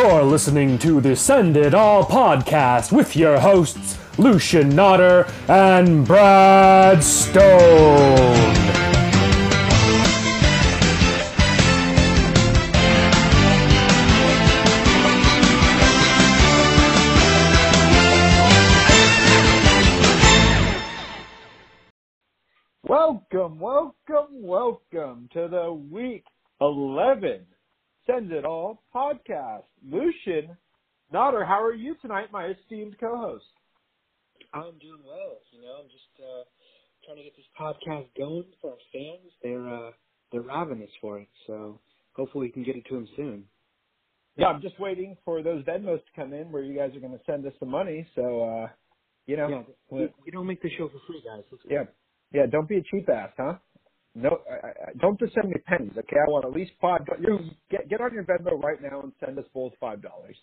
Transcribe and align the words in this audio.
You're 0.00 0.22
listening 0.22 0.78
to 0.78 1.00
the 1.00 1.16
Send 1.16 1.56
It 1.56 1.74
All 1.74 2.04
podcast 2.04 2.92
with 2.92 3.16
your 3.16 3.40
hosts, 3.40 3.98
Lucian 4.16 4.68
Nodder 4.68 5.26
and 5.48 6.06
Brad 6.06 7.02
Stone. 7.02 7.42
Welcome, 22.84 23.58
welcome, 23.58 24.28
welcome 24.30 25.28
to 25.32 25.48
the 25.48 25.72
week 25.72 26.24
11 26.60 27.46
Send 28.08 28.32
It 28.32 28.44
All 28.44 28.82
podcast. 28.94 29.64
Lucian 29.86 30.56
Nodder, 31.12 31.44
how 31.44 31.62
are 31.62 31.74
you 31.74 31.94
tonight, 32.00 32.32
my 32.32 32.46
esteemed 32.46 32.96
co-host? 32.98 33.44
I'm 34.54 34.78
doing 34.78 35.02
well. 35.06 35.36
You 35.52 35.60
know, 35.60 35.74
I'm 35.80 35.88
just 35.88 36.08
uh, 36.18 36.44
trying 37.04 37.18
to 37.18 37.22
get 37.24 37.36
this 37.36 37.44
podcast 37.60 38.06
going 38.16 38.46
for 38.62 38.70
our 38.70 38.76
fans. 38.92 39.30
They're 39.42 39.68
uh, 39.68 39.90
they're 40.32 40.40
ravenous 40.42 40.90
for 41.00 41.18
it, 41.18 41.28
so 41.46 41.80
hopefully 42.14 42.46
we 42.46 42.52
can 42.52 42.64
get 42.64 42.76
it 42.76 42.86
to 42.88 42.94
them 42.94 43.08
soon. 43.14 43.44
Yeah, 44.36 44.46
I'm 44.46 44.62
just 44.62 44.78
waiting 44.80 45.16
for 45.24 45.42
those 45.42 45.64
Venmos 45.64 45.98
to 45.98 46.12
come 46.16 46.32
in 46.32 46.50
where 46.52 46.62
you 46.62 46.76
guys 46.76 46.94
are 46.96 47.00
going 47.00 47.12
to 47.12 47.24
send 47.26 47.44
us 47.44 47.52
some 47.58 47.70
money. 47.70 48.06
So, 48.14 48.42
uh, 48.44 48.68
you 49.26 49.36
know, 49.36 49.48
Yeah, 49.48 49.62
we, 49.90 50.08
we 50.24 50.30
don't 50.30 50.46
make 50.46 50.62
the 50.62 50.70
show 50.78 50.88
for 50.88 51.00
free, 51.06 51.22
guys. 51.24 51.42
Yeah, 51.68 51.84
yeah. 52.32 52.46
Don't 52.46 52.68
be 52.68 52.76
a 52.76 52.82
cheap 52.82 53.08
ass, 53.08 53.30
huh? 53.36 53.54
No, 54.14 54.38
I, 54.50 54.68
I, 54.68 54.72
don't 55.00 55.18
just 55.18 55.34
send 55.34 55.48
me 55.48 55.56
pennies, 55.66 55.92
okay? 55.96 56.16
I 56.16 56.30
want 56.30 56.44
at 56.44 56.52
least 56.52 56.72
five. 56.80 57.00
You 57.20 57.38
get 57.70 57.88
get 57.88 58.00
on 58.00 58.12
your 58.12 58.24
Venmo 58.24 58.60
right 58.62 58.80
now 58.82 59.02
and 59.02 59.12
send 59.24 59.38
us 59.38 59.44
both 59.54 59.72
five 59.80 60.02
dollars. 60.02 60.36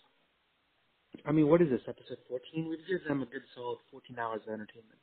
I 1.24 1.32
mean, 1.32 1.48
what 1.48 1.62
is 1.62 1.68
this 1.70 1.80
episode 1.88 2.18
14? 2.28 2.68
We've 2.68 2.78
given 2.86 3.08
them 3.08 3.22
a 3.22 3.26
good 3.26 3.42
solid 3.54 3.78
14 3.90 4.18
hours 4.18 4.42
of 4.46 4.52
entertainment. 4.52 4.98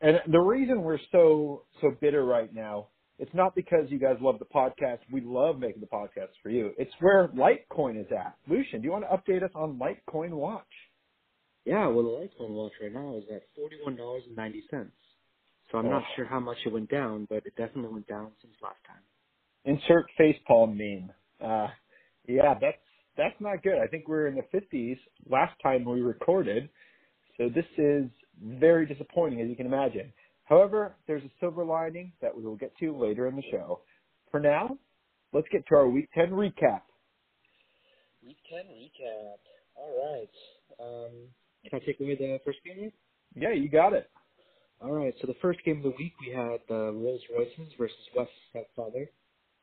And 0.00 0.18
the 0.32 0.40
reason 0.40 0.82
we're 0.82 0.98
so 1.12 1.62
so 1.80 1.92
bitter 2.00 2.24
right 2.24 2.52
now, 2.52 2.88
it's 3.18 3.32
not 3.32 3.54
because 3.54 3.86
you 3.88 3.98
guys 3.98 4.16
love 4.20 4.38
the 4.38 4.44
podcast. 4.44 4.98
We 5.10 5.20
love 5.20 5.58
making 5.58 5.80
the 5.80 5.86
podcast 5.86 6.34
for 6.42 6.50
you. 6.50 6.72
It's 6.78 6.92
where 7.00 7.28
Litecoin 7.28 8.00
is 8.00 8.06
at. 8.10 8.34
Lucian, 8.48 8.80
do 8.80 8.86
you 8.86 8.92
want 8.92 9.04
to 9.04 9.16
update 9.16 9.42
us 9.42 9.52
on 9.54 9.78
Litecoin 9.78 10.30
Watch? 10.30 10.64
Yeah, 11.64 11.86
well, 11.86 12.02
the 12.02 12.10
Litecoin 12.10 12.50
watch 12.50 12.72
right 12.82 12.92
now 12.92 13.16
is 13.16 13.24
at 13.32 13.42
$41.90. 13.56 14.88
So 15.72 15.78
I'm 15.78 15.90
not 15.90 16.04
sure 16.16 16.26
how 16.26 16.40
much 16.40 16.58
it 16.66 16.72
went 16.72 16.90
down, 16.90 17.26
but 17.30 17.46
it 17.46 17.56
definitely 17.56 17.92
went 17.94 18.08
down 18.08 18.32
since 18.42 18.54
last 18.62 18.80
time. 18.86 19.02
Insert 19.66 20.06
facepalm 20.20 20.76
meme. 20.76 21.12
Uh, 21.40 21.68
yeah, 22.28 22.54
that's 22.60 22.78
that's 23.16 23.36
not 23.40 23.62
good. 23.62 23.78
I 23.82 23.88
think 23.88 24.08
we 24.08 24.14
were 24.14 24.28
in 24.28 24.36
the 24.36 24.58
50s 24.58 24.98
last 25.30 25.54
time 25.62 25.84
we 25.84 26.00
recorded, 26.00 26.70
so 27.38 27.48
this 27.48 27.66
is 27.78 28.10
very 28.42 28.86
disappointing, 28.86 29.40
as 29.42 29.48
you 29.48 29.56
can 29.56 29.66
imagine. 29.66 30.12
However, 30.44 30.96
there's 31.06 31.24
a 31.24 31.32
silver 31.40 31.64
lining 31.64 32.12
that 32.22 32.36
we 32.36 32.44
will 32.44 32.56
get 32.56 32.76
to 32.78 32.96
later 32.98 33.28
in 33.28 33.36
the 33.36 33.42
show. 33.50 33.82
For 34.30 34.40
now, 34.40 34.78
let's 35.32 35.48
get 35.52 35.66
to 35.68 35.76
our 35.76 35.88
Week 35.88 36.08
10 36.14 36.30
recap. 36.30 36.82
Week 38.24 38.38
10 38.50 38.66
recap. 38.66 39.38
All 39.76 40.14
right. 40.14 40.30
Um, 40.80 41.28
can 41.68 41.80
I 41.82 41.86
take 41.86 42.00
away 42.00 42.16
the 42.16 42.40
first 42.44 42.58
game? 42.64 42.92
Yeah, 43.34 43.52
you 43.52 43.70
got 43.70 43.92
it. 43.94 44.10
All 44.82 44.92
right. 44.92 45.14
So 45.20 45.26
the 45.26 45.36
first 45.40 45.60
game 45.64 45.78
of 45.78 45.82
the 45.84 45.94
week, 45.98 46.12
we 46.20 46.32
had 46.34 46.60
the 46.68 46.92
Rolls 46.92 47.20
Royces 47.34 47.72
versus 47.78 47.96
Wes's 48.16 48.32
stepfather. 48.50 49.10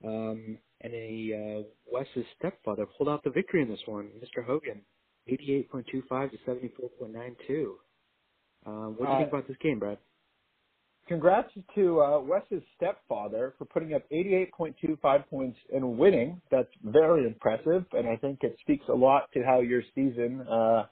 Um, 0.03 0.57
and 0.81 0.94
a 0.94 1.59
uh, 1.59 1.63
Wes's 1.91 2.25
stepfather 2.38 2.85
pulled 2.85 3.09
out 3.09 3.24
the 3.24 3.31
victory 3.31 3.62
in 3.62 3.69
this 3.69 3.81
one, 3.85 4.09
Mr. 4.24 4.46
Hogan, 4.46 4.81
88.25 5.30 6.31
to 6.31 6.38
74.92. 6.47 7.74
Um, 8.66 8.96
what 8.97 8.97
do 8.97 9.03
you 9.03 9.09
Uh, 9.09 9.18
think 9.18 9.30
about 9.30 9.47
this 9.47 9.57
game, 9.62 9.80
Brad? 9.80 9.97
Congrats 11.07 11.50
to 11.75 12.01
uh, 12.01 12.19
Wes's 12.19 12.63
stepfather 12.78 13.56
for 13.57 13.66
putting 13.66 13.94
up 13.94 14.03
88.25 14.12 15.28
points 15.28 15.57
and 15.74 15.97
winning. 15.97 16.40
That's 16.51 16.69
very 16.84 17.25
impressive, 17.25 17.84
and 17.94 18.07
I 18.07 18.16
think 18.18 18.40
it 18.44 18.56
speaks 18.62 18.86
a 18.88 18.94
lot 18.94 19.24
to 19.34 19.44
how 19.44 19.59
your 19.59 19.81
season. 19.96 20.41
Uh, 20.47 20.86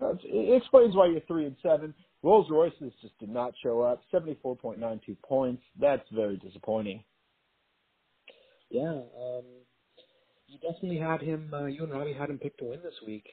it 0.00 0.62
explains 0.62 0.94
why 0.94 1.06
you're 1.06 1.22
three 1.22 1.46
and 1.46 1.56
seven. 1.62 1.94
Rolls 2.24 2.48
Royces 2.50 2.92
just 3.02 3.18
did 3.18 3.28
not 3.28 3.52
show 3.62 3.82
up. 3.82 4.00
74.92 4.12 5.16
points. 5.22 5.62
That's 5.78 6.08
very 6.10 6.38
disappointing. 6.38 7.04
Yeah. 8.70 9.02
Um, 9.18 9.44
you 10.46 10.58
definitely 10.58 10.98
had 10.98 11.20
him. 11.20 11.50
Uh, 11.52 11.66
you 11.66 11.84
and 11.84 11.92
Robbie 11.92 12.14
had 12.14 12.30
him 12.30 12.38
picked 12.38 12.60
to 12.60 12.64
win 12.64 12.80
this 12.82 12.94
week, 13.06 13.26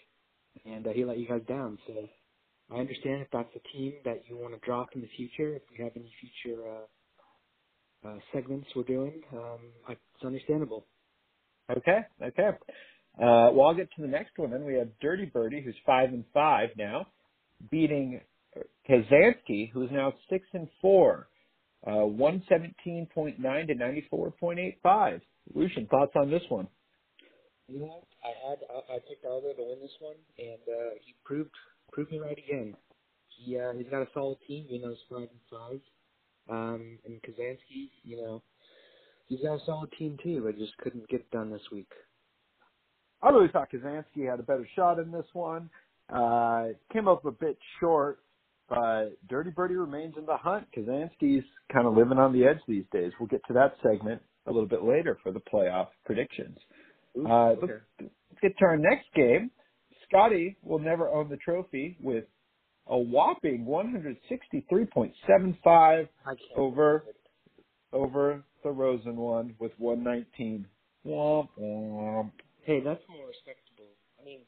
and 0.65 0.85
uh, 0.85 0.89
he 0.91 1.05
let 1.05 1.17
you 1.17 1.25
guys 1.25 1.41
down. 1.47 1.79
So 1.87 1.93
I 2.69 2.79
understand 2.79 3.21
if 3.21 3.29
that's 3.31 3.55
a 3.55 3.77
team 3.77 3.93
that 4.03 4.23
you 4.27 4.37
want 4.37 4.55
to 4.55 4.59
drop 4.59 4.89
in 4.93 4.99
the 5.01 5.09
future. 5.15 5.55
If 5.55 5.61
we 5.71 5.81
have 5.85 5.93
any 5.95 6.11
future 6.19 6.61
uh, 6.67 8.09
uh, 8.09 8.19
segments 8.33 8.67
we're 8.75 8.83
doing, 8.83 9.21
um, 9.31 9.59
I, 9.87 9.93
it's 9.93 10.25
understandable. 10.25 10.85
Okay, 11.69 11.99
okay. 12.21 12.49
Uh, 13.17 13.51
well, 13.53 13.67
I'll 13.67 13.73
get 13.75 13.89
to 13.95 14.01
the 14.01 14.07
next 14.07 14.37
one. 14.37 14.51
Then 14.51 14.65
we 14.65 14.75
have 14.75 14.89
Dirty 14.99 15.25
Birdie, 15.25 15.61
who's 15.61 15.75
five 15.85 16.09
and 16.09 16.25
five 16.33 16.71
now, 16.77 17.07
beating 17.69 18.19
Kazansky, 18.89 19.71
who's 19.71 19.89
now 19.91 20.13
six 20.29 20.47
and 20.53 20.67
four, 20.81 21.27
uh, 21.85 22.05
one 22.05 22.43
seventeen 22.49 23.07
point 23.13 23.39
nine 23.39 23.67
to 23.67 23.75
ninety 23.75 24.05
four 24.09 24.31
point 24.31 24.59
eight 24.59 24.79
five. 24.83 25.21
Lucian, 25.53 25.87
thoughts 25.87 26.13
on 26.15 26.29
this 26.29 26.43
one? 26.49 26.67
You 27.67 27.79
know 27.79 27.85
what? 27.85 28.03
I 28.23 28.49
had 28.49 28.59
I, 28.69 28.95
I 28.95 28.99
picked 29.07 29.25
Aldo 29.25 29.53
to 29.53 29.63
win 29.63 29.79
this 29.81 29.91
one, 29.99 30.15
and 30.37 30.61
uh, 30.67 30.89
he 31.05 31.15
proved 31.23 31.51
proved 31.91 32.11
me 32.11 32.19
right 32.19 32.37
again. 32.37 32.75
He 33.27 33.57
uh, 33.57 33.73
he's 33.73 33.87
got 33.89 34.01
a 34.01 34.07
solid 34.13 34.37
team. 34.47 34.65
You 34.69 34.81
know, 34.81 34.89
it's 34.89 35.01
five 35.09 35.29
and 35.29 35.29
five. 35.49 35.81
Um, 36.49 36.99
and 37.05 37.21
Kazansky, 37.21 37.89
you 38.03 38.17
know, 38.17 38.41
he's 39.27 39.41
got 39.41 39.55
a 39.55 39.65
solid 39.65 39.91
team 39.97 40.17
too, 40.23 40.41
but 40.43 40.57
just 40.57 40.75
couldn't 40.77 41.07
get 41.07 41.21
it 41.21 41.31
done 41.31 41.51
this 41.51 41.61
week. 41.71 41.89
I 43.21 43.29
really 43.29 43.49
thought 43.49 43.71
Kazansky 43.71 44.29
had 44.29 44.39
a 44.39 44.43
better 44.43 44.67
shot 44.75 44.99
in 44.99 45.11
this 45.11 45.27
one. 45.33 45.69
Uh, 46.13 46.69
came 46.91 47.07
up 47.07 47.23
a 47.25 47.31
bit 47.31 47.57
short, 47.79 48.19
but 48.71 49.09
Dirty 49.27 49.49
Birdie 49.51 49.75
remains 49.75 50.15
in 50.17 50.25
the 50.25 50.37
hunt. 50.37 50.65
Kazansky's 50.75 51.43
kind 51.73 51.85
of 51.85 51.95
living 51.97 52.17
on 52.17 52.31
the 52.31 52.45
edge 52.45 52.59
these 52.69 52.85
days. 52.93 53.11
We'll 53.19 53.27
get 53.27 53.41
to 53.49 53.53
that 53.53 53.75
segment 53.83 54.21
a 54.47 54.51
little 54.51 54.67
bit 54.69 54.83
later 54.83 55.17
for 55.21 55.33
the 55.33 55.41
playoff 55.41 55.87
predictions. 56.05 56.57
Ooh, 57.17 57.27
Uh, 57.27 57.49
okay. 57.49 57.59
let's, 57.99 57.99
let's 57.99 58.41
get 58.41 58.57
to 58.59 58.65
our 58.65 58.77
next 58.77 59.07
game. 59.13 59.51
Scotty 60.07 60.55
will 60.63 60.79
never 60.79 61.09
own 61.09 61.27
the 61.29 61.35
trophy 61.37 61.97
with 62.01 62.23
a 62.87 62.97
whopping 62.97 63.65
163.75 63.65 66.07
over 66.55 67.03
over 67.93 68.41
the 68.63 68.69
Rosen 68.71 69.15
one 69.17 69.53
with 69.59 69.71
119. 69.79 70.65
Womp 71.05 71.49
womp. 71.59 72.31
Hey, 72.63 72.79
that's 72.83 73.01
more 73.09 73.27
respectable. 73.27 73.89
I 74.19 74.23
mean, 74.25 74.39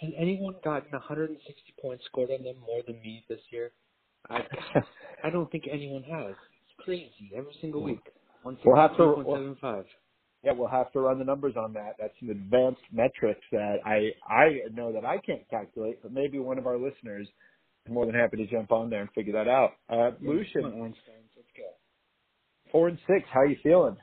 has 0.00 0.10
anyone 0.16 0.54
gotten 0.64 0.90
160 0.92 1.38
points 1.80 2.04
scored 2.06 2.30
on 2.30 2.42
them 2.44 2.56
more 2.66 2.82
than 2.86 3.00
me 3.02 3.24
this 3.28 3.40
year? 3.50 3.72
I 4.30 4.40
I 5.24 5.30
don't 5.30 5.50
think 5.50 5.64
anyone 5.70 6.02
has. 6.04 6.30
It's 6.34 6.84
crazy 6.84 7.30
every 7.36 7.54
single 7.60 7.82
week. 7.82 8.00
We'll 8.44 8.76
have 8.76 8.96
to- 8.96 9.02
163.75. 9.02 9.84
Yeah, 10.42 10.52
we'll 10.52 10.68
have 10.68 10.92
to 10.92 11.00
run 11.00 11.18
the 11.18 11.24
numbers 11.24 11.54
on 11.56 11.72
that. 11.72 11.94
That's 11.98 12.12
some 12.20 12.28
advanced 12.28 12.82
metrics 12.92 13.40
that 13.52 13.76
I 13.86 14.12
I 14.28 14.60
know 14.74 14.92
that 14.92 15.04
I 15.04 15.16
can't 15.18 15.48
calculate, 15.48 16.02
but 16.02 16.12
maybe 16.12 16.38
one 16.38 16.58
of 16.58 16.66
our 16.66 16.76
listeners 16.76 17.26
is 17.86 17.92
more 17.92 18.04
than 18.04 18.14
happy 18.14 18.36
to 18.38 18.46
jump 18.46 18.70
on 18.70 18.90
there 18.90 19.00
and 19.00 19.10
figure 19.12 19.32
that 19.32 19.48
out. 19.48 19.72
Uh, 19.88 20.10
Come 20.10 20.28
Lucian, 20.28 20.64
on, 20.64 20.80
let's 20.82 20.96
go. 21.56 21.64
four 22.70 22.88
and 22.88 22.98
six. 23.06 23.26
How 23.32 23.44
you 23.44 23.56
feeling? 23.62 23.96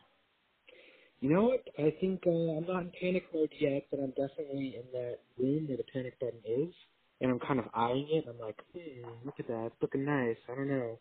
You 1.21 1.31
know 1.31 1.45
what? 1.45 1.62
I 1.79 1.95
think 2.01 2.23
uh, 2.27 2.31
I'm 2.31 2.68
not 2.68 2.83
in 2.83 2.94
panic 3.01 3.25
mode 3.33 3.51
yet, 3.59 3.88
but 3.91 4.00
I'm 4.01 4.12
definitely 4.12 4.77
in 4.77 4.85
that 4.94 5.19
room 5.39 5.68
where 5.68 5.77
the 5.77 5.85
panic 5.94 6.19
button 6.19 6.41
is, 6.45 6.73
and 7.21 7.31
I'm 7.31 7.39
kind 7.39 7.59
of 7.59 7.68
eyeing 7.75 8.07
it. 8.12 8.27
And 8.27 8.35
I'm 8.35 8.41
like, 8.41 8.59
hmm, 8.73 9.25
look 9.25 9.35
at 9.39 9.47
that, 9.47 9.68
it's 9.73 9.83
looking 9.83 10.06
nice. 10.06 10.38
I 10.50 10.56
don't 10.56 10.69
know. 10.69 11.00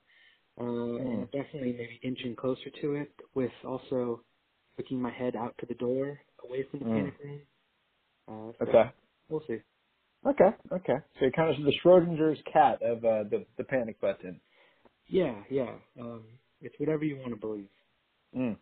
Uh, 0.61 0.64
and 1.02 1.14
I'm 1.14 1.26
definitely 1.26 1.72
maybe 1.72 2.00
inching 2.05 2.37
closer 2.37 2.70
to 2.82 2.94
it, 2.96 3.12
with 3.34 3.52
also 3.64 4.25
looking 4.78 5.00
my 5.02 5.12
head 5.12 5.37
out 5.37 5.56
to 5.61 5.67
the 5.67 5.75
door, 5.75 6.20
away 6.44 6.64
from 6.70 6.81
the 6.81 6.87
Mm. 6.87 6.87
panic 6.87 7.14
room. 7.25 7.43
Uh, 8.28 8.52
so 8.64 8.69
Okay. 8.69 8.93
We'll 9.31 9.43
see. 9.49 9.58
Okay. 10.26 10.56
Okay. 10.73 10.94
So 11.14 11.20
you're 11.23 11.32
kind 11.32 11.50
of 11.56 11.64
the 11.64 11.75
Schrodinger's 11.84 12.40
cat 12.52 12.82
of 12.82 12.99
uh, 13.05 13.25
the 13.31 13.46
the 13.58 13.64
panic 13.64 14.00
button. 14.00 14.40
Yeah, 15.08 15.43
yeah. 15.50 15.76
Um, 16.00 16.26
it's 16.61 16.75
whatever 16.78 17.05
you 17.05 17.19
want 17.19 17.34
to 17.34 17.40
believe. 17.40 17.69
Mm. 18.37 18.58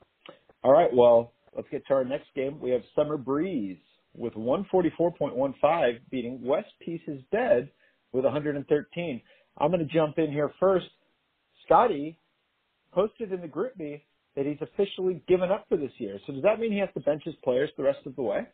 All 0.65 0.73
right. 0.73 0.91
Well, 0.95 1.35
let's 1.55 1.69
get 1.71 1.87
to 1.89 1.95
our 1.95 2.05
next 2.05 2.29
game. 2.35 2.61
We 2.61 2.71
have 2.71 2.83
Summer 2.95 3.17
Breeze 3.17 3.79
with 4.15 4.35
144.15 4.35 5.99
beating 6.11 6.43
West 6.45 6.69
Pieces 6.81 7.23
Dead 7.31 7.71
with 8.13 8.25
113. 8.25 9.23
I'm 9.59 9.71
going 9.71 9.87
to 9.87 9.93
jump 9.93 10.19
in 10.19 10.31
here 10.31 10.53
first. 10.59 10.87
Scotty 11.65 12.19
posted 12.93 13.33
in 13.33 13.41
the 13.41 13.49
group 13.49 13.77
me 13.77 14.05
that 14.37 14.47
he's 14.47 14.59
officially 14.61 15.23
given 15.29 15.51
up 15.51 15.67
for 15.69 15.77
this 15.77 15.93
year. 15.99 16.19
So 16.27 16.33
does 16.33 16.43
that 16.43 16.61
mean 16.61 16.73
he 16.73 16.79
has 16.79 16.89
to 16.95 17.01
bench 17.01 17.23
his 17.25 17.35
players 17.43 17.71
the 17.77 17.83
rest 17.83 17.99
of 18.07 18.17
the 18.17 18.23
way? 18.23 18.47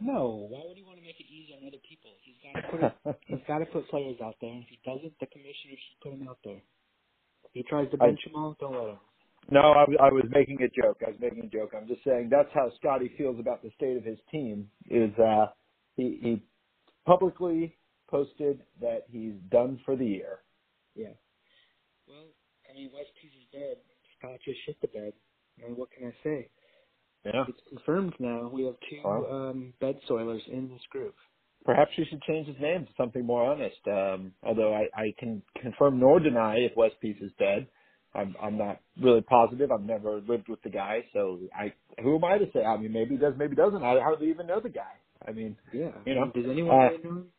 No, 0.00 0.46
why 0.50 0.60
would 0.66 0.76
he 0.76 0.82
want 0.82 0.98
to 0.98 1.02
make 1.02 1.18
it 1.20 1.26
easy 1.30 1.54
on 1.54 1.66
other 1.66 1.82
people? 1.88 2.10
He's 2.22 2.36
got 2.42 2.60
to 2.60 2.92
put 3.02 3.16
he's 3.26 3.46
got 3.46 3.58
to 3.58 3.66
put 3.66 3.88
players 3.88 4.16
out 4.22 4.36
there, 4.40 4.54
if 4.54 4.68
he 4.68 4.78
doesn't, 4.84 5.14
the 5.20 5.26
commissioner 5.26 5.74
should 5.74 6.00
put 6.02 6.12
him 6.12 6.26
out 6.28 6.38
there. 6.44 6.62
If 7.44 7.52
he 7.52 7.62
tries 7.62 7.90
to 7.90 7.96
bench 7.96 8.20
them 8.24 8.34
all, 8.36 8.56
don't 8.58 8.74
let 8.74 8.90
him. 8.90 8.98
No, 9.50 9.60
I, 9.60 9.84
was- 9.84 9.96
I 10.00 10.08
was 10.10 10.24
making 10.30 10.58
a 10.62 10.68
joke. 10.68 10.98
I 11.06 11.10
was 11.10 11.20
making 11.20 11.44
a 11.44 11.48
joke. 11.48 11.72
I'm 11.76 11.86
just 11.86 12.02
saying 12.04 12.28
that's 12.30 12.48
how 12.54 12.70
Scotty 12.80 13.12
feels 13.18 13.38
about 13.38 13.62
the 13.62 13.70
state 13.76 13.96
of 13.96 14.04
his 14.04 14.18
team. 14.30 14.68
Is 14.90 15.12
uh, 15.18 15.46
he 15.96 16.18
he 16.22 16.42
publicly 17.06 17.76
posted 18.08 18.60
that 18.80 19.04
he's 19.10 19.34
done 19.50 19.80
for 19.84 19.96
the 19.96 20.06
year. 20.06 20.38
Yeah. 20.94 21.08
Well, 22.08 22.26
I 22.70 22.74
mean, 22.74 22.90
West 22.94 23.10
Piece 23.20 23.32
is 23.32 23.46
dead. 23.52 23.76
Scott 24.18 24.38
just 24.44 24.58
shit 24.64 24.80
the 24.80 24.88
bed. 24.88 25.12
I 25.62 25.68
mean, 25.68 25.76
what 25.76 25.90
can 25.90 26.08
I 26.08 26.12
say? 26.22 26.48
Yeah. 27.24 27.44
It's 27.48 27.58
confirmed 27.68 28.14
now. 28.18 28.48
We 28.52 28.64
have 28.64 28.74
two 28.90 29.00
Wow. 29.04 29.24
um, 29.50 29.72
bed 29.80 29.98
soilers 30.08 30.46
in 30.48 30.68
this 30.68 30.82
group. 30.90 31.14
Perhaps 31.64 31.92
you 31.96 32.04
should 32.10 32.20
change 32.22 32.46
his 32.46 32.56
name 32.60 32.84
to 32.84 32.92
something 32.96 33.24
more 33.24 33.50
honest. 33.50 33.78
Um, 33.90 34.32
although 34.42 34.74
I, 34.74 34.88
I 34.94 35.14
can 35.18 35.42
confirm 35.60 35.98
nor 35.98 36.20
deny 36.20 36.56
if 36.58 36.76
West 36.76 36.96
Piece 37.00 37.20
is 37.22 37.32
dead. 37.38 37.66
I'm 38.14 38.36
I'm 38.42 38.58
not 38.58 38.80
really 39.00 39.22
positive. 39.22 39.70
I've 39.72 39.82
never 39.84 40.20
lived 40.20 40.48
with 40.48 40.62
the 40.62 40.70
guy, 40.70 41.04
so 41.14 41.40
I 41.54 41.74
who 42.02 42.16
am 42.16 42.24
I 42.24 42.38
to 42.38 42.46
say? 42.54 42.64
I 42.64 42.76
mean, 42.78 42.92
maybe 42.92 43.12
he 43.16 43.20
does, 43.20 43.34
maybe 43.38 43.52
he 43.52 43.56
doesn't. 43.56 43.82
I 43.82 44.00
hardly 44.00 44.30
even 44.30 44.46
know 44.48 44.60
the 44.60 44.70
guy. 44.70 44.94
I 45.26 45.32
mean, 45.32 45.56
Yeah. 45.72 45.90
You 46.06 46.14
know, 46.16 46.32
Does 46.34 46.44
anyone 46.50 46.76
uh, 46.76 46.88
know 46.88 46.98
him? 46.98 47.32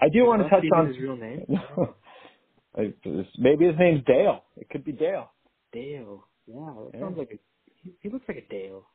I 0.00 0.08
do 0.12 0.24
want 0.26 0.42
to 0.42 0.50
touch 0.50 0.64
on 0.76 0.88
his 0.88 0.98
real 0.98 1.16
name. 1.16 1.46
Maybe 3.38 3.66
his 3.66 3.76
name's 3.78 4.04
Dale. 4.06 4.44
It 4.56 4.68
could 4.70 4.84
be 4.84 4.92
Dale. 4.92 5.30
Dale. 5.72 6.24
Yeah, 6.46 6.74
that 6.76 6.90
Yeah. 6.94 7.00
sounds 7.00 7.18
like 7.18 7.30
a. 7.32 7.38
He, 7.82 7.96
he 8.02 8.10
looks 8.10 8.26
like 8.28 8.38
a 8.38 8.48
Dale. 8.48 8.86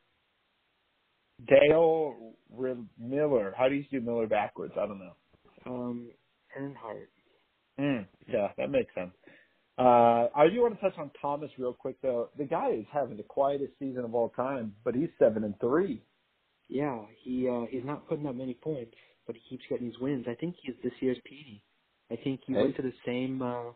Dale 1.46 2.34
R- 2.58 2.76
Miller. 2.98 3.54
How 3.56 3.68
do 3.68 3.74
you 3.76 3.84
do 3.90 4.00
Miller 4.00 4.26
backwards? 4.28 4.74
I 4.80 4.86
don't 4.86 4.98
know. 5.00 5.14
Um, 5.66 6.12
Earnhardt. 6.58 7.08
Mm, 7.78 8.08
yeah, 8.28 8.48
that 8.58 8.70
makes 8.70 8.94
sense. 8.94 9.12
Uh, 9.78 9.82
I 10.42 10.48
do 10.48 10.60
want 10.62 10.74
to 10.74 10.80
touch 10.80 10.98
on 10.98 11.10
Thomas 11.20 11.50
real 11.56 11.72
quick 11.72 12.02
though. 12.02 12.30
The 12.36 12.44
guy 12.44 12.70
is 12.70 12.84
having 12.92 13.16
the 13.16 13.22
quietest 13.22 13.72
season 13.78 14.04
of 14.04 14.14
all 14.14 14.30
time, 14.30 14.74
but 14.84 14.94
he's 14.94 15.08
seven 15.18 15.44
and 15.44 15.54
three. 15.60 16.02
Yeah, 16.68 17.00
he 17.22 17.48
uh 17.48 17.66
he's 17.70 17.84
not 17.84 18.08
putting 18.08 18.26
up 18.26 18.34
many 18.34 18.54
points, 18.54 18.94
but 19.26 19.36
he 19.36 19.42
keeps 19.48 19.64
getting 19.70 19.88
these 19.88 19.98
wins. 20.00 20.26
I 20.28 20.34
think 20.34 20.56
he's 20.60 20.74
this 20.82 20.92
year's 21.00 21.18
PD. 21.30 21.60
I 22.10 22.16
think 22.24 22.40
he 22.46 22.54
Hey. 22.54 22.62
went 22.62 22.76
to 22.76 22.82
the 22.82 22.92
same 23.06 23.40
uh 23.40 23.70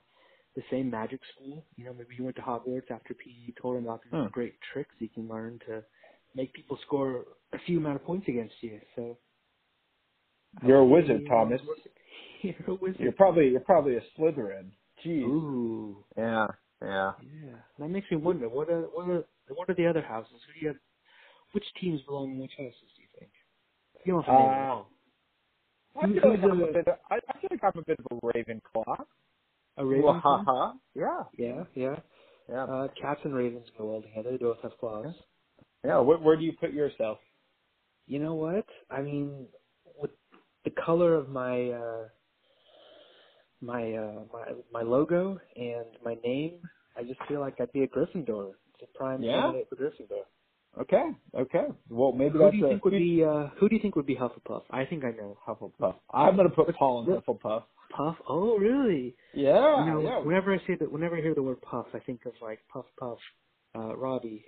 the 0.56 0.62
same 0.70 0.90
magic 0.90 1.20
school. 1.34 1.64
You 1.76 1.84
know, 1.84 1.92
maybe 1.94 2.16
he 2.16 2.22
went 2.22 2.34
to 2.36 2.42
Hogwarts 2.42 2.90
after 2.90 3.14
PD 3.14 3.54
told 3.60 3.76
him 3.76 3.84
about 3.84 4.02
these 4.02 4.12
Hmm. 4.12 4.26
great 4.32 4.54
tricks 4.72 4.94
he 4.98 5.08
can 5.08 5.28
learn 5.28 5.60
to 5.68 5.84
make 6.34 6.52
people 6.52 6.78
score 6.86 7.26
a 7.52 7.58
few 7.60 7.78
amount 7.78 7.96
of 7.96 8.04
points 8.04 8.26
against 8.26 8.54
you. 8.60 8.80
So 8.96 9.18
You're 10.66 10.78
a 10.78 10.84
wizard, 10.84 11.26
Thomas. 11.28 11.60
You're 12.42 12.54
a 12.68 12.74
wizard. 12.74 13.00
You're 13.00 13.12
probably 13.12 13.48
you're 13.50 13.60
probably 13.60 13.96
a 13.96 14.02
Slytherin. 14.18 14.72
Jeez. 15.06 15.24
Ooh. 15.24 16.04
Yeah, 16.16 16.46
yeah. 16.82 17.12
Yeah. 17.22 17.56
That 17.78 17.88
makes 17.88 18.10
me 18.10 18.16
wonder 18.16 18.48
what 18.48 18.68
are 18.70 18.82
what 18.82 19.08
are 19.08 19.24
what 19.48 19.68
are 19.70 19.74
the 19.74 19.86
other 19.86 20.02
houses? 20.02 20.32
Who 20.46 20.52
do 20.54 20.60
you 20.60 20.68
have 20.68 20.76
which 21.52 21.64
teams 21.80 22.02
belong 22.02 22.32
in 22.32 22.38
which 22.40 22.52
houses 22.58 22.74
do 22.96 23.02
you 23.02 23.08
think? 23.18 23.30
You 24.04 24.12
don't 24.14 24.22
have 24.24 24.34
to 24.34 24.42
name 24.42 24.50
Uh. 24.50 24.82
I 25.98 26.06
Who- 26.06 26.20
feel 26.20 26.30
like 26.30 26.42
I'm 26.42 26.60
a 26.60 26.64
a- 26.66 26.72
bit. 26.72 26.88
Of, 26.88 26.94
I, 27.10 27.14
I 27.16 27.40
feel 27.40 27.48
like 27.50 27.64
I'm 27.64 27.78
a 27.80 27.84
bit 27.84 27.98
of 27.98 28.06
a 28.18 28.20
Ravenclaw. 28.26 29.04
A 29.78 29.84
Raven 29.86 30.04
Well, 30.04 30.12
fan? 30.14 30.20
ha 30.24 30.42
ha. 30.46 30.74
Yeah, 30.94 31.24
Yeah, 31.38 31.64
yeah. 31.74 31.96
yeah, 32.48 32.64
Uh, 32.64 32.88
cats 33.00 33.20
and 33.24 33.34
ravens 33.34 33.66
go 33.78 33.86
well 33.86 34.02
together. 34.02 34.32
They 34.32 34.36
both 34.38 34.58
have 34.62 34.76
claws. 34.78 35.14
yeah. 35.84 35.98
Where, 36.00 36.18
where 36.18 36.36
do 36.36 36.44
you 36.44 36.52
put 36.60 36.72
yourself? 36.72 37.18
You 38.06 38.18
know 38.20 38.34
what? 38.34 38.66
I 38.90 39.02
mean, 39.02 39.46
with 40.00 40.10
the 40.64 40.70
color 40.84 41.14
of 41.14 41.28
my 41.28 41.70
uh, 41.70 42.08
my 43.60 43.92
uh, 43.94 44.20
my 44.32 44.44
my 44.72 44.82
logo 44.82 45.38
and 45.56 45.86
my 46.04 46.16
name, 46.24 46.60
I 46.96 47.02
just 47.02 47.20
feel 47.28 47.40
like 47.40 47.60
I'd 47.60 47.72
be 47.72 47.82
a 47.82 47.88
Gryffindor. 47.88 48.52
It's 48.74 48.82
a 48.94 48.98
prime 48.98 49.22
Yeah? 49.22 49.40
candidate 49.42 49.68
for 49.70 49.76
Gryffindor. 49.76 50.24
Okay, 50.78 51.04
okay. 51.34 51.66
Well, 51.88 52.12
maybe 52.12 52.32
Who 52.32 52.38
that's 52.40 52.52
do 52.52 52.58
you 52.58 52.66
a, 52.66 52.68
think 52.68 52.84
would 52.84 52.90
be 52.92 53.24
uh, 53.24 53.46
Who 53.58 53.68
do 53.68 53.74
you 53.76 53.80
think 53.80 53.96
would 53.96 54.04
be 54.06 54.14
Hufflepuff? 54.16 54.62
I 54.70 54.84
think 54.84 55.04
I 55.04 55.10
know. 55.12 55.38
Hufflepuff. 55.48 55.94
I'm 56.12 56.36
gonna 56.36 56.50
put 56.50 56.68
Paul 56.76 57.04
in 57.04 57.06
Hufflepuff. 57.16 57.62
Puff? 57.96 58.16
Oh, 58.28 58.58
really? 58.58 59.14
Yeah, 59.32 59.86
you 59.86 59.90
know, 59.92 60.00
yeah. 60.02 60.18
whenever 60.18 60.52
I 60.52 60.58
say 60.66 60.74
that, 60.80 60.90
whenever 60.92 61.16
I 61.16 61.22
hear 61.22 61.34
the 61.34 61.42
word 61.42 61.62
puff, 61.62 61.86
I 61.94 61.98
think 62.00 62.26
of 62.26 62.32
like 62.42 62.58
Puff 62.70 62.84
Puff, 63.00 63.18
uh, 63.74 63.96
Robbie, 63.96 64.44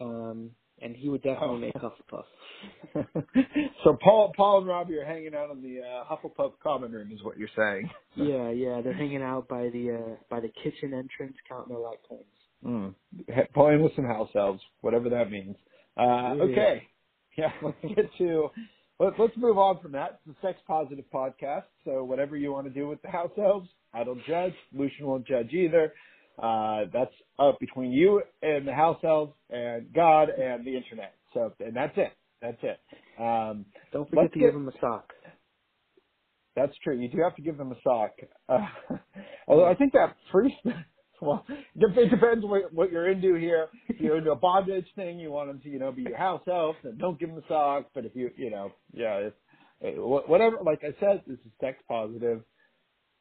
um, 0.00 0.52
and 0.82 0.94
he 0.96 1.08
would 1.08 1.22
definitely 1.22 1.48
Oh. 1.48 1.58
make 1.58 1.74
Hufflepuff. 1.74 3.04
so 3.84 3.96
Paul, 4.02 4.32
Paul 4.36 4.58
and 4.58 4.66
Robbie 4.66 4.96
are 4.98 5.04
hanging 5.04 5.34
out 5.34 5.50
in 5.50 5.62
the 5.62 5.80
uh, 5.80 6.04
Hufflepuff 6.04 6.52
common 6.62 6.92
room, 6.92 7.10
is 7.12 7.22
what 7.22 7.38
you're 7.38 7.48
saying. 7.56 7.88
Yeah, 8.16 8.50
yeah, 8.50 8.80
they're 8.80 8.92
hanging 8.94 9.22
out 9.22 9.46
by 9.46 9.68
the 9.68 9.92
uh 9.96 10.14
by 10.28 10.40
the 10.40 10.48
kitchen 10.64 10.92
entrance, 10.92 11.36
counting 11.48 11.72
their 11.72 11.78
light 11.82 12.00
coins. 12.08 12.24
Mm. 12.66 12.94
Playing 13.54 13.82
with 13.84 13.94
some 13.94 14.06
house 14.06 14.30
elves, 14.34 14.60
whatever 14.80 15.08
that 15.10 15.30
means. 15.30 15.54
Uh, 15.96 16.34
Yeah. 16.34 16.42
okay, 16.42 16.82
yeah. 17.38 17.50
Let's 17.62 17.76
get 17.94 18.10
to. 18.18 18.48
Let, 18.98 19.12
let's 19.20 19.36
move 19.36 19.56
on 19.56 19.80
from 19.80 19.92
that. 19.92 20.18
It's 20.26 20.36
a 20.42 20.46
sex 20.46 20.58
positive 20.66 21.04
podcast, 21.14 21.66
so 21.84 22.02
whatever 22.02 22.36
you 22.36 22.50
want 22.52 22.66
to 22.66 22.72
do 22.72 22.88
with 22.88 23.00
the 23.02 23.08
house 23.10 23.30
elves, 23.38 23.68
I 23.94 24.02
don't 24.02 24.20
judge. 24.26 24.54
Lucian 24.72 25.06
won't 25.06 25.24
judge 25.24 25.52
either. 25.52 25.92
Uh, 26.42 26.86
that's 26.92 27.14
up 27.38 27.58
between 27.60 27.92
you 27.92 28.22
and 28.42 28.66
the 28.68 28.74
house 28.74 29.00
elves 29.04 29.34
and 29.50 29.92
God 29.92 30.30
and 30.30 30.66
the 30.66 30.76
internet. 30.76 31.14
So, 31.34 31.52
and 31.60 31.76
that's 31.76 31.96
it. 31.96 32.12
That's 32.42 32.58
it. 32.62 32.80
Um, 33.20 33.66
Don't 33.92 34.08
forget 34.10 34.32
to 34.32 34.38
get- 34.38 34.46
give 34.46 34.54
them 34.54 34.68
a 34.68 34.72
sock. 34.80 35.12
That's 36.56 36.76
true. 36.84 36.98
You 37.00 37.08
do 37.08 37.18
have 37.22 37.36
to 37.36 37.42
give 37.42 37.56
them 37.58 37.72
a 37.72 37.76
sock. 37.84 38.12
Uh, 38.48 38.66
although 39.48 39.66
I 39.66 39.74
think 39.76 39.92
that 39.94 40.16
priest, 40.30 40.56
well, 41.22 41.44
it 41.48 42.10
depends 42.10 42.44
what, 42.44 42.72
what 42.72 42.90
you're 42.92 43.08
into 43.10 43.34
here. 43.36 43.68
If 43.88 44.00
you're 44.00 44.18
into 44.18 44.32
a 44.32 44.36
bondage 44.36 44.86
thing, 44.96 45.20
you 45.20 45.30
want 45.30 45.48
them 45.50 45.60
to, 45.62 45.68
you 45.68 45.78
know, 45.78 45.92
be 45.92 46.02
your 46.02 46.16
house 46.18 46.42
elf, 46.48 46.76
then 46.82 46.98
don't 46.98 47.18
give 47.20 47.28
them 47.30 47.38
a 47.38 47.48
sock. 47.48 47.86
But 47.94 48.06
if 48.06 48.16
you, 48.16 48.30
you 48.36 48.50
know, 48.50 48.72
yeah, 48.92 49.18
if, 49.28 49.34
eh, 49.82 49.92
whatever. 49.98 50.58
Like 50.64 50.80
I 50.82 50.98
said, 51.00 51.22
this 51.26 51.38
is 51.38 51.52
sex 51.60 51.78
positive. 51.88 52.42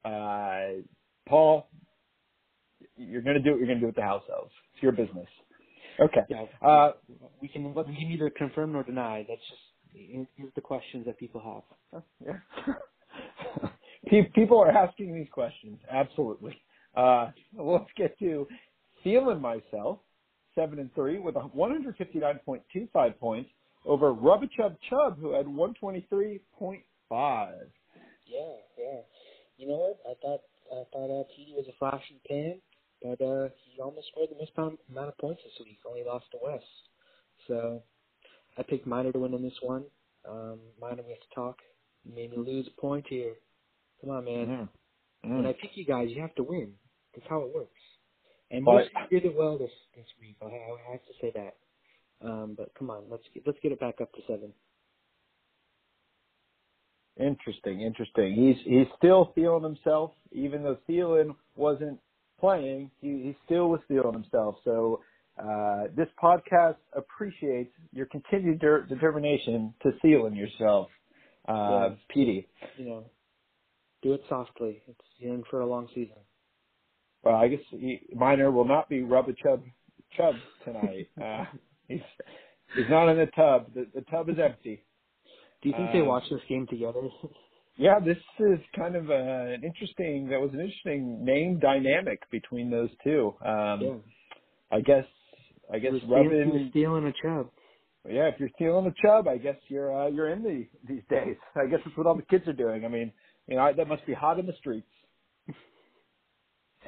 Uh, 0.05 0.83
Paul, 1.27 1.69
you're 2.97 3.21
gonna 3.21 3.39
do 3.39 3.51
what 3.51 3.59
you're 3.59 3.67
gonna 3.67 3.79
do 3.79 3.87
with 3.87 3.95
the 3.95 4.01
house 4.01 4.23
elves. 4.31 4.51
It's 4.73 4.83
your 4.83 4.91
business. 4.91 5.27
Okay. 5.99 6.21
Yeah, 6.29 6.45
Uh, 6.61 6.91
we 7.41 7.47
can 7.47 7.73
we 7.73 7.83
can 7.83 8.09
neither 8.09 8.29
confirm 8.29 8.73
nor 8.73 8.83
deny. 8.83 9.25
That's 9.27 9.41
just 9.49 9.61
here's 10.35 10.53
the 10.55 10.61
questions 10.61 11.05
that 11.05 11.17
people 11.17 11.63
have. 11.91 12.03
Yeah. 12.23 12.39
People 14.35 14.59
are 14.59 14.69
asking 14.71 15.13
these 15.13 15.27
questions. 15.31 15.79
Absolutely. 15.91 16.55
Uh, 16.95 17.31
let's 17.57 17.89
get 17.97 18.17
to 18.19 18.47
feeling 19.03 19.41
myself. 19.41 19.99
Seven 20.55 20.79
and 20.79 20.93
three 20.95 21.19
with 21.19 21.35
a 21.35 21.49
159.25 21.55 23.19
points 23.19 23.49
over 23.85 24.11
Rubachub 24.11 24.75
Chubb, 24.89 25.19
who 25.19 25.33
had 25.33 25.45
123.5. 25.45 26.39
Yeah, 27.11 28.39
yeah. 28.77 28.99
You 29.57 29.67
know 29.67 29.75
what? 29.75 29.99
I 30.09 30.13
thought 30.21 30.41
I 30.71 30.83
thought 30.91 31.21
uh, 31.21 31.23
TD 31.37 31.55
was 31.55 31.65
a 31.69 31.73
flash 31.77 32.01
in 32.09 32.17
the 32.23 32.27
pan, 32.27 32.61
but 33.01 33.21
uh, 33.23 33.49
he 33.65 33.81
almost 33.81 34.07
scored 34.11 34.29
the 34.31 34.35
most 34.37 34.51
amount 34.57 34.79
amount 34.89 35.09
of 35.09 35.17
points 35.17 35.41
this 35.43 35.65
week. 35.65 35.79
Only 35.87 36.03
lost 36.03 36.25
to 36.31 36.37
West. 36.43 36.65
So 37.47 37.81
I 38.57 38.63
picked 38.63 38.87
Minor 38.87 39.11
to 39.11 39.19
win 39.19 39.33
in 39.33 39.43
this 39.43 39.59
one. 39.61 39.85
Um, 40.27 40.59
Minor, 40.81 41.03
we 41.03 41.11
have 41.11 41.19
to 41.21 41.35
talk. 41.35 41.57
You 42.03 42.15
made 42.15 42.31
me 42.31 42.37
lose 42.37 42.67
a 42.67 42.81
point 42.81 43.05
here. 43.09 43.33
Come 44.01 44.09
on, 44.11 44.25
man. 44.25 44.69
Mm. 45.25 45.35
When 45.35 45.45
I 45.45 45.53
pick 45.53 45.71
you 45.75 45.85
guys, 45.85 46.09
you 46.09 46.21
have 46.21 46.35
to 46.35 46.43
win. 46.43 46.73
That's 47.15 47.27
how 47.29 47.41
it 47.41 47.53
works. 47.53 47.71
And 48.51 48.63
But- 48.63 48.73
most 48.73 49.09
did 49.09 49.25
it 49.25 49.35
well 49.35 49.57
this 49.57 49.71
this 49.95 50.05
week. 50.21 50.37
I, 50.41 50.45
I 50.45 50.91
have 50.91 51.05
to 51.05 51.13
say 51.21 51.31
that. 51.35 51.55
Um, 52.19 52.55
but 52.57 52.73
come 52.77 52.89
on, 52.89 53.03
let's 53.09 53.23
get 53.33 53.43
let's 53.45 53.59
get 53.61 53.71
it 53.71 53.79
back 53.79 54.01
up 54.01 54.11
to 54.13 54.21
seven. 54.27 54.53
Interesting, 57.19 57.81
interesting. 57.81 58.33
He's 58.35 58.57
he's 58.63 58.87
still 58.97 59.31
feeling 59.33 59.63
himself, 59.63 60.11
even 60.31 60.63
though 60.63 60.77
Thielen 60.87 61.35
wasn't 61.55 61.99
playing. 62.39 62.91
He, 63.01 63.07
he 63.07 63.35
still 63.45 63.69
was 63.69 63.79
feeling 63.87 64.13
himself. 64.13 64.55
So 64.63 65.01
uh, 65.41 65.83
this 65.95 66.07
podcast 66.21 66.77
appreciates 66.93 67.71
your 67.93 68.05
continued 68.07 68.59
der- 68.59 68.85
determination 68.85 69.73
to 69.83 69.91
Thielen 70.03 70.35
yourself, 70.35 70.89
uh, 71.47 71.89
Yes. 71.89 71.97
Petey. 72.09 72.47
You 72.77 72.85
know, 72.85 73.03
do 74.03 74.13
it 74.13 74.21
softly. 74.29 74.81
It's 74.87 74.99
you're 75.17 75.33
in 75.33 75.43
for 75.49 75.61
a 75.61 75.65
long 75.67 75.87
season. 75.95 76.17
Well, 77.23 77.35
I 77.35 77.47
guess 77.47 77.59
he, 77.71 78.01
Minor 78.15 78.51
will 78.51 78.65
not 78.65 78.87
be 78.89 79.01
rub 79.01 79.27
a 79.29 79.33
chub 79.33 79.63
chub 80.15 80.35
tonight. 80.63 81.09
uh, 81.23 81.45
he's 81.87 81.99
he's 82.75 82.89
not 82.89 83.09
in 83.09 83.17
the 83.17 83.25
tub. 83.35 83.73
The, 83.73 83.87
the 83.93 84.01
tub 84.01 84.29
is 84.29 84.37
empty. 84.43 84.83
Do 85.63 85.69
you 85.69 85.75
think 85.75 85.91
they 85.91 86.01
Uh, 86.01 86.05
watch 86.05 86.23
this 86.29 86.39
game 86.47 86.67
together? 86.67 87.01
Yeah, 87.77 87.99
this 87.99 88.17
is 88.39 88.59
kind 88.75 88.95
of 88.95 89.09
uh, 89.09 89.13
an 89.13 89.63
interesting. 89.63 90.29
That 90.29 90.41
was 90.41 90.49
an 90.53 90.59
interesting 90.59 91.23
name 91.23 91.59
dynamic 91.59 92.19
between 92.31 92.71
those 92.71 92.89
two. 93.03 93.35
Um, 93.45 93.81
yeah. 93.81 93.93
I 94.71 94.81
guess. 94.81 95.05
I 95.71 95.79
guess 95.79 95.91
was 95.91 96.01
stealing, 96.03 96.23
he 96.23 96.29
was 96.29 96.45
Rubbin. 96.45 96.67
stealing 96.71 97.05
a 97.07 97.13
chub. 97.21 97.49
Yeah, 98.09 98.29
if 98.29 98.39
you're 98.39 98.49
stealing 98.55 98.85
a 98.85 98.93
chub, 99.05 99.27
I 99.27 99.37
guess 99.37 99.57
you're 99.67 99.93
uh, 99.93 100.07
you're 100.07 100.29
in 100.29 100.41
the 100.43 100.65
these 100.87 101.03
days. 101.09 101.35
I 101.55 101.67
guess 101.69 101.79
that's 101.83 101.97
what 101.97 102.07
all 102.07 102.15
the 102.15 102.23
kids 102.23 102.47
are 102.47 102.53
doing. 102.53 102.85
I 102.85 102.87
mean, 102.87 103.11
you 103.47 103.57
know, 103.57 103.71
that 103.75 103.87
must 103.87 104.05
be 104.05 104.13
hot 104.13 104.39
in 104.39 104.45
the 104.45 104.53
streets. 104.59 104.87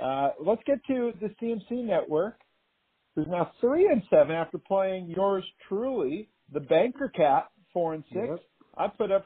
Uh, 0.01 0.29
let's 0.39 0.61
get 0.65 0.79
to 0.87 1.11
the 1.19 1.27
CMC 1.41 1.83
network, 1.83 2.39
who's 3.15 3.27
now 3.27 3.51
three 3.59 3.87
and 3.87 4.01
seven 4.09 4.33
after 4.33 4.57
playing 4.57 5.07
yours 5.09 5.43
truly, 5.67 6.29
the 6.53 6.61
Banker 6.61 7.11
Cat, 7.13 7.49
four 7.73 7.93
and 7.93 8.03
six. 8.13 8.27
Yep. 8.29 8.39
I 8.77 8.87
put 8.87 9.11
up 9.11 9.25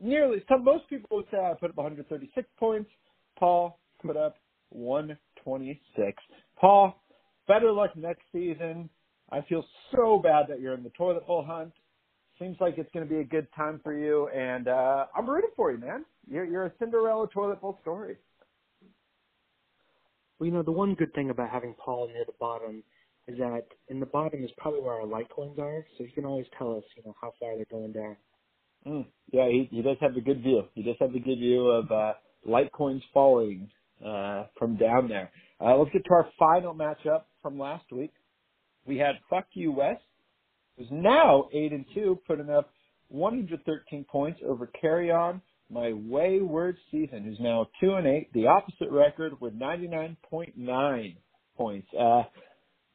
nearly. 0.00 0.42
Some 0.48 0.64
most 0.64 0.88
people 0.88 1.16
would 1.16 1.26
say 1.30 1.38
I 1.38 1.54
put 1.58 1.70
up 1.70 1.76
136 1.76 2.48
points. 2.58 2.90
Paul 3.38 3.78
put 4.02 4.16
up 4.16 4.36
126. 4.70 6.22
Paul, 6.60 7.02
better 7.46 7.70
luck 7.72 7.96
next 7.96 8.22
season. 8.32 8.88
I 9.30 9.40
feel 9.48 9.64
so 9.94 10.20
bad 10.22 10.46
that 10.48 10.60
you're 10.60 10.74
in 10.74 10.82
the 10.82 10.90
toilet 10.90 11.26
bowl 11.26 11.44
hunt. 11.44 11.72
Seems 12.38 12.56
like 12.60 12.74
it's 12.78 12.90
going 12.92 13.06
to 13.06 13.12
be 13.12 13.20
a 13.20 13.24
good 13.24 13.46
time 13.54 13.80
for 13.82 13.96
you, 13.96 14.28
and 14.28 14.66
uh, 14.66 15.06
I'm 15.16 15.28
rooting 15.28 15.50
for 15.54 15.70
you, 15.70 15.78
man. 15.78 16.04
You're, 16.28 16.44
you're 16.44 16.66
a 16.66 16.72
Cinderella 16.80 17.28
toilet 17.32 17.60
bowl 17.60 17.78
story. 17.80 18.16
Well, 20.38 20.48
you 20.48 20.52
know, 20.52 20.62
the 20.62 20.72
one 20.72 20.94
good 20.94 21.14
thing 21.14 21.30
about 21.30 21.50
having 21.50 21.74
Paul 21.74 22.08
near 22.08 22.24
the 22.26 22.34
bottom 22.40 22.82
is 23.28 23.38
that 23.38 23.66
in 23.88 24.00
the 24.00 24.06
bottom 24.06 24.42
is 24.42 24.50
probably 24.58 24.80
where 24.80 24.94
our 24.94 25.06
light 25.06 25.28
coins 25.30 25.58
are, 25.60 25.86
so 25.96 26.04
he 26.04 26.10
can 26.10 26.24
always 26.24 26.46
tell 26.58 26.76
us, 26.76 26.82
you 26.96 27.02
know, 27.06 27.14
how 27.20 27.32
far 27.38 27.56
they're 27.56 27.66
going 27.70 27.92
down. 27.92 28.16
Mm. 28.86 29.06
Yeah, 29.32 29.48
he, 29.48 29.68
he 29.70 29.82
does 29.82 29.96
have 30.00 30.16
a 30.16 30.20
good 30.20 30.42
view. 30.42 30.64
He 30.74 30.82
does 30.82 30.96
have 31.00 31.14
a 31.14 31.18
good 31.18 31.38
view 31.38 31.68
of 31.68 31.90
uh, 31.90 32.12
Litecoins 32.46 33.02
falling 33.12 33.70
uh, 34.04 34.44
from 34.58 34.76
down 34.76 35.08
there. 35.08 35.30
Uh, 35.60 35.76
let's 35.76 35.90
get 35.92 36.04
to 36.04 36.14
our 36.14 36.28
final 36.38 36.74
matchup 36.74 37.22
from 37.42 37.58
last 37.58 37.90
week. 37.90 38.12
We 38.86 38.98
had 38.98 39.14
Fuck 39.30 39.46
You 39.54 39.72
West, 39.72 40.02
who's 40.76 40.88
now 40.90 41.48
eight 41.52 41.72
and 41.72 41.86
two, 41.94 42.18
putting 42.26 42.50
up 42.50 42.70
113 43.08 44.04
points 44.04 44.40
over 44.46 44.66
Carry 44.78 45.10
On, 45.10 45.40
my 45.70 45.92
wayward 45.92 46.76
season, 46.90 47.24
who's 47.24 47.40
now 47.40 47.66
two 47.80 47.94
and 47.94 48.06
eight, 48.06 48.32
the 48.34 48.46
opposite 48.46 48.90
record 48.90 49.40
with 49.40 49.58
99.9 49.58 51.16
points. 51.56 51.88
Uh, 51.98 52.22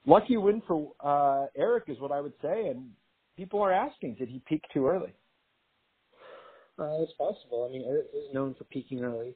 lucky 0.06 0.38
win 0.38 0.62
for 0.68 0.92
uh, 1.04 1.48
Eric 1.58 1.86
is 1.88 2.00
what 2.00 2.12
I 2.12 2.22
would 2.22 2.34
say, 2.42 2.68
and 2.68 2.92
people 3.36 3.62
are 3.62 3.74
asking, 3.74 4.16
did 4.20 4.30
he 4.30 4.42
peak 4.48 4.62
too 4.74 4.88
early? 4.88 5.14
Uh, 6.80 7.04
it's 7.04 7.14
possible. 7.14 7.68
I 7.70 7.74
mean, 7.74 7.86
Eric 7.88 8.08
is 8.14 8.34
known 8.34 8.56
for 8.56 8.66
peaking 8.66 9.04
early 9.04 9.36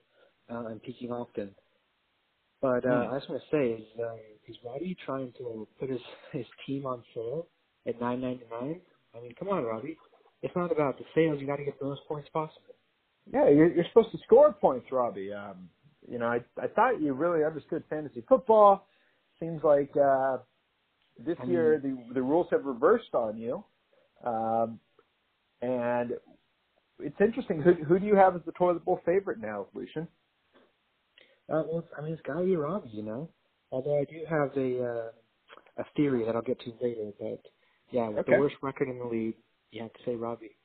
uh, 0.51 0.67
and 0.67 0.81
peaking 0.83 1.11
often. 1.11 1.55
But 2.61 2.85
uh, 2.85 2.89
Hmm. 2.89 3.05
I 3.11 3.19
just 3.19 3.29
want 3.29 3.41
to 3.43 3.57
say, 3.57 3.81
is 3.81 3.87
um, 4.01 4.19
is 4.47 4.57
Robbie 4.65 4.97
trying 5.05 5.33
to 5.39 5.67
put 5.79 5.89
his 5.89 6.01
his 6.33 6.45
team 6.67 6.85
on 6.87 7.03
sale 7.15 7.47
at 7.87 7.99
nine 8.01 8.21
ninety 8.21 8.45
nine? 8.51 8.81
I 9.15 9.21
mean, 9.21 9.35
come 9.39 9.49
on, 9.49 9.63
Robbie. 9.63 9.97
It's 10.43 10.55
not 10.55 10.71
about 10.71 10.97
the 10.97 11.05
sales. 11.15 11.39
You 11.41 11.47
got 11.47 11.57
to 11.57 11.65
get 11.65 11.79
the 11.79 11.85
most 11.85 12.01
points 12.07 12.29
possible. 12.33 12.75
Yeah, 13.31 13.49
you're, 13.49 13.73
you're 13.73 13.85
supposed 13.89 14.11
to 14.11 14.17
score 14.25 14.53
points, 14.53 14.87
Robbie. 14.91 15.33
Um, 15.33 15.69
you 16.09 16.19
know, 16.19 16.27
I 16.27 16.39
I 16.61 16.67
thought 16.67 17.01
you 17.01 17.13
really 17.13 17.45
understood 17.45 17.83
fantasy 17.89 18.23
football. 18.27 18.87
Seems 19.39 19.63
like 19.63 19.91
uh, 19.97 20.39
this 21.19 21.37
I 21.39 21.45
year 21.45 21.79
the 21.81 21.97
the 22.13 22.21
rules 22.21 22.47
have 22.51 22.65
reversed 22.65 23.13
on 23.13 23.37
you, 23.37 23.63
um, 24.25 24.79
and 25.61 26.13
it's 26.99 27.19
interesting. 27.19 27.61
Who 27.61 27.73
who 27.73 27.99
do 27.99 28.05
you 28.05 28.15
have 28.15 28.35
as 28.35 28.41
the 28.45 28.51
toilet 28.53 28.83
bowl 28.85 28.99
favorite 29.05 29.39
now, 29.39 29.67
Lucian? 29.73 30.07
Uh, 31.49 31.63
well, 31.69 31.83
I 31.97 32.01
mean, 32.01 32.13
it's 32.13 32.21
got 32.21 32.39
to 32.39 32.45
be 32.45 32.55
Robbie, 32.55 32.89
you 32.93 33.03
know. 33.03 33.29
Although 33.71 33.99
I 33.99 34.05
do 34.05 34.21
have 34.29 34.55
a 34.55 34.83
uh, 34.83 35.11
a 35.81 35.85
theory 35.95 36.23
that 36.25 36.35
I'll 36.35 36.41
get 36.41 36.59
to 36.61 36.73
later, 36.81 37.11
but 37.19 37.41
yeah, 37.91 38.07
with 38.09 38.19
Okay. 38.19 38.33
the 38.33 38.39
worst 38.39 38.55
record 38.61 38.87
in 38.89 38.99
the 38.99 39.05
league, 39.05 39.35
you 39.71 39.81
have 39.81 39.93
to 39.93 39.99
say 40.05 40.15
Robbie. 40.15 40.55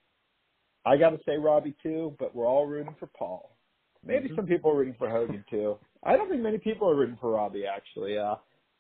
I 0.86 0.96
got 0.96 1.10
to 1.10 1.18
say 1.26 1.36
Robbie 1.36 1.74
too, 1.82 2.14
but 2.18 2.34
we're 2.34 2.46
all 2.46 2.66
rooting 2.66 2.94
for 2.98 3.06
Paul. 3.08 3.56
Maybe 4.04 4.28
Mhm. 4.28 4.36
some 4.36 4.46
people 4.46 4.70
are 4.70 4.76
rooting 4.76 4.94
for 4.94 5.08
Hogan 5.08 5.44
too. 5.50 5.78
I 6.02 6.16
don't 6.16 6.28
think 6.30 6.40
many 6.42 6.58
people 6.58 6.88
are 6.88 6.94
rooting 6.94 7.16
for 7.16 7.32
Robbie 7.32 7.66
actually. 7.66 8.16
Uh, 8.16 8.36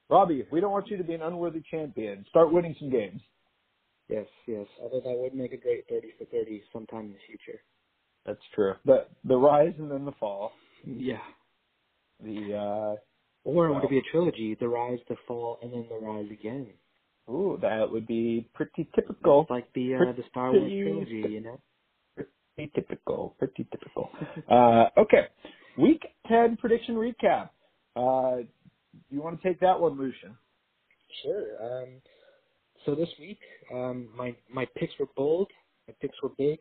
Robbie, 0.08 0.46
we 0.50 0.60
don't 0.60 0.72
want 0.72 0.88
you 0.88 0.96
to 0.96 1.04
be 1.04 1.14
an 1.14 1.22
unworthy 1.22 1.60
champion. 1.62 2.24
Start 2.26 2.52
winning 2.52 2.74
some 2.78 2.88
games. 2.90 3.20
Yes, 4.08 4.26
yes. 4.46 4.66
Although 4.80 5.00
that 5.00 5.18
would 5.18 5.34
make 5.34 5.52
a 5.52 5.56
great 5.56 5.86
thirty 5.88 6.12
for 6.18 6.24
thirty 6.26 6.62
sometime 6.72 7.06
in 7.06 7.12
the 7.12 7.18
future. 7.26 7.60
That's 8.26 8.40
true. 8.54 8.74
The 8.84 9.06
the 9.24 9.36
rise 9.36 9.74
and 9.78 9.90
then 9.90 10.04
the 10.04 10.12
fall. 10.12 10.52
Yeah. 10.86 11.18
The 12.22 12.54
uh 12.54 12.96
Or 13.44 13.72
would 13.72 13.84
it 13.84 13.90
be 13.90 13.98
a 13.98 14.10
trilogy? 14.10 14.56
The 14.58 14.68
rise, 14.68 14.98
the 15.08 15.16
fall, 15.26 15.58
and 15.62 15.72
then 15.72 15.86
the 15.88 15.96
rise 16.04 16.30
again. 16.30 16.68
ooh, 17.30 17.58
that 17.62 17.90
would 17.90 18.06
be 18.06 18.48
pretty 18.54 18.88
typical. 18.94 19.42
It's 19.42 19.50
like 19.50 19.72
the 19.74 19.94
uh, 19.94 20.12
the 20.16 20.24
Star 20.30 20.52
Wars 20.52 20.72
trilogy, 20.82 21.28
you 21.34 21.40
know. 21.40 21.60
Pretty 22.56 22.72
typical. 22.74 23.34
Pretty 23.38 23.64
typical. 23.70 24.10
Uh 24.50 24.86
okay. 24.96 25.28
Week 25.78 26.02
ten 26.26 26.56
prediction 26.56 26.94
recap. 26.96 27.50
Uh 27.94 28.38
you 29.10 29.20
want 29.22 29.40
to 29.40 29.48
take 29.48 29.60
that 29.60 29.78
one, 29.78 29.98
Lucian? 29.98 30.36
Sure. 31.22 31.44
Um, 31.82 32.00
so 32.88 32.94
this 32.94 33.10
week, 33.20 33.40
um, 33.70 34.08
my 34.16 34.34
my 34.50 34.66
picks 34.76 34.94
were 34.98 35.08
bold, 35.14 35.50
my 35.86 35.94
picks 36.00 36.16
were 36.22 36.30
big, 36.38 36.58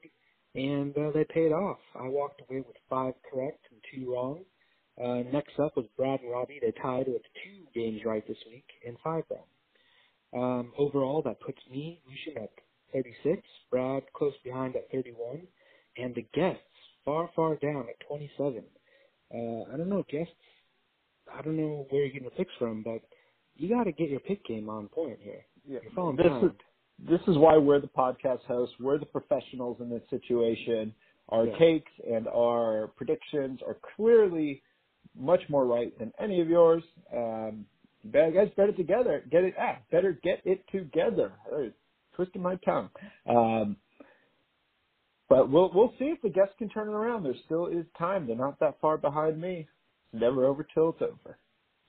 and 0.55 0.93
uh, 0.97 1.11
they 1.13 1.23
paid 1.23 1.53
off. 1.53 1.77
I 1.97 2.09
walked 2.09 2.41
away 2.41 2.59
with 2.67 2.75
five 2.89 3.13
correct 3.31 3.65
and 3.71 3.79
two 3.89 4.11
wrong. 4.11 4.41
Uh, 5.01 5.23
next 5.31 5.57
up 5.57 5.77
was 5.77 5.85
Brad 5.95 6.19
and 6.19 6.29
Robbie. 6.29 6.59
They 6.61 6.73
tied 6.81 7.07
with 7.07 7.21
two 7.45 7.63
games 7.73 8.01
right 8.03 8.27
this 8.27 8.37
week 8.51 8.65
and 8.85 8.97
five 9.01 9.23
wrong. 9.29 9.47
Um, 10.33 10.73
overall, 10.77 11.21
that 11.21 11.39
puts 11.39 11.59
me, 11.71 12.01
Lucian, 12.05 12.43
at 12.43 12.51
36, 12.91 13.41
Brad 13.71 14.03
close 14.13 14.33
behind 14.43 14.75
at 14.75 14.91
31, 14.91 15.47
and 15.95 16.13
the 16.13 16.25
guests 16.33 16.59
far, 17.05 17.29
far 17.37 17.55
down 17.55 17.85
at 17.87 18.05
27. 18.05 18.63
Uh, 19.33 19.37
I 19.73 19.77
don't 19.77 19.87
know, 19.87 20.03
guests. 20.11 20.33
I 21.33 21.41
don't 21.41 21.55
know 21.55 21.85
where 21.89 22.01
you're 22.01 22.11
getting 22.11 22.23
your 22.23 22.31
picks 22.31 22.53
from, 22.59 22.83
but 22.83 22.99
you 23.55 23.69
got 23.69 23.85
to 23.85 23.93
get 23.93 24.09
your 24.09 24.19
pick 24.19 24.45
game 24.45 24.69
on 24.69 24.89
point 24.89 25.19
here. 25.21 25.45
Yeah. 25.67 25.79
Falling 25.95 26.15
This 26.15 26.25
is 26.43 26.51
this 26.99 27.21
is 27.27 27.37
why 27.37 27.57
we're 27.57 27.79
the 27.79 27.87
podcast 27.87 28.43
hosts. 28.45 28.73
We're 28.79 28.97
the 28.97 29.05
professionals 29.05 29.77
in 29.81 29.89
this 29.89 30.01
situation. 30.09 30.93
Our 31.29 31.45
Yeah. 31.47 31.57
takes 31.57 31.91
and 32.09 32.27
our 32.27 32.87
predictions 32.95 33.61
are 33.61 33.77
clearly 33.95 34.63
much 35.13 35.41
more 35.49 35.65
right 35.65 35.97
than 35.99 36.11
any 36.19 36.41
of 36.41 36.49
yours. 36.49 36.83
Um, 37.13 37.65
better, 38.05 38.31
guys, 38.31 38.49
better 38.55 38.71
together. 38.71 39.23
Get 39.29 39.43
it. 39.43 39.53
Ah, 39.59 39.77
better 39.91 40.13
get 40.23 40.41
it 40.45 40.67
together. 40.69 41.33
Uh, 41.51 41.69
twisting 42.13 42.41
my 42.41 42.55
tongue. 42.57 42.89
Um, 43.27 43.77
but 45.29 45.49
we'll 45.49 45.71
we'll 45.73 45.93
see 45.99 46.05
if 46.05 46.21
the 46.21 46.29
guests 46.29 46.55
can 46.57 46.69
turn 46.69 46.87
it 46.87 46.93
around. 46.93 47.23
There 47.23 47.35
still 47.45 47.67
is 47.67 47.85
time. 47.97 48.25
They're 48.25 48.35
not 48.35 48.59
that 48.59 48.79
far 48.79 48.97
behind 48.97 49.39
me. 49.39 49.67
It's 50.13 50.21
never 50.21 50.45
over 50.45 50.63
till 50.73 50.89
it's 50.89 51.01
over. 51.01 51.37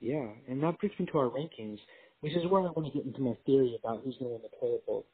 Yeah, 0.01 0.29
and 0.49 0.63
that 0.63 0.79
brings 0.79 0.99
me 0.99 1.07
to 1.07 1.19
our 1.19 1.31
rankings, 1.31 1.79
which 2.21 2.35
is 2.35 2.47
where 2.47 2.63
I 2.63 2.71
want 2.71 2.93
to 2.93 2.99
get 2.99 3.07
into 3.07 3.21
my 3.21 3.37
theory 3.47 3.79
about 3.83 4.03
who's 4.05 4.17
going 4.19 4.31
to 4.31 4.35
win 4.35 4.43
the 4.43 4.57
toilet 4.61 4.87
bowl. 4.87 5.07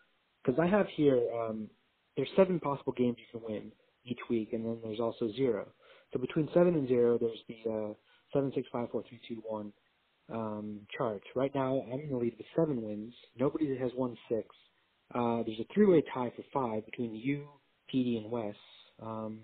Because 0.42 0.58
I 0.60 0.66
have 0.66 0.86
here, 0.94 1.20
um, 1.38 1.68
there's 2.16 2.28
seven 2.36 2.60
possible 2.60 2.92
games 2.92 3.16
you 3.18 3.38
can 3.38 3.48
win 3.48 3.72
each 4.04 4.20
week, 4.28 4.52
and 4.52 4.64
then 4.64 4.78
there's 4.82 5.00
also 5.00 5.30
zero. 5.32 5.66
So 6.12 6.18
between 6.18 6.48
seven 6.54 6.74
and 6.74 6.88
zero, 6.88 7.18
there's 7.18 7.38
the 7.48 7.70
uh, 7.70 7.94
seven, 8.32 8.52
six, 8.54 8.68
five, 8.72 8.90
four, 8.90 9.02
three, 9.08 9.20
two, 9.26 9.42
one 9.46 9.72
um, 10.32 10.80
chart. 10.96 11.22
Right 11.34 11.54
now, 11.54 11.82
I'm 11.92 12.00
in 12.00 12.10
the 12.10 12.16
lead 12.16 12.34
with 12.36 12.46
seven 12.56 12.82
wins. 12.82 13.14
Nobody 13.38 13.76
has 13.78 13.90
won 13.96 14.16
six. 14.28 14.46
Uh, 15.14 15.42
there's 15.44 15.60
a 15.60 15.74
three-way 15.74 16.02
tie 16.12 16.32
for 16.34 16.44
five 16.52 16.84
between 16.86 17.14
you, 17.14 17.46
Petey, 17.88 18.18
and 18.18 18.30
Wes. 18.30 18.54
Um, 19.02 19.40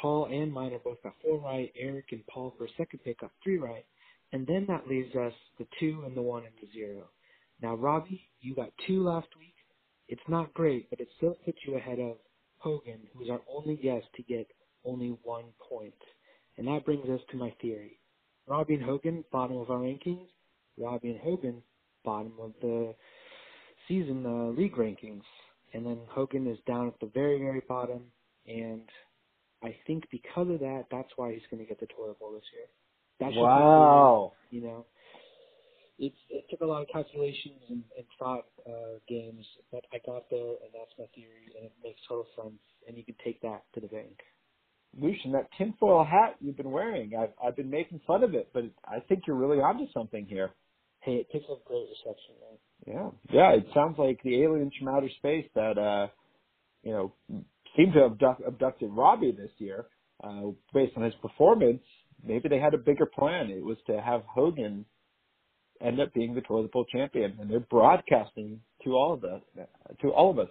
Paul 0.00 0.26
and 0.26 0.52
mine 0.52 0.72
are 0.72 0.78
both 0.78 1.02
got 1.02 1.14
four 1.22 1.38
right. 1.38 1.72
Eric 1.78 2.06
and 2.12 2.26
Paul 2.26 2.54
for 2.56 2.64
a 2.64 2.68
second 2.78 3.00
pick 3.04 3.20
got 3.20 3.30
three 3.42 3.58
right. 3.58 3.84
And 4.32 4.46
then 4.46 4.64
that 4.68 4.88
leaves 4.88 5.14
us 5.14 5.32
the 5.58 5.66
two 5.78 6.02
and 6.06 6.16
the 6.16 6.22
one 6.22 6.44
and 6.44 6.54
the 6.60 6.72
zero. 6.72 7.04
Now, 7.60 7.74
Robbie, 7.74 8.28
you 8.40 8.54
got 8.54 8.70
two 8.86 9.04
last 9.04 9.28
week. 9.38 9.54
It's 10.08 10.22
not 10.28 10.52
great, 10.54 10.90
but 10.90 11.00
it 11.00 11.08
still 11.16 11.36
puts 11.44 11.58
you 11.66 11.76
ahead 11.76 11.98
of 11.98 12.16
Hogan, 12.58 13.00
who's 13.14 13.30
our 13.30 13.40
only 13.48 13.76
guest 13.76 14.06
to 14.16 14.22
get 14.22 14.46
only 14.84 15.16
one 15.22 15.44
point. 15.68 15.94
And 16.56 16.66
that 16.66 16.84
brings 16.84 17.08
us 17.08 17.20
to 17.30 17.36
my 17.36 17.54
theory. 17.60 17.98
Robbie 18.46 18.74
and 18.74 18.82
Hogan, 18.82 19.24
bottom 19.30 19.56
of 19.58 19.70
our 19.70 19.78
rankings. 19.78 20.26
Robbie 20.78 21.10
and 21.10 21.20
Hogan, 21.20 21.62
bottom 22.04 22.32
of 22.40 22.52
the 22.60 22.94
season 23.86 24.24
uh, 24.26 24.58
league 24.58 24.76
rankings. 24.76 25.22
And 25.74 25.86
then 25.86 25.98
Hogan 26.08 26.46
is 26.46 26.58
down 26.66 26.88
at 26.88 26.98
the 27.00 27.10
very, 27.14 27.38
very 27.38 27.62
bottom. 27.68 28.02
And 28.46 28.82
I 29.62 29.76
think 29.86 30.04
because 30.10 30.50
of 30.50 30.60
that, 30.60 30.86
that's 30.90 31.10
why 31.16 31.32
he's 31.32 31.42
going 31.50 31.62
to 31.62 31.68
get 31.68 31.80
the 31.80 31.86
toilet 31.86 32.18
bowl 32.18 32.32
this 32.32 32.42
year. 32.52 32.66
That's 33.22 33.34
just 33.34 33.42
Wow. 33.42 34.32
you 34.50 34.62
know. 34.62 34.86
It's 35.98 36.16
it 36.30 36.44
took 36.50 36.60
a 36.62 36.66
lot 36.66 36.82
of 36.82 36.88
calculations 36.88 37.62
and, 37.68 37.84
and 37.96 38.06
thought 38.18 38.46
uh, 38.66 38.98
games, 39.08 39.46
but 39.70 39.84
I 39.92 39.98
got 40.04 40.28
there, 40.30 40.40
and 40.62 40.70
that's 40.74 40.90
my 40.98 41.04
theory, 41.14 41.46
and 41.56 41.66
it 41.66 41.72
makes 41.84 42.00
total 42.08 42.26
sense. 42.36 42.58
And 42.88 42.96
you 42.96 43.04
can 43.04 43.14
take 43.24 43.40
that 43.42 43.62
to 43.74 43.80
the 43.80 43.86
bank. 43.86 44.18
Lucian, 44.98 45.32
that 45.32 45.48
tinfoil 45.56 46.04
hat 46.04 46.36
you've 46.40 46.56
been 46.56 46.70
wearing, 46.72 47.12
I've 47.16 47.32
I've 47.42 47.56
been 47.56 47.70
making 47.70 48.00
fun 48.06 48.24
of 48.24 48.34
it, 48.34 48.50
but 48.52 48.64
I 48.84 49.00
think 49.00 49.22
you're 49.26 49.36
really 49.36 49.58
onto 49.58 49.86
something 49.92 50.26
here. 50.26 50.50
hey, 51.00 51.16
it 51.16 51.30
picks 51.30 51.46
up 51.50 51.64
great 51.64 51.86
reception, 51.88 52.34
man. 52.40 52.58
Yeah, 52.84 53.10
yeah. 53.32 53.52
It 53.56 53.66
sounds 53.74 53.96
like 53.98 54.20
the 54.22 54.42
aliens 54.42 54.72
from 54.78 54.88
outer 54.88 55.08
space 55.18 55.46
that 55.54 55.78
uh, 55.78 56.08
you 56.82 56.92
know 56.92 57.12
seem 57.76 57.92
to 57.92 58.00
have 58.00 58.12
abduct- 58.12 58.42
abducted 58.46 58.90
Robbie 58.90 59.32
this 59.32 59.50
year, 59.58 59.86
uh, 60.24 60.50
based 60.74 60.96
on 60.96 61.04
his 61.04 61.14
performance. 61.22 61.82
Maybe 62.24 62.48
they 62.48 62.58
had 62.58 62.74
a 62.74 62.78
bigger 62.78 63.06
plan. 63.06 63.50
It 63.50 63.64
was 63.64 63.78
to 63.86 64.00
have 64.00 64.22
Hogan 64.24 64.84
end 65.80 66.00
up 66.00 66.12
being 66.14 66.34
the 66.34 66.40
toilet 66.42 66.70
bowl 66.72 66.84
champion, 66.84 67.36
and 67.40 67.50
they're 67.50 67.58
broadcasting 67.60 68.60
to 68.84 68.90
all 68.94 69.12
of 69.12 69.24
us, 69.24 69.42
to 70.00 70.08
all 70.10 70.30
of 70.30 70.38
us, 70.38 70.48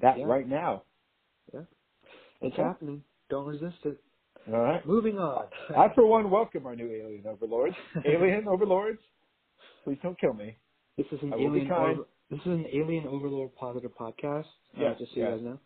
that 0.00 0.18
Yeah. 0.18 0.26
right 0.26 0.46
now. 0.46 0.82
Yeah, 1.52 1.62
It's 2.42 2.54
Okay. 2.54 2.62
happening. 2.62 3.02
Don't 3.30 3.46
resist 3.46 3.84
it. 3.86 3.98
All 4.52 4.58
right. 4.60 4.84
Moving 4.84 5.18
on. 5.18 5.46
I, 5.74 5.88
for 5.94 6.04
one, 6.06 6.28
welcome 6.30 6.66
our 6.66 6.74
new 6.76 6.90
alien 6.90 7.26
overlords. 7.26 7.76
Alien 8.04 8.46
overlords, 8.48 9.00
please 9.84 9.98
don't 10.02 10.18
kill 10.18 10.34
me. 10.34 10.56
This 10.96 11.06
is 11.12 11.22
an 11.22 11.32
alien. 11.32 11.70
Over, 11.70 12.06
this 12.28 12.40
is 12.40 12.46
an 12.46 12.66
alien 12.72 13.06
overlord 13.06 13.54
positive 13.54 13.92
podcast. 13.94 14.44
uh, 14.76 14.80
Yes, 14.80 14.98
just 14.98 15.12
so 15.14 15.20
yes. 15.20 15.28
you 15.30 15.36
guys 15.36 15.42
know. 15.44 15.58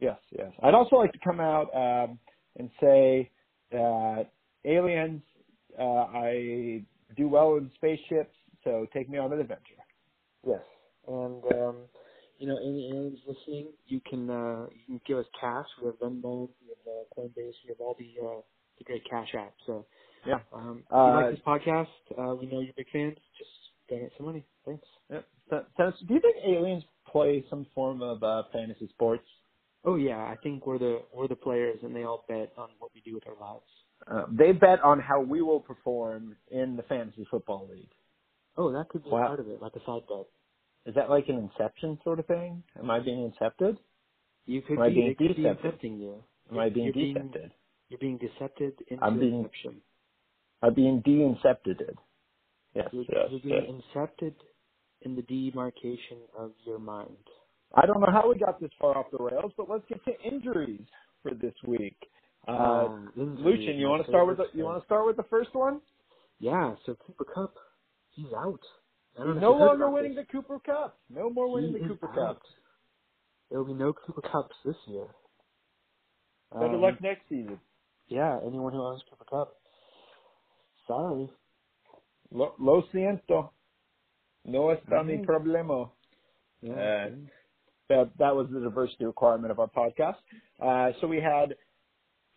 Yes, 0.00 0.18
yes. 0.30 0.52
I'd 0.62 0.74
also 0.74 0.96
like 0.96 1.12
to 1.12 1.18
come 1.18 1.40
out 1.40 1.68
um, 1.74 2.18
and 2.56 2.70
say 2.80 3.30
that 3.70 4.30
aliens, 4.66 5.22
uh, 5.78 5.82
I 5.82 6.84
do 7.16 7.28
well 7.28 7.56
in 7.56 7.70
spaceships, 7.76 8.34
so 8.64 8.86
take 8.92 9.08
me 9.08 9.18
on 9.18 9.32
an 9.32 9.40
adventure. 9.40 9.82
Yes. 10.46 10.62
And 11.08 11.42
um, 11.44 11.76
you 12.38 12.46
know, 12.48 12.56
any 12.58 12.90
aliens 12.90 13.18
listening, 13.26 13.68
you 13.86 14.00
can 14.08 14.28
uh, 14.30 14.66
you 14.74 14.84
can 14.86 15.00
give 15.06 15.18
us 15.18 15.26
cash. 15.40 15.66
We 15.80 15.86
have 15.86 15.98
Venmo, 16.00 16.48
we 16.60 16.68
have 16.68 16.86
uh, 16.86 17.04
Coinbase, 17.16 17.54
we 17.64 17.68
have 17.68 17.80
all 17.80 17.96
the 17.98 18.26
uh, 18.26 18.40
the 18.78 18.84
great 18.84 19.02
cash 19.08 19.28
apps. 19.34 19.60
So 19.66 19.86
Yeah. 20.26 20.40
um, 20.52 20.82
if 20.90 20.92
Uh, 20.96 21.06
you 21.06 21.12
like 21.12 21.30
this 21.30 21.40
podcast, 21.46 21.86
uh, 22.18 22.34
we 22.34 22.46
know 22.46 22.60
you're 22.60 22.74
big 22.76 22.90
fans. 22.92 23.16
Just 23.38 23.50
donate 23.88 24.12
some 24.16 24.26
money. 24.26 24.44
Thanks. 24.64 24.86
Yep. 25.10 25.24
So, 25.50 25.64
so, 25.76 25.92
do 26.08 26.14
you 26.14 26.20
think 26.20 26.36
aliens 26.44 26.84
play 27.06 27.44
some 27.48 27.66
form 27.74 28.02
of 28.02 28.22
uh, 28.22 28.42
fantasy 28.52 28.88
sports? 28.88 29.24
Oh 29.84 29.94
yeah, 29.94 30.18
I 30.18 30.36
think 30.42 30.66
we're 30.66 30.78
the 30.78 31.02
we're 31.14 31.28
the 31.28 31.36
players, 31.36 31.78
and 31.82 31.94
they 31.94 32.02
all 32.02 32.24
bet 32.28 32.52
on 32.58 32.70
what 32.80 32.90
we 32.94 33.00
do 33.02 33.14
with 33.14 33.26
our 33.28 33.36
lives. 33.40 33.70
Uh, 34.08 34.24
they 34.30 34.52
bet 34.52 34.82
on 34.84 35.00
how 35.00 35.20
we 35.20 35.42
will 35.42 35.60
perform 35.60 36.36
in 36.50 36.76
the 36.76 36.82
fantasy 36.84 37.26
football 37.30 37.68
league. 37.70 37.90
Oh, 38.56 38.72
that 38.72 38.88
could 38.88 39.02
be 39.04 39.10
Wow. 39.10 39.26
part 39.26 39.40
of 39.40 39.48
it, 39.48 39.60
like 39.60 39.74
a 39.74 39.80
side 39.84 40.02
bet. 40.08 40.26
Is 40.86 40.94
that 40.94 41.10
like 41.10 41.28
an 41.28 41.36
inception 41.38 41.98
sort 42.04 42.20
of 42.20 42.26
thing? 42.26 42.62
Am 42.78 42.90
I 42.90 43.00
being 43.00 43.30
incepted? 43.30 43.76
You 44.46 44.62
could 44.62 44.78
Am 44.78 44.82
I 44.82 44.88
be, 44.90 44.94
being 44.94 45.06
they 45.08 45.14
could 45.26 45.36
be 45.36 45.42
incepting 45.42 45.98
you. 45.98 46.22
Am 46.50 46.58
I 46.58 46.68
being 46.68 46.86
You're 46.86 46.94
being- 46.94 47.14
decepted? 47.14 47.52
You're 47.88 47.98
being 47.98 48.18
decepted 48.18 48.74
into 48.88 49.04
I'm 49.04 49.18
being- 49.18 49.38
inception. 49.38 49.82
I'm 50.62 50.74
being 50.74 51.00
de-incepted. 51.00 51.96
Yes, 52.74 52.88
You're, 52.92 53.02
yes, 53.08 53.30
you're 53.30 53.40
yes. 53.42 53.64
being 53.66 53.82
incepted 53.94 54.34
in 55.02 55.16
the 55.16 55.22
demarcation 55.22 56.18
of 56.36 56.52
your 56.64 56.78
mind. 56.78 57.16
I 57.74 57.84
don't 57.86 58.00
know 58.00 58.10
how 58.10 58.28
we 58.28 58.38
got 58.38 58.60
this 58.60 58.70
far 58.80 58.96
off 58.96 59.10
the 59.10 59.18
rails, 59.22 59.52
but 59.56 59.68
let's 59.68 59.84
get 59.88 60.02
to 60.04 60.20
injuries 60.22 60.86
for 61.22 61.32
this 61.34 61.54
week. 61.66 61.96
Uh, 62.48 62.52
Um, 62.52 63.12
this 63.16 63.26
Lucian, 63.44 63.76
you 63.76 63.88
want 63.88 64.04
to 64.04 64.10
start 64.10 64.26
with 64.26 64.36
the, 64.38 64.46
you 64.54 64.64
want 64.64 64.80
to 64.80 64.84
start 64.86 65.06
with 65.06 65.16
the 65.16 65.24
first 65.24 65.54
one? 65.54 65.80
Yeah, 66.38 66.74
so 66.84 66.94
Cooper 67.06 67.24
Kupp, 67.24 67.54
he's 68.10 68.32
out. 68.36 68.60
I 69.18 69.24
don't 69.24 69.28
know 69.28 69.34
He's 69.34 69.42
no 69.42 69.52
longer 69.66 69.90
winning 69.90 70.14
this. 70.14 70.26
the 70.26 70.32
Cooper 70.32 70.58
Cup. 70.60 70.98
No 71.08 71.30
more 71.30 71.50
winning 71.50 71.72
He 71.72 71.78
the 71.80 71.88
Cooper. 71.88 72.08
Cup. 72.08 72.40
There 73.50 73.58
will 73.58 73.66
be 73.66 73.72
no 73.74 73.92
Cooper 73.92 74.20
Cups 74.20 74.54
this 74.64 74.76
year. 74.86 75.06
Better 76.52 76.74
Um, 76.74 76.82
luck 76.82 77.00
next 77.00 77.22
season. 77.28 77.58
Yeah, 78.08 78.38
anyone 78.46 78.72
who 78.72 78.82
owns 78.82 79.02
Cooper 79.10 79.24
Kupp. 79.24 79.56
Sorry. 80.86 81.30
Lo, 82.30 82.54
lo 82.58 82.82
siento. 82.92 83.50
No 84.44 84.68
está 84.74 85.04
mi 85.04 85.24
problema. 85.24 85.90
Yeah. 86.60 86.72
Uh, 86.72 87.10
That 87.88 88.10
that 88.18 88.34
was 88.34 88.48
the 88.50 88.58
diversity 88.60 89.04
requirement 89.06 89.52
of 89.52 89.60
our 89.60 89.68
podcast. 89.68 90.16
Uh, 90.60 90.92
so 91.00 91.06
we 91.06 91.20
had 91.20 91.54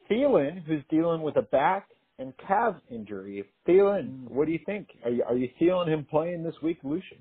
Thielen, 0.10 0.64
who's 0.66 0.84
dealing 0.90 1.22
with 1.22 1.38
a 1.38 1.42
back 1.44 1.90
and 2.18 2.34
calf 2.48 2.76
injury. 2.90 3.44
Thielen, 3.68 4.10
Mm. 4.26 4.30
what 4.32 4.46
do 4.46 4.52
you 4.52 4.60
think? 4.66 4.88
Are 5.04 5.12
you 5.12 5.24
are 5.24 5.38
you 5.38 5.50
feeling 5.60 5.88
him 5.90 6.06
playing 6.06 6.44
this 6.44 6.62
week, 6.62 6.80
Lucian? 6.84 7.20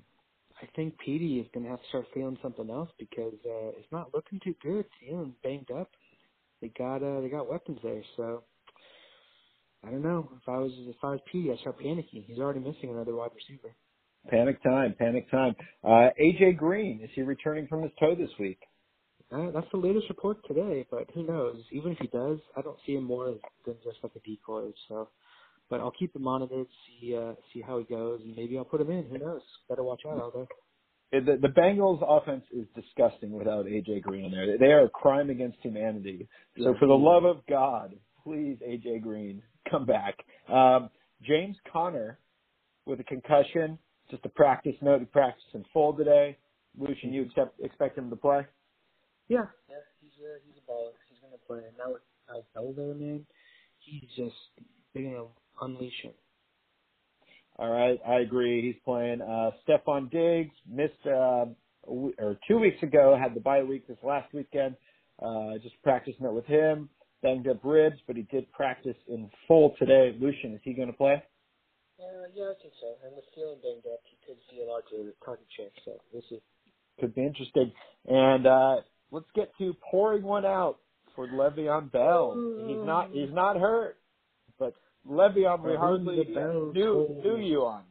I 0.61 0.65
think 0.75 0.97
Petey 0.97 1.39
is 1.39 1.47
going 1.53 1.63
to 1.63 1.69
have 1.69 1.81
to 1.81 1.87
start 1.87 2.05
feeling 2.13 2.37
something 2.41 2.69
else 2.69 2.89
because 2.99 3.33
uh, 3.45 3.69
it's 3.79 3.91
not 3.93 4.13
looking 4.13 4.39
too 4.43 4.55
good. 4.61 4.85
Feeling 4.99 5.33
banged 5.41 5.71
up. 5.71 5.89
They 6.61 6.67
got 6.69 7.01
uh, 7.01 7.21
they 7.21 7.29
got 7.29 7.49
weapons 7.49 7.79
there, 7.81 8.03
so 8.17 8.43
I 9.85 9.89
don't 9.91 10.01
know. 10.01 10.29
If 10.41 10.49
I 10.49 10.57
was 10.57 10.71
if 10.79 10.97
I 11.01 11.11
was 11.11 11.21
Petey, 11.31 11.51
I'd 11.51 11.59
start 11.59 11.79
panicking. 11.79 12.25
He's 12.25 12.39
already 12.39 12.59
missing 12.59 12.89
another 12.89 13.15
wide 13.15 13.31
receiver. 13.33 13.73
Panic 14.27 14.61
time, 14.63 14.93
panic 14.99 15.31
time. 15.31 15.55
Uh, 15.81 16.09
AJ 16.21 16.57
Green, 16.57 16.99
is 17.01 17.09
he 17.15 17.21
returning 17.21 17.67
from 17.67 17.83
his 17.83 17.91
toe 17.99 18.15
this 18.15 18.29
week? 18.37 18.59
Uh, 19.31 19.51
that's 19.51 19.67
the 19.71 19.77
latest 19.77 20.09
report 20.09 20.37
today, 20.47 20.85
but 20.89 21.07
who 21.13 21.23
knows? 21.23 21.57
Even 21.71 21.91
if 21.91 21.99
he 21.99 22.07
does, 22.07 22.39
I 22.57 22.61
don't 22.61 22.77
see 22.85 22.93
him 22.95 23.03
more 23.03 23.35
than 23.65 23.75
just 23.83 23.97
like 24.01 24.13
a 24.15 24.19
decoy. 24.27 24.71
So, 24.87 25.09
but 25.69 25.79
I'll 25.79 25.91
keep 25.91 26.15
him 26.15 26.23
monitored, 26.23 26.67
see 26.87 27.15
uh, 27.15 27.33
see 27.53 27.61
how 27.61 27.77
he 27.77 27.83
goes, 27.83 28.21
and 28.23 28.35
maybe 28.35 28.57
I'll 28.57 28.65
put 28.65 28.81
him 28.81 28.89
in. 28.89 29.05
Who 29.05 29.19
knows? 29.19 29.41
Better 29.69 29.83
watch 29.83 30.01
out 30.07 30.19
out 30.19 30.33
there. 30.33 30.47
The, 31.11 31.37
the 31.41 31.47
Bengals 31.47 32.03
offense 32.07 32.43
is 32.51 32.65
disgusting 32.75 33.31
without 33.31 33.65
AJ 33.65 34.03
Green 34.03 34.25
in 34.25 34.31
there. 34.31 34.57
They 34.57 34.67
are 34.67 34.85
a 34.85 34.89
crime 34.89 35.31
against 35.31 35.57
humanity. 35.61 36.27
So 36.57 36.75
for 36.79 36.87
the 36.87 36.93
love 36.93 37.23
of 37.23 37.37
God, 37.47 37.95
please 38.23 38.57
AJ 38.67 39.01
Green, 39.01 39.41
come 39.69 39.85
back. 39.85 40.15
Um, 40.47 40.89
James 41.23 41.57
Conner 41.71 42.19
with 42.85 42.99
a 42.99 43.03
concussion, 43.03 43.79
just 44.11 44.25
a 44.25 44.29
practice 44.29 44.75
note. 44.81 44.99
He 44.99 45.05
practiced 45.05 45.47
in 45.53 45.65
full 45.73 45.93
today. 45.93 46.37
Lucian, 46.77 47.11
you 47.11 47.23
accept, 47.23 47.59
expect 47.59 47.97
him 47.97 48.09
to 48.11 48.15
play? 48.15 48.45
Yeah, 49.29 49.45
yeah, 49.69 49.75
he's 50.01 50.11
a 50.19 50.39
he's 50.45 50.57
a 50.57 50.71
baller. 50.71 50.91
He's 51.07 51.19
gonna 51.21 51.37
play. 51.47 51.59
And 51.67 51.77
now 51.77 51.93
with 51.93 52.01
Al 52.55 52.73
there, 52.73 52.93
man, 52.95 53.25
he's 53.79 54.09
just 54.17 54.35
they're 54.93 55.03
gonna 55.03 55.27
unleash 55.61 56.01
him. 56.01 56.13
All 57.57 57.69
right, 57.69 57.99
I 58.07 58.19
agree. 58.21 58.61
He's 58.61 58.81
playing. 58.85 59.21
Uh, 59.21 59.51
Stefon 59.67 60.09
Diggs 60.09 60.55
missed 60.67 60.93
uh, 61.05 61.45
a 61.45 61.55
w- 61.87 62.13
or 62.17 62.39
two 62.47 62.57
weeks 62.57 62.81
ago. 62.81 63.17
Had 63.21 63.35
the 63.35 63.41
bye 63.41 63.63
week 63.63 63.87
this 63.87 63.97
last 64.03 64.33
weekend. 64.33 64.75
Uh, 65.21 65.57
just 65.61 65.75
practicing 65.83 66.25
it 66.25 66.33
with 66.33 66.45
him. 66.45 66.89
Banged 67.21 67.47
up 67.49 67.59
ribs, 67.63 67.97
but 68.07 68.15
he 68.15 68.21
did 68.23 68.49
practice 68.53 68.95
in 69.09 69.29
full 69.45 69.75
today. 69.77 70.15
Lucian, 70.21 70.53
is 70.53 70.61
he 70.63 70.73
going 70.73 70.87
to 70.87 70.95
play? 70.95 71.21
Uh, 71.99 72.31
yeah, 72.33 72.45
I 72.45 72.53
think 72.61 72.73
so. 72.79 72.95
And 73.05 73.13
with 73.13 73.25
feeling 73.35 73.59
banged 73.61 73.83
up, 73.93 73.99
he 74.05 74.15
could 74.25 74.37
see 74.49 74.61
a 74.61 74.65
larger 74.65 75.13
target 75.25 75.47
share. 75.57 75.67
So 75.83 75.99
we'll 76.13 76.23
see. 76.29 76.39
Could 77.01 77.13
be 77.13 77.25
interesting. 77.25 77.73
And 78.07 78.47
uh, 78.47 78.75
let's 79.11 79.27
get 79.35 79.51
to 79.59 79.75
pouring 79.91 80.23
one 80.23 80.45
out 80.45 80.79
for 81.15 81.27
Le'Veon 81.27 81.91
Bell. 81.91 82.33
He's 82.67 82.77
not 82.85 83.11
he's 83.11 83.33
not 83.33 83.57
hurt, 83.57 83.97
but 84.59 84.73
Le'Veon 85.07 85.63
we 85.63 85.75
hardly 85.75 86.23
bell 86.33 86.71
knew 86.73 87.07
tolls. 87.07 87.23
knew 87.23 87.37
you 87.37 87.65
on. 87.65 87.83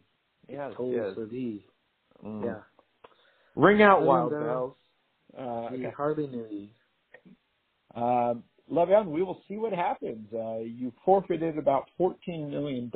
Yes, 0.49 0.73
Told 0.77 0.95
yes. 0.95 1.15
for 1.15 1.27
thee. 1.27 1.65
Mm. 2.25 2.45
Yeah, 2.45 2.63
Ring 3.57 3.83
out, 3.83 3.99
And, 3.99 4.07
Wild 4.07 4.33
uh, 4.33 4.41
Bells. 4.41 4.75
Uh, 5.39 5.69
we 5.73 5.87
okay. 5.87 5.95
hardly 5.97 6.27
knew 6.29 6.47
you. 6.51 6.69
Um, 8.03 8.45
Le'Veon, 8.71 9.07
we 9.09 9.23
will 9.23 9.43
see 9.49 9.57
what 9.57 9.73
happens. 9.73 10.29
Uh, 10.33 10.59
you 10.61 10.93
forfeited 11.05 11.59
about 11.59 11.89
$14 12.01 12.51
million 12.51 12.91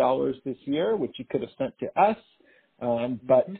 this 0.45 0.57
year, 0.67 0.97
which 0.97 1.13
you 1.19 1.25
could 1.31 1.41
have 1.43 1.51
sent 1.59 1.75
to 1.79 1.87
us. 2.01 2.17
Um, 2.81 3.21
but 3.27 3.49
Mhm. 3.49 3.59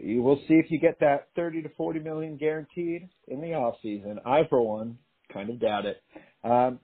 You 0.00 0.22
will 0.22 0.36
see 0.48 0.54
if 0.54 0.70
you 0.70 0.78
get 0.78 1.00
that 1.00 1.28
30 1.36 1.62
to 1.62 1.68
40 1.76 2.00
million 2.00 2.36
guaranteed 2.36 3.08
in 3.28 3.40
the 3.40 3.54
off 3.54 3.76
season. 3.82 4.18
I, 4.24 4.42
for 4.48 4.66
one, 4.66 4.98
kind 5.32 5.50
of 5.50 5.60
doubt 5.60 5.86
it. 5.86 6.02
Um, 6.44 6.80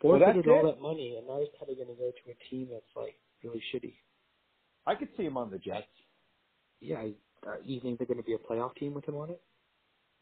Forfeited 0.00 0.46
all 0.46 0.70
that 0.70 0.80
money, 0.80 1.16
and 1.18 1.26
now 1.26 1.40
he's 1.40 1.48
probably 1.56 1.74
going 1.74 1.88
to 1.88 1.94
go 1.94 2.10
to 2.10 2.30
a 2.30 2.50
team 2.50 2.68
that's 2.70 2.84
like 2.94 3.18
really 3.42 3.62
shitty. 3.74 3.94
I 4.86 4.94
could 4.94 5.08
see 5.16 5.24
him 5.24 5.36
on 5.36 5.50
the 5.50 5.58
Jets. 5.58 5.86
Yeah, 6.80 6.98
I, 6.98 7.12
uh, 7.46 7.56
you 7.64 7.80
think 7.80 7.98
they're 7.98 8.06
going 8.06 8.18
to 8.18 8.24
be 8.24 8.34
a 8.34 8.38
playoff 8.38 8.76
team 8.76 8.94
with 8.94 9.04
him 9.04 9.16
on 9.16 9.30
it? 9.30 9.42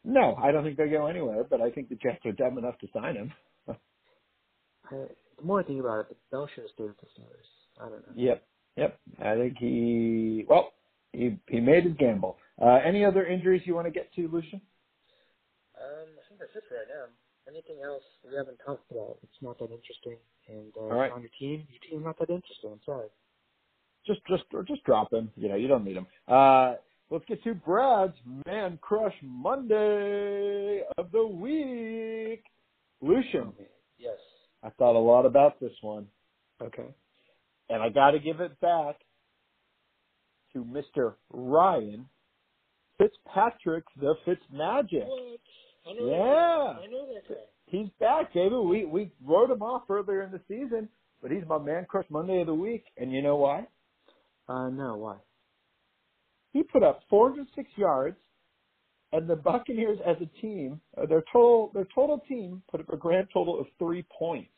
No, 0.03 0.35
I 0.35 0.51
don't 0.51 0.63
think 0.63 0.77
they'll 0.77 0.89
go 0.89 1.07
anywhere, 1.07 1.43
but 1.43 1.61
I 1.61 1.69
think 1.69 1.89
the 1.89 1.95
Jets 1.95 2.25
are 2.25 2.31
dumb 2.31 2.57
enough 2.57 2.77
to 2.79 2.87
sign 2.93 3.15
him. 3.15 3.33
I, 3.67 3.73
the 5.37 5.43
more 5.43 5.59
I 5.59 5.63
think 5.63 5.79
about 5.79 5.99
it, 6.01 6.09
the 6.09 6.15
Bell 6.31 6.49
should 6.53 6.63
have 6.63 6.71
stayed 6.73 6.87
with 6.87 6.99
the 6.99 7.07
Steelers. 7.07 7.79
I 7.79 7.89
don't 7.89 8.07
know. 8.07 8.13
Yep, 8.15 8.43
yep. 8.77 8.99
I 9.19 9.35
think 9.35 9.57
he, 9.59 10.45
well, 10.47 10.73
he 11.17 11.37
he 11.49 11.59
made 11.59 11.85
his 11.85 11.93
gamble. 11.97 12.37
Uh, 12.61 12.79
any 12.85 13.03
other 13.05 13.25
injuries 13.25 13.63
you 13.65 13.75
want 13.75 13.87
to 13.87 13.91
get 13.91 14.13
to, 14.15 14.27
Lucian? 14.27 14.61
Um, 15.79 16.07
I 16.17 16.21
think 16.27 16.39
that's 16.39 16.55
it 16.55 16.63
for 16.69 16.75
right 16.75 16.87
now. 16.89 17.05
Anything 17.47 17.77
else 17.83 18.03
we 18.27 18.35
haven't 18.35 18.57
talked 18.65 18.91
about? 18.91 19.17
It's 19.23 19.41
not 19.41 19.57
that 19.59 19.71
interesting. 19.71 20.17
And 20.47 20.73
uh, 20.77 20.81
All 20.81 20.99
right. 20.99 21.11
on 21.11 21.21
your 21.21 21.31
team, 21.39 21.67
your 21.69 21.79
team's 21.89 22.05
not 22.05 22.17
that 22.19 22.29
interesting. 22.29 22.71
I'm 22.73 22.81
sorry. 22.85 23.07
Just 24.05 24.21
just 24.27 24.43
or 24.53 24.63
just 24.63 24.83
drop 24.83 25.11
him. 25.13 25.31
You 25.35 25.49
know, 25.49 25.55
you 25.55 25.67
don't 25.67 25.83
need 25.85 25.97
him. 25.97 26.07
Uh, 26.27 26.75
let's 27.09 27.25
get 27.25 27.43
to 27.43 27.53
Brad's 27.55 28.15
Man 28.45 28.77
Crush 28.81 29.15
Monday 29.21 30.81
of 30.97 31.11
the 31.11 31.25
week. 31.25 32.43
Lucian, 33.01 33.53
Yes. 33.97 34.17
I 34.63 34.69
thought 34.71 34.95
a 34.95 34.99
lot 34.99 35.25
about 35.25 35.59
this 35.59 35.73
one, 35.81 36.07
Okay. 36.61 36.93
and 37.69 37.81
I 37.83 37.89
got 37.89 38.11
to 38.11 38.19
give 38.19 38.39
it 38.41 38.59
back 38.59 38.95
to 40.57 40.63
Mr. 40.65 41.15
Ryan 41.31 42.07
Fitzpatrick, 42.97 43.83
the 43.99 44.15
Fitzmagic. 44.25 45.05
What? 45.07 45.39
I 45.87 45.93
know 45.93 46.05
Yeah. 46.07 46.73
That. 46.73 46.81
I 46.83 46.87
know 46.87 47.13
that 47.13 47.29
guy. 47.29 47.35
He's 47.67 47.89
back, 47.99 48.33
David. 48.33 48.59
We 48.65 48.85
we 48.85 49.11
wrote 49.23 49.51
him 49.51 49.61
off 49.61 49.83
earlier 49.89 50.23
in 50.23 50.31
the 50.31 50.41
season, 50.47 50.89
but 51.21 51.31
he's 51.31 51.43
my 51.47 51.57
man 51.59 51.85
crush 51.85 52.05
Monday 52.09 52.41
of 52.41 52.47
the 52.47 52.53
week, 52.55 52.85
and 52.97 53.11
you 53.11 53.21
know 53.21 53.35
why? 53.35 53.67
Uh, 54.47 54.69
no, 54.69 54.95
why? 54.97 55.17
He 56.53 56.63
put 56.63 56.81
up 56.81 57.01
406 57.09 57.69
yards, 57.75 58.17
and 59.11 59.29
the 59.29 59.35
Buccaneers 59.35 59.99
as 60.05 60.15
a 60.21 60.41
team, 60.41 60.79
uh, 60.97 61.05
their 61.05 61.23
total 61.31 61.71
their 61.73 61.87
total 61.93 62.19
team 62.27 62.63
put 62.71 62.79
up 62.79 62.89
a 62.89 62.97
grand 62.97 63.27
total 63.33 63.59
of 63.59 63.67
three 63.77 64.05
points. 64.17 64.51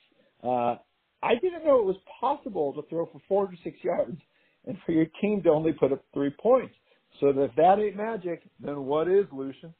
Uh, 0.43 0.75
I 1.21 1.33
didn't 1.41 1.65
know 1.65 1.79
it 1.79 1.85
was 1.85 1.97
possible 2.21 2.73
to 2.73 2.83
throw 2.89 3.05
for 3.07 3.19
406 3.27 3.83
yards, 3.83 4.21
and 4.67 4.77
for 4.85 4.91
your 4.91 5.05
team 5.21 5.41
to 5.43 5.49
only 5.49 5.73
put 5.73 5.91
up 5.91 6.03
three 6.13 6.31
points. 6.41 6.73
So 7.19 7.29
if 7.29 7.55
that 7.55 7.79
ain't 7.79 7.95
magic, 7.95 8.43
then 8.59 8.85
what 8.85 9.07
is, 9.07 9.25
Lucian? 9.31 9.73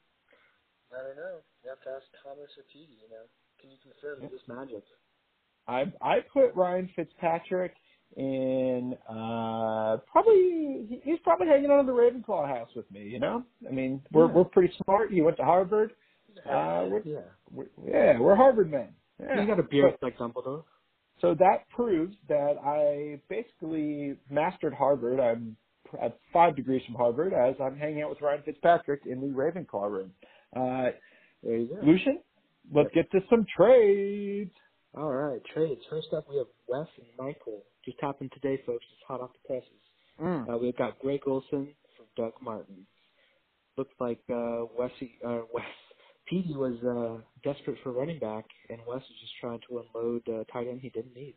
I 0.92 0.98
don't 1.04 1.16
know. 1.16 1.38
You 1.64 1.70
have 1.70 1.82
to 1.84 1.90
ask 1.90 2.06
Thomas 2.24 2.50
or 2.58 2.64
Petey, 2.74 2.98
you 3.04 3.10
know. 3.10 3.24
Can 3.62 3.70
you 3.72 3.78
confirm 3.84 4.22
this 4.32 4.42
magic? 4.48 4.84
I 5.68 5.86
I 6.02 6.20
put 6.34 6.56
Ryan 6.56 6.90
Fitzpatrick 6.96 7.74
in 8.18 8.96
uh 9.08 9.98
probably 10.12 10.88
he- 10.90 11.02
he's 11.04 11.20
probably 11.24 11.48
hanging 11.48 11.70
out 11.70 11.82
in 11.82 11.86
the 11.86 11.92
Ravenclaw 11.94 12.48
house 12.48 12.70
with 12.76 12.90
me, 12.90 13.04
you 13.04 13.20
know? 13.20 13.44
I 13.68 13.72
mean, 13.72 14.02
we're 14.12 14.26
Yeah. 14.28 14.34
we're 14.34 14.46
pretty 14.46 14.74
smart. 14.84 15.12
He 15.12 15.22
went 15.22 15.38
to 15.38 15.44
Harvard. 15.44 15.92
Uh, 16.50 16.88
we're, 16.90 17.02
yeah. 17.06 17.20
we're 17.52 17.68
yeah, 17.86 18.18
we're 18.20 18.36
Harvard 18.36 18.72
men. 18.72 18.90
Yeah. 19.22 19.42
You 19.42 19.48
got 19.48 19.60
a 19.60 19.64
beard 19.64 19.96
like 20.02 20.18
Dumbledore. 20.18 20.64
So, 21.22 21.36
that 21.36 21.68
proves 21.76 22.16
that 22.30 22.56
I 22.64 23.22
basically 23.30 24.16
mastered 24.30 24.74
Harvard. 24.74 25.20
I'm 25.20 25.58
at 26.02 26.20
five 26.32 26.56
degrees 26.56 26.82
from 26.86 26.96
Harvard 26.96 27.34
as 27.34 27.56
I'm 27.62 27.76
hanging 27.78 28.02
out 28.04 28.10
with 28.12 28.22
Ryan 28.22 28.44
Fitzpatrick 28.46 29.02
in 29.06 29.22
the 29.22 29.28
Ravenclaw 29.28 29.90
room. 29.90 30.12
Uh, 30.56 30.92
There 31.44 31.58
you 31.58 31.68
go. 31.68 31.82
Lucian, 31.86 32.20
let's 32.74 32.90
get 32.94 33.10
to 33.12 33.20
some 33.30 33.46
trades. 33.56 34.52
All 34.96 35.12
right, 35.14 35.42
trades. 35.54 35.82
First 35.90 36.08
up, 36.16 36.26
we 36.30 36.38
have 36.38 36.48
Wes 36.68 36.88
and 36.98 37.08
Michael. 37.18 37.64
Just 37.86 37.98
happened 38.02 38.32
today, 38.34 38.62
folks. 38.66 38.86
It's 38.92 39.02
hot 39.08 39.22
off 39.22 39.32
the 39.34 39.48
presses. 39.48 39.82
Mm. 40.22 40.54
Uh, 40.54 40.58
we've 40.58 40.78
got 40.78 41.00
Greg 41.00 41.22
Olsen 41.28 41.74
from 41.96 42.06
Doug 42.18 42.34
Martin. 42.42 42.86
Looks 43.78 43.94
like 44.00 44.20
uh, 44.30 44.66
Wesy, 44.78 45.12
uh, 45.26 45.46
Wes 45.54 45.66
Petey 46.30 46.56
was 46.56 46.76
uh, 46.84 47.22
desperate 47.44 47.78
for 47.84 47.92
running 47.92 48.20
back, 48.20 48.46
and 48.70 48.80
Wes 48.88 48.98
was 48.98 49.20
just 49.20 49.34
trying 49.42 49.60
to 49.68 49.84
unload 49.96 50.22
uh, 50.30 50.44
tight 50.52 50.68
end 50.68 50.80
he 50.82 50.90
didn't 50.90 51.16
need. 51.16 51.36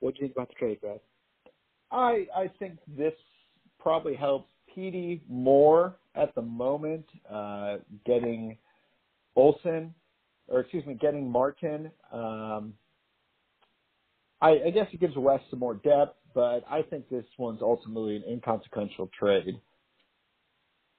What 0.00 0.14
do 0.14 0.20
you 0.20 0.26
think 0.26 0.36
about 0.36 0.48
the 0.48 0.54
trade, 0.54 0.80
Brad? 0.80 1.00
I 1.90 2.26
I 2.36 2.50
think 2.58 2.78
this 2.88 3.12
probably 3.78 4.14
helps 4.14 4.48
Petey 4.74 5.22
more 5.28 5.96
at 6.16 6.34
the 6.34 6.42
moment, 6.42 7.06
uh, 7.30 7.76
getting 8.04 8.58
Olsen, 9.36 9.94
or 10.48 10.60
excuse 10.60 10.84
me, 10.86 10.94
getting 10.94 11.30
Martin. 11.30 11.90
Um, 12.12 12.74
I, 14.40 14.58
I 14.66 14.70
guess 14.70 14.86
it 14.92 15.00
gives 15.00 15.16
West 15.16 15.44
some 15.50 15.60
more 15.60 15.74
depth, 15.74 16.16
but 16.34 16.64
I 16.68 16.82
think 16.82 17.08
this 17.08 17.24
one's 17.38 17.62
ultimately 17.62 18.16
an 18.16 18.24
inconsequential 18.28 19.10
trade. 19.18 19.60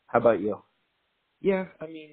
How 0.08 0.20
about 0.20 0.40
you? 0.40 0.62
Yeah, 1.42 1.66
I 1.82 1.88
mean, 1.88 2.10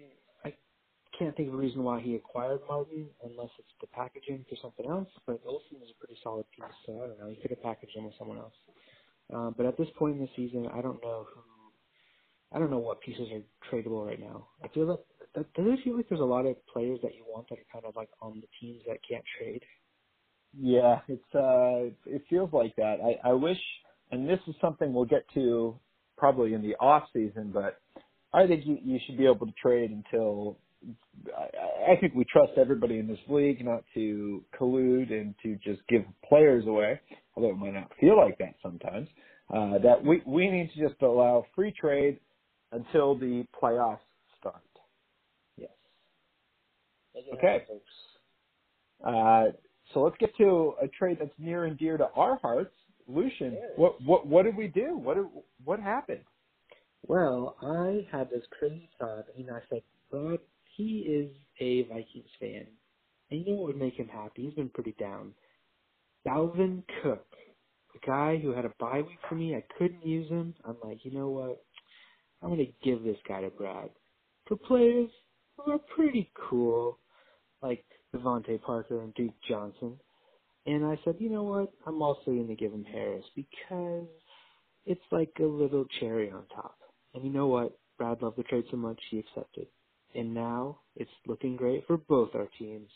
can't 1.22 1.36
think 1.36 1.48
of 1.48 1.54
a 1.54 1.58
reason 1.58 1.84
why 1.84 2.00
he 2.00 2.16
acquired 2.16 2.60
Martin 2.68 3.08
unless 3.24 3.50
it's 3.58 3.74
the 3.80 3.86
packaging 3.88 4.44
for 4.48 4.56
something 4.60 4.86
else. 4.86 5.08
But 5.26 5.40
Olsen 5.46 5.78
is 5.82 5.90
a 5.90 5.98
pretty 5.98 6.18
solid 6.22 6.46
piece, 6.50 6.64
so 6.86 7.02
I 7.02 7.06
don't 7.06 7.18
know. 7.18 7.28
He 7.28 7.36
could 7.36 7.50
have 7.50 7.62
packaged 7.62 7.96
him 7.96 8.04
with 8.04 8.14
someone 8.18 8.38
else. 8.38 8.54
Um, 9.32 9.54
but 9.56 9.66
at 9.66 9.78
this 9.78 9.88
point 9.98 10.16
in 10.16 10.20
the 10.20 10.28
season, 10.36 10.68
I 10.72 10.82
don't 10.82 11.02
know 11.02 11.26
who. 11.32 11.40
I 12.54 12.58
don't 12.58 12.70
know 12.70 12.78
what 12.78 13.00
pieces 13.00 13.28
are 13.32 13.42
tradable 13.70 14.06
right 14.06 14.20
now. 14.20 14.48
I 14.62 14.68
feel 14.68 14.86
like 14.86 14.98
does 15.34 15.46
it 15.56 15.78
feel 15.82 15.96
like 15.96 16.08
there's 16.08 16.20
a 16.20 16.24
lot 16.24 16.44
of 16.44 16.56
players 16.66 16.98
that 17.02 17.14
you 17.14 17.24
want 17.26 17.48
that 17.48 17.58
are 17.58 17.72
kind 17.72 17.86
of 17.86 17.96
like 17.96 18.10
on 18.20 18.42
the 18.42 18.48
teams 18.60 18.82
that 18.86 18.98
can't 19.08 19.24
trade? 19.38 19.62
Yeah, 20.58 21.00
it's 21.08 21.34
uh 21.34 21.94
it 22.04 22.22
feels 22.28 22.52
like 22.52 22.76
that. 22.76 22.96
I, 23.02 23.30
I 23.30 23.32
wish 23.32 23.56
and 24.10 24.28
this 24.28 24.40
is 24.46 24.54
something 24.60 24.92
we'll 24.92 25.06
get 25.06 25.24
to 25.34 25.78
probably 26.18 26.52
in 26.52 26.60
the 26.60 26.74
off 26.74 27.04
season, 27.14 27.50
but 27.54 27.80
I 28.34 28.46
think 28.46 28.66
you, 28.66 28.78
you 28.84 28.98
should 29.06 29.16
be 29.16 29.24
able 29.24 29.46
to 29.46 29.52
trade 29.60 29.90
until 29.90 30.58
I, 31.36 31.92
I 31.92 31.96
think 32.00 32.14
we 32.14 32.24
trust 32.24 32.52
everybody 32.56 32.98
in 32.98 33.06
this 33.06 33.18
league 33.28 33.64
not 33.64 33.84
to 33.94 34.44
collude 34.58 35.12
and 35.12 35.34
to 35.42 35.56
just 35.56 35.80
give 35.88 36.02
players 36.28 36.66
away, 36.66 37.00
although 37.36 37.50
it 37.50 37.56
might 37.56 37.74
not 37.74 37.90
feel 38.00 38.16
like 38.16 38.38
that 38.38 38.54
sometimes. 38.62 39.08
Uh, 39.54 39.78
that 39.78 40.02
we 40.02 40.22
we 40.26 40.50
need 40.50 40.70
to 40.74 40.88
just 40.88 41.00
allow 41.02 41.44
free 41.54 41.72
trade 41.78 42.18
until 42.72 43.14
the 43.16 43.44
playoffs 43.60 43.98
start. 44.38 44.62
Yes. 45.56 45.70
Okay. 47.34 47.64
Uh, 49.04 49.44
so 49.92 50.00
let's 50.00 50.16
get 50.18 50.34
to 50.38 50.74
a 50.82 50.88
trade 50.88 51.18
that's 51.20 51.34
near 51.38 51.64
and 51.64 51.76
dear 51.78 51.96
to 51.98 52.08
our 52.16 52.38
hearts. 52.40 52.74
Lucian, 53.08 53.58
what 53.76 54.00
what 54.02 54.26
what 54.26 54.44
did 54.44 54.56
we 54.56 54.68
do? 54.68 54.96
What 54.96 55.16
did, 55.16 55.26
what 55.64 55.80
happened? 55.80 56.20
Well, 57.06 57.56
I 57.60 58.06
had 58.16 58.30
this 58.30 58.44
crazy 58.58 58.88
thought, 58.98 59.26
and 59.36 59.50
I 59.50 59.58
said, 59.68 59.82
Brad, 60.10 60.38
he 60.76 60.98
is 61.00 61.30
a 61.60 61.82
Vikings 61.88 62.30
fan. 62.40 62.66
And 63.30 63.40
you 63.40 63.52
know 63.52 63.60
what 63.60 63.68
would 63.68 63.80
make 63.80 63.94
him 63.94 64.08
happy? 64.08 64.42
He's 64.44 64.54
been 64.54 64.68
pretty 64.68 64.94
down. 64.98 65.32
Dalvin 66.26 66.82
Cook, 67.02 67.26
the 67.92 68.00
guy 68.06 68.38
who 68.38 68.52
had 68.52 68.64
a 68.64 68.72
bye 68.78 69.02
week 69.02 69.18
for 69.28 69.34
me, 69.34 69.54
I 69.54 69.64
couldn't 69.78 70.06
use 70.06 70.28
him. 70.28 70.54
I'm 70.64 70.76
like, 70.82 71.04
you 71.04 71.12
know 71.12 71.28
what? 71.28 71.64
I'm 72.42 72.56
to 72.56 72.66
give 72.82 73.02
this 73.02 73.16
guy 73.28 73.40
to 73.42 73.50
Brad. 73.50 73.90
For 74.46 74.56
players 74.56 75.10
who 75.56 75.72
are 75.72 75.80
pretty 75.94 76.30
cool, 76.48 76.98
like 77.62 77.84
DeVante 78.14 78.60
Parker 78.62 79.00
and 79.02 79.14
Duke 79.14 79.34
Johnson. 79.48 79.98
And 80.66 80.84
I 80.84 80.98
said, 81.04 81.16
you 81.18 81.30
know 81.30 81.42
what? 81.42 81.72
I'm 81.86 82.02
also 82.02 82.26
going 82.26 82.48
to 82.48 82.54
give 82.54 82.72
him 82.72 82.84
Harris 82.84 83.24
because 83.34 84.06
it's 84.84 85.00
like 85.10 85.32
a 85.40 85.44
little 85.44 85.84
cherry 86.00 86.30
on 86.30 86.44
top. 86.54 86.76
And 87.14 87.24
you 87.24 87.30
know 87.30 87.46
what? 87.46 87.78
Brad 87.98 88.22
loved 88.22 88.38
the 88.38 88.42
trade 88.44 88.64
so 88.70 88.76
much 88.76 89.00
he 89.10 89.18
accepted. 89.18 89.66
And 90.14 90.34
now 90.34 90.78
it's 90.96 91.10
looking 91.26 91.56
great 91.56 91.86
for 91.86 91.96
both 91.96 92.30
our 92.34 92.48
teams. 92.58 92.88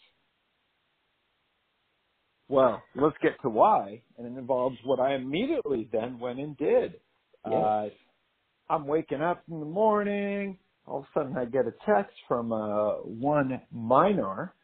Well, 2.48 2.82
let's 2.94 3.16
get 3.22 3.40
to 3.42 3.48
why, 3.48 4.02
and 4.16 4.26
it 4.26 4.38
involves 4.38 4.76
what 4.84 5.00
I 5.00 5.14
immediately 5.14 5.88
then 5.92 6.18
went 6.20 6.38
and 6.38 6.56
did. 6.56 6.94
Yes. 7.44 7.54
Uh, 7.54 7.88
I'm 8.68 8.86
waking 8.86 9.20
up 9.20 9.42
in 9.50 9.60
the 9.60 9.66
morning. 9.66 10.58
All 10.86 10.98
of 10.98 11.04
a 11.04 11.06
sudden, 11.18 11.36
I 11.36 11.44
get 11.46 11.66
a 11.66 11.74
text 11.84 12.14
from 12.28 12.52
uh, 12.52 12.94
one 13.02 13.60
minor, 13.72 14.54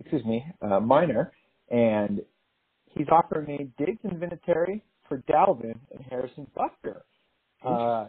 excuse 0.00 0.24
me, 0.24 0.44
uh, 0.60 0.80
minor, 0.80 1.32
and 1.70 2.20
he's 2.94 3.06
offering 3.10 3.46
me 3.46 3.70
Diggs 3.78 4.00
and 4.04 4.20
Vinatieri 4.20 4.82
for 5.08 5.22
Dalvin 5.30 5.78
and 5.94 6.04
Harrison 6.10 6.46
Butker. 6.56 7.02
Uh, 7.64 7.66
Interesting. 7.66 7.66
Kickers, 7.66 8.08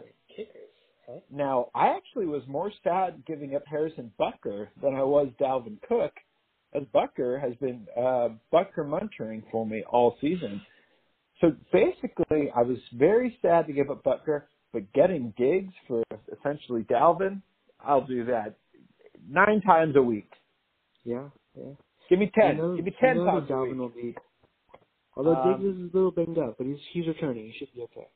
Now, 1.30 1.68
I 1.74 1.88
actually 1.88 2.26
was 2.26 2.42
more 2.46 2.70
sad 2.84 3.24
giving 3.26 3.54
up 3.56 3.62
Harrison 3.66 4.12
Butker 4.18 4.68
than 4.82 4.94
I 4.94 5.02
was 5.02 5.28
Dalvin 5.40 5.78
Cook, 5.88 6.12
as 6.74 6.82
Butker 6.94 7.40
has 7.40 7.54
been 7.56 7.86
uh, 7.96 8.28
Butker 8.52 8.86
munching 8.86 9.42
for 9.50 9.66
me 9.66 9.82
all 9.90 10.16
season. 10.20 10.60
So 11.40 11.52
basically, 11.72 12.50
I 12.54 12.62
was 12.62 12.78
very 12.94 13.36
sad 13.42 13.66
to 13.66 13.72
give 13.72 13.90
up 13.90 14.04
Butker, 14.04 14.42
but 14.72 14.92
getting 14.92 15.32
Diggs 15.36 15.72
for 15.88 16.02
essentially 16.38 16.82
Dalvin, 16.84 17.40
I'll 17.84 18.06
do 18.06 18.24
that 18.26 18.56
nine 19.28 19.62
times 19.62 19.96
a 19.96 20.02
week. 20.02 20.30
Yeah, 21.04 21.28
yeah. 21.56 21.72
Give 22.08 22.18
me 22.18 22.30
ten. 22.34 22.58
Know, 22.58 22.76
Give 22.76 22.84
me 22.84 22.94
ten 23.00 23.16
times 23.16 23.48
that 23.48 23.54
a 23.54 23.56
Dalvin 23.56 23.70
week. 23.70 23.78
will 23.78 23.88
be. 23.88 24.16
Although 25.16 25.34
Um, 25.36 25.52
Diggs 25.62 25.76
is 25.76 25.92
a 25.92 25.96
little 25.96 26.10
banged 26.10 26.38
up, 26.38 26.56
but 26.58 26.66
he's 26.66 26.78
he's 26.92 27.06
returning. 27.06 27.46
He 27.46 27.52
should 27.58 27.72
be 27.74 27.82
okay. 27.82 28.06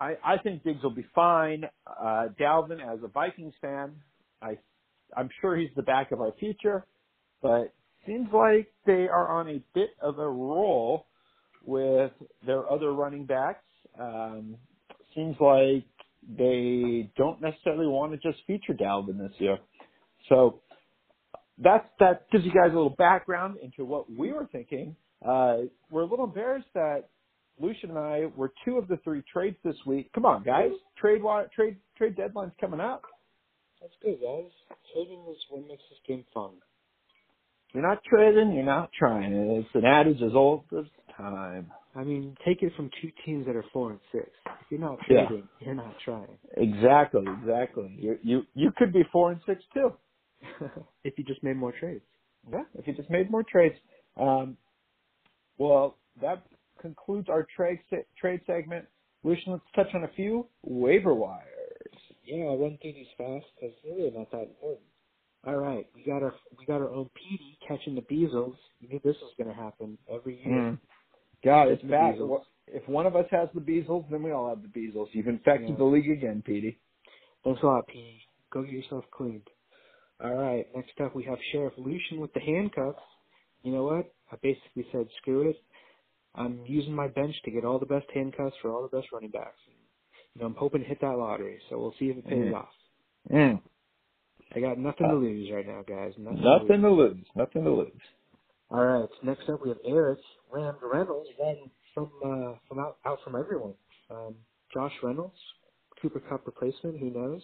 I, 0.00 0.14
I 0.24 0.38
think 0.42 0.64
Diggs 0.64 0.82
will 0.82 0.94
be 0.94 1.06
fine. 1.14 1.64
Uh, 1.86 2.28
Dalvin, 2.40 2.80
as 2.80 3.00
a 3.02 3.08
Vikings 3.08 3.54
fan, 3.60 3.96
I, 4.40 4.58
I'm 5.16 5.28
sure 5.40 5.56
he's 5.56 5.70
the 5.76 5.82
back 5.82 6.12
of 6.12 6.20
our 6.20 6.32
future, 6.38 6.86
but 7.42 7.74
seems 8.06 8.28
like 8.32 8.72
they 8.86 9.08
are 9.08 9.28
on 9.28 9.48
a 9.48 9.62
bit 9.74 9.90
of 10.00 10.18
a 10.18 10.28
roll 10.28 11.06
with 11.64 12.12
their 12.46 12.70
other 12.70 12.92
running 12.92 13.26
backs. 13.26 13.64
Um, 14.00 14.56
seems 15.14 15.36
like 15.40 15.84
they 16.28 17.10
don't 17.16 17.40
necessarily 17.40 17.86
want 17.86 18.12
to 18.12 18.18
just 18.18 18.44
feature 18.46 18.74
Dalvin 18.74 19.18
this 19.18 19.34
year. 19.38 19.58
So 20.28 20.60
that's 21.58 21.86
that 21.98 22.30
gives 22.30 22.44
you 22.44 22.52
guys 22.52 22.70
a 22.70 22.74
little 22.74 22.94
background 22.96 23.58
into 23.62 23.84
what 23.84 24.10
we 24.10 24.32
were 24.32 24.48
thinking. 24.50 24.96
Uh, 25.26 25.62
we're 25.90 26.02
a 26.02 26.06
little 26.06 26.26
embarrassed 26.26 26.68
that 26.74 27.08
Lucian 27.60 27.90
and 27.90 27.98
I 27.98 28.26
were 28.36 28.52
two 28.64 28.76
of 28.78 28.88
the 28.88 28.98
three 29.04 29.22
trades 29.32 29.56
this 29.64 29.76
week. 29.86 30.10
Come 30.14 30.24
on, 30.26 30.42
guys, 30.44 30.72
trade 31.00 31.22
trade 31.54 31.76
trade 31.96 32.16
deadline's 32.16 32.52
coming 32.60 32.80
up. 32.80 33.02
That's 33.80 33.92
good, 34.02 34.18
guys. 34.20 34.50
Trading 34.94 35.24
is 35.30 35.36
what 35.50 35.66
makes 35.68 35.82
this 35.90 35.98
game 36.06 36.24
fun. 36.34 36.52
you're 37.74 37.86
not 37.86 38.02
trading, 38.04 38.52
you're 38.54 38.64
not 38.64 38.90
trying. 38.98 39.32
It's 39.32 39.68
an 39.74 39.84
adage 39.84 40.22
as 40.22 40.34
old 40.34 40.64
as 40.78 40.86
time. 41.16 41.70
I 41.94 42.04
mean, 42.04 42.36
take 42.44 42.62
it 42.62 42.72
from 42.76 42.90
two 43.02 43.10
teams 43.24 43.46
that 43.46 43.56
are 43.56 43.64
four 43.72 43.90
and 43.90 44.00
six. 44.12 44.30
If 44.46 44.70
you're 44.70 44.80
not 44.80 44.98
Yeah. 45.08 45.26
trading, 45.28 45.48
you're 45.60 45.74
not 45.74 45.94
trying. 46.04 46.38
Exactly, 46.56 47.24
exactly. 47.40 47.94
You 47.98 48.18
you 48.22 48.46
you 48.54 48.70
could 48.76 48.92
be 48.92 49.02
four 49.12 49.32
and 49.32 49.40
six 49.46 49.62
too. 49.74 49.92
if 51.04 51.18
you 51.18 51.24
just 51.24 51.42
made 51.42 51.56
more 51.56 51.72
trades. 51.72 52.04
Yeah, 52.50 52.62
if 52.74 52.86
you 52.86 52.94
just 52.94 53.10
made 53.10 53.30
more 53.30 53.42
trades. 53.42 53.74
Um, 54.16 54.56
well, 55.58 55.96
that 56.22 56.44
concludes 56.80 57.28
our 57.28 57.46
trade 57.56 57.78
se- 57.90 58.06
trade 58.18 58.40
segment. 58.46 58.84
Lucian, 59.24 59.52
let's 59.52 59.64
touch 59.74 59.94
on 59.94 60.04
a 60.04 60.08
few 60.14 60.46
waiver 60.62 61.14
wires. 61.14 61.44
Yeah, 62.24 62.44
I'll 62.44 62.58
run 62.58 62.78
through 62.80 62.92
these 62.92 63.06
fast 63.16 63.46
because 63.60 63.74
they're 63.82 63.94
really 63.94 64.10
not 64.16 64.30
that 64.32 64.42
important. 64.42 64.86
All 65.46 65.56
right, 65.56 65.86
we 65.94 66.02
got 66.04 66.22
our 66.22 66.34
we 66.58 66.66
got 66.66 66.80
our 66.80 66.90
own 66.90 67.08
Petey 67.14 67.58
catching 67.66 67.94
the 67.94 68.02
Beazles. 68.02 68.56
You 68.80 68.88
knew 68.88 69.00
this 69.04 69.16
was 69.22 69.32
going 69.38 69.48
to 69.48 69.54
happen 69.60 69.96
every 70.12 70.36
year. 70.44 70.54
Mm. 70.54 70.78
God, 71.44 71.68
it's 71.68 71.82
bad. 71.84 72.16
If 72.66 72.86
one 72.88 73.06
of 73.06 73.16
us 73.16 73.24
has 73.30 73.48
the 73.54 73.60
Beazles, 73.60 74.10
then 74.10 74.22
we 74.22 74.32
all 74.32 74.48
have 74.48 74.62
the 74.62 74.68
Beazles. 74.68 75.06
You've 75.12 75.28
infected 75.28 75.70
Yeah. 75.70 75.76
the 75.76 75.84
league 75.84 76.10
again, 76.10 76.42
Petey. 76.44 76.78
Thanks 77.44 77.62
a 77.62 77.66
lot, 77.66 77.86
Petey. 77.86 78.20
Go 78.50 78.62
get 78.62 78.72
yourself 78.72 79.04
cleaned. 79.10 79.48
All 80.22 80.34
right, 80.34 80.66
next 80.74 81.00
up 81.00 81.14
we 81.14 81.22
have 81.24 81.38
Sheriff 81.52 81.74
Lucian 81.78 82.20
with 82.20 82.32
the 82.34 82.40
handcuffs. 82.40 82.98
You 83.62 83.72
know 83.72 83.84
what? 83.84 84.12
I 84.32 84.36
basically 84.42 84.86
said 84.92 85.06
screw 85.18 85.48
it. 85.48 85.56
I'm 86.38 86.60
using 86.66 86.94
my 86.94 87.08
bench 87.08 87.34
to 87.44 87.50
get 87.50 87.64
all 87.64 87.78
the 87.78 87.86
best 87.86 88.06
handcuffs 88.14 88.56
for 88.62 88.70
all 88.70 88.82
the 88.88 88.96
best 88.96 89.10
running 89.12 89.30
backs. 89.30 89.58
You 90.34 90.40
know, 90.40 90.46
I'm 90.46 90.54
hoping 90.54 90.82
to 90.82 90.86
hit 90.86 91.00
that 91.00 91.16
lottery, 91.18 91.58
so 91.68 91.78
we'll 91.78 91.94
see 91.98 92.06
if 92.10 92.18
it 92.18 92.26
pays 92.26 92.52
Mm. 92.52 92.54
off. 92.54 92.74
Mm. 93.30 93.62
I 94.54 94.60
got 94.60 94.78
nothing 94.78 95.08
to 95.08 95.14
lose 95.14 95.50
right 95.50 95.66
now, 95.66 95.82
guys. 95.82 96.14
Nothing. 96.16 96.40
to 96.42 96.48
lose. 96.48 96.62
Nothing 96.62 96.82
to 96.82 96.90
lose. 96.90 97.26
Nothing 97.34 97.64
to 97.64 97.70
lose. 97.70 98.02
All 98.70 98.84
right. 98.84 99.08
Next 99.22 99.48
up, 99.48 99.60
we 99.62 99.68
have 99.70 99.78
Eric 99.84 100.20
Ram 100.50 100.76
Reynolds, 100.82 101.28
one 101.36 101.70
from 101.92 102.10
uh, 102.24 102.54
from 102.68 102.78
out, 102.78 102.98
out 103.04 103.18
from 103.24 103.34
everyone. 103.36 103.74
Um, 104.10 104.34
Josh 104.72 104.92
Reynolds, 105.02 105.36
Cooper 106.00 106.20
Kupp 106.20 106.46
replacement. 106.46 106.98
Who 106.98 107.10
knows? 107.10 107.42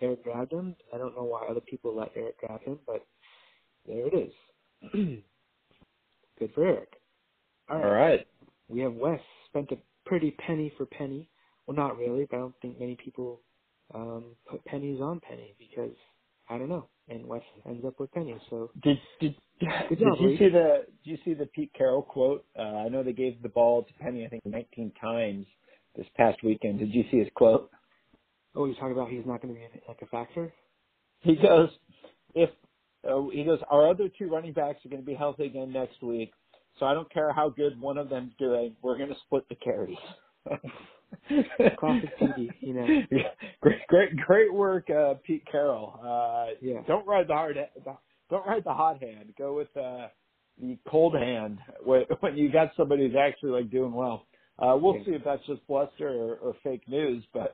Eric 0.00 0.24
grabbed 0.24 0.52
him. 0.52 0.74
I 0.94 0.98
don't 0.98 1.14
know 1.14 1.24
why 1.24 1.46
other 1.48 1.60
people 1.60 1.94
let 1.94 2.12
Eric 2.16 2.38
grab 2.40 2.62
him, 2.62 2.78
but 2.86 3.04
there 3.86 4.06
it 4.06 4.14
is. 4.14 4.32
Good 6.38 6.52
for 6.54 6.64
Eric. 6.66 6.99
All 7.70 7.78
All 7.82 7.90
right. 7.90 7.90
right. 7.90 8.26
We 8.68 8.80
have 8.80 8.94
Wes 8.94 9.20
spent 9.48 9.70
a 9.72 9.76
pretty 10.06 10.32
penny 10.32 10.72
for 10.76 10.86
penny. 10.86 11.30
Well, 11.66 11.76
not 11.76 11.98
really, 11.98 12.26
but 12.30 12.36
I 12.36 12.40
don't 12.40 12.54
think 12.62 12.80
many 12.80 12.96
people 13.02 13.40
um, 13.94 14.36
put 14.50 14.64
pennies 14.64 15.00
on 15.00 15.20
penny 15.20 15.54
because 15.58 15.94
I 16.48 16.58
don't 16.58 16.68
know. 16.68 16.88
And 17.08 17.26
Wes 17.26 17.42
ends 17.66 17.84
up 17.86 18.00
with 18.00 18.12
pennies. 18.12 18.40
So 18.50 18.70
Did 18.82 18.98
did 19.20 19.34
did 19.88 19.98
job, 20.00 20.18
you 20.20 20.38
see 20.38 20.48
the 20.48 20.86
did 21.04 21.10
you 21.10 21.18
see 21.24 21.34
the 21.34 21.46
Pete 21.46 21.72
Carroll 21.76 22.02
quote? 22.02 22.44
Uh, 22.58 22.62
I 22.62 22.88
know 22.88 23.02
they 23.02 23.12
gave 23.12 23.42
the 23.42 23.48
ball 23.48 23.84
to 23.84 23.92
Penny 23.94 24.24
I 24.24 24.28
think 24.28 24.46
19 24.46 24.92
times 25.00 25.46
this 25.96 26.06
past 26.16 26.42
weekend. 26.44 26.78
Did 26.80 26.94
you 26.94 27.04
see 27.10 27.18
his 27.18 27.28
quote? 27.34 27.70
Oh, 28.54 28.66
you're 28.66 28.74
talking 28.76 28.92
about 28.92 29.10
he's 29.10 29.26
not 29.26 29.42
going 29.42 29.54
to 29.54 29.60
be 29.60 29.66
like 29.88 30.02
a 30.02 30.06
factor? 30.06 30.52
He 31.20 31.36
goes, 31.36 31.70
if 32.34 32.50
uh, 33.08 33.22
he 33.32 33.44
goes, 33.44 33.60
our 33.70 33.88
other 33.90 34.08
two 34.18 34.28
running 34.28 34.52
backs 34.52 34.84
are 34.84 34.88
going 34.88 35.02
to 35.02 35.06
be 35.06 35.14
healthy 35.14 35.46
again 35.46 35.72
next 35.72 36.02
week. 36.02 36.32
So 36.80 36.86
I 36.86 36.94
don't 36.94 37.12
care 37.12 37.32
how 37.32 37.50
good 37.50 37.80
one 37.80 37.98
of 37.98 38.08
them's 38.08 38.32
doing. 38.38 38.74
We're 38.82 38.96
going 38.98 39.10
to 39.10 39.16
split 39.26 39.44
the 39.50 39.54
carries. 39.56 39.98
Classic 41.78 42.10
PD, 42.18 42.48
you 42.60 42.74
know. 42.74 42.86
Yeah. 43.10 43.28
Great, 43.60 43.86
great, 43.88 44.16
great 44.26 44.52
work, 44.52 44.88
uh, 44.90 45.14
Pete 45.24 45.44
Carroll. 45.50 46.00
Uh, 46.02 46.54
Yeah. 46.60 46.80
Don't 46.88 47.06
ride 47.06 47.28
the 47.28 47.34
hard, 47.34 47.56
don't 48.30 48.46
ride 48.46 48.64
the 48.64 48.72
hot 48.72 49.00
hand. 49.02 49.34
Go 49.38 49.54
with 49.56 49.68
uh, 49.76 50.08
the 50.60 50.78
cold 50.88 51.14
hand 51.14 51.58
when, 51.84 52.04
when 52.20 52.36
you 52.36 52.50
got 52.50 52.70
somebody 52.76 53.06
who's 53.06 53.16
actually 53.16 53.50
like 53.50 53.70
doing 53.70 53.92
well. 53.92 54.26
Uh, 54.58 54.76
we'll 54.80 54.96
Yeah. 54.96 55.04
see 55.04 55.10
if 55.12 55.24
that's 55.24 55.44
just 55.46 55.66
bluster 55.66 56.08
or, 56.08 56.36
or 56.36 56.54
fake 56.64 56.88
news, 56.88 57.22
but 57.34 57.52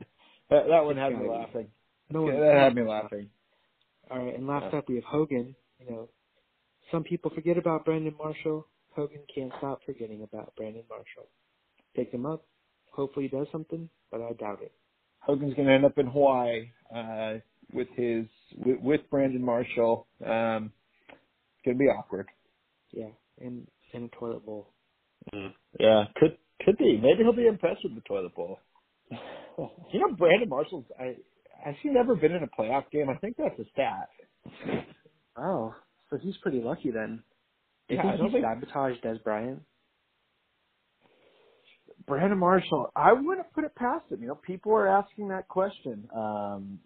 that, 0.50 0.68
that 0.68 0.84
one 0.84 0.96
had 0.96 1.18
me 1.18 1.28
laughing. 1.28 1.68
No 2.10 2.28
Yeah, 2.30 2.38
that 2.38 2.54
had 2.54 2.74
me 2.76 2.82
laughing. 2.82 3.28
All 4.10 4.18
right, 4.24 4.36
and 4.36 4.46
last 4.46 4.72
Yeah. 4.72 4.78
up 4.78 4.88
we 4.88 4.96
have 4.96 5.04
Hogan. 5.04 5.56
You 5.80 5.90
know, 5.90 6.08
some 6.92 7.02
people 7.02 7.30
forget 7.34 7.58
about 7.58 7.84
Brandon 7.84 8.14
Marshall. 8.16 8.66
Hogan 8.96 9.20
can't 9.32 9.52
stop 9.58 9.80
forgetting 9.84 10.22
about 10.22 10.56
Brandon 10.56 10.82
Marshall. 10.88 11.28
Pick 11.94 12.10
him 12.10 12.24
up. 12.24 12.44
Hopefully 12.90 13.28
he 13.30 13.36
does 13.36 13.46
something, 13.52 13.88
but 14.10 14.22
I 14.22 14.32
doubt 14.32 14.62
it. 14.62 14.72
Hogan's 15.20 15.54
going 15.54 15.68
to 15.68 15.74
end 15.74 15.84
up 15.84 15.98
in 15.98 16.06
Hawaii 16.06 16.70
uh, 16.94 17.34
with 17.72 17.88
his 17.94 18.24
with, 18.56 18.80
with 18.80 19.00
Brandon 19.10 19.44
Marshall. 19.44 20.06
Um, 20.24 20.72
it's 21.08 21.64
going 21.64 21.76
to 21.76 21.78
be 21.78 21.86
awkward. 21.86 22.28
Yeah, 22.92 23.10
in 23.38 23.66
in 23.92 24.04
a 24.04 24.08
toilet 24.08 24.46
bowl. 24.46 24.68
Yeah, 25.78 26.04
could 26.16 26.38
could 26.64 26.78
be. 26.78 26.98
Maybe 27.02 27.22
he'll 27.22 27.32
be 27.34 27.46
impressed 27.46 27.80
with 27.84 27.94
the 27.94 28.02
toilet 28.02 28.34
bowl. 28.34 28.58
You 29.90 30.00
know, 30.00 30.14
Brandon 30.14 30.50
Marshall's. 30.50 30.84
I 31.00 31.16
has 31.64 31.74
he 31.82 31.88
never 31.88 32.14
been 32.14 32.32
in 32.32 32.42
a 32.42 32.46
playoff 32.46 32.90
game? 32.90 33.08
I 33.08 33.14
think 33.14 33.36
that's 33.38 33.58
a 33.58 33.64
stat. 33.72 34.10
Oh, 35.34 35.74
so 36.10 36.18
he's 36.18 36.36
pretty 36.42 36.60
lucky 36.60 36.90
then. 36.90 37.22
Do 37.88 37.94
you 37.96 38.02
Yeah, 38.02 38.16
think 38.18 38.32
he 38.32 38.40
sabotaged 38.42 39.04
Dez 39.04 39.22
Bryant? 39.24 39.62
Brandon 42.06 42.38
Marshall. 42.38 42.92
I 42.96 43.12
wouldn't 43.14 43.52
put 43.54 43.64
it 43.64 43.74
past 43.76 44.10
him. 44.10 44.22
You 44.22 44.28
know, 44.28 44.36
people 44.36 44.72
are 44.72 44.88
asking 44.88 45.28
that 45.28 45.48
question. 45.48 46.08
Um, 46.14 46.80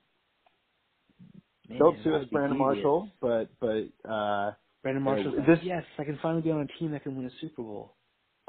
don't 1.79 1.97
sue 2.05 2.15
us, 2.17 2.27
Brandon. 2.33 2.59
Marshall, 2.59 3.11
but 3.21 3.51
but 3.61 3.89
uh, 4.11 4.53
Brandon 4.83 5.03
Marshall's 5.05 5.37
this- 5.47 5.59
like, 5.59 5.65
yes, 5.65 5.85
I 5.99 6.05
can 6.05 6.19
finally 6.23 6.43
be 6.43 6.51
on 6.53 6.63
a 6.63 6.79
team 6.81 6.93
that 6.93 7.03
can 7.05 7.17
win 7.17 7.27
a 7.27 7.31
Super 7.41 7.63
Bowl. 7.63 7.97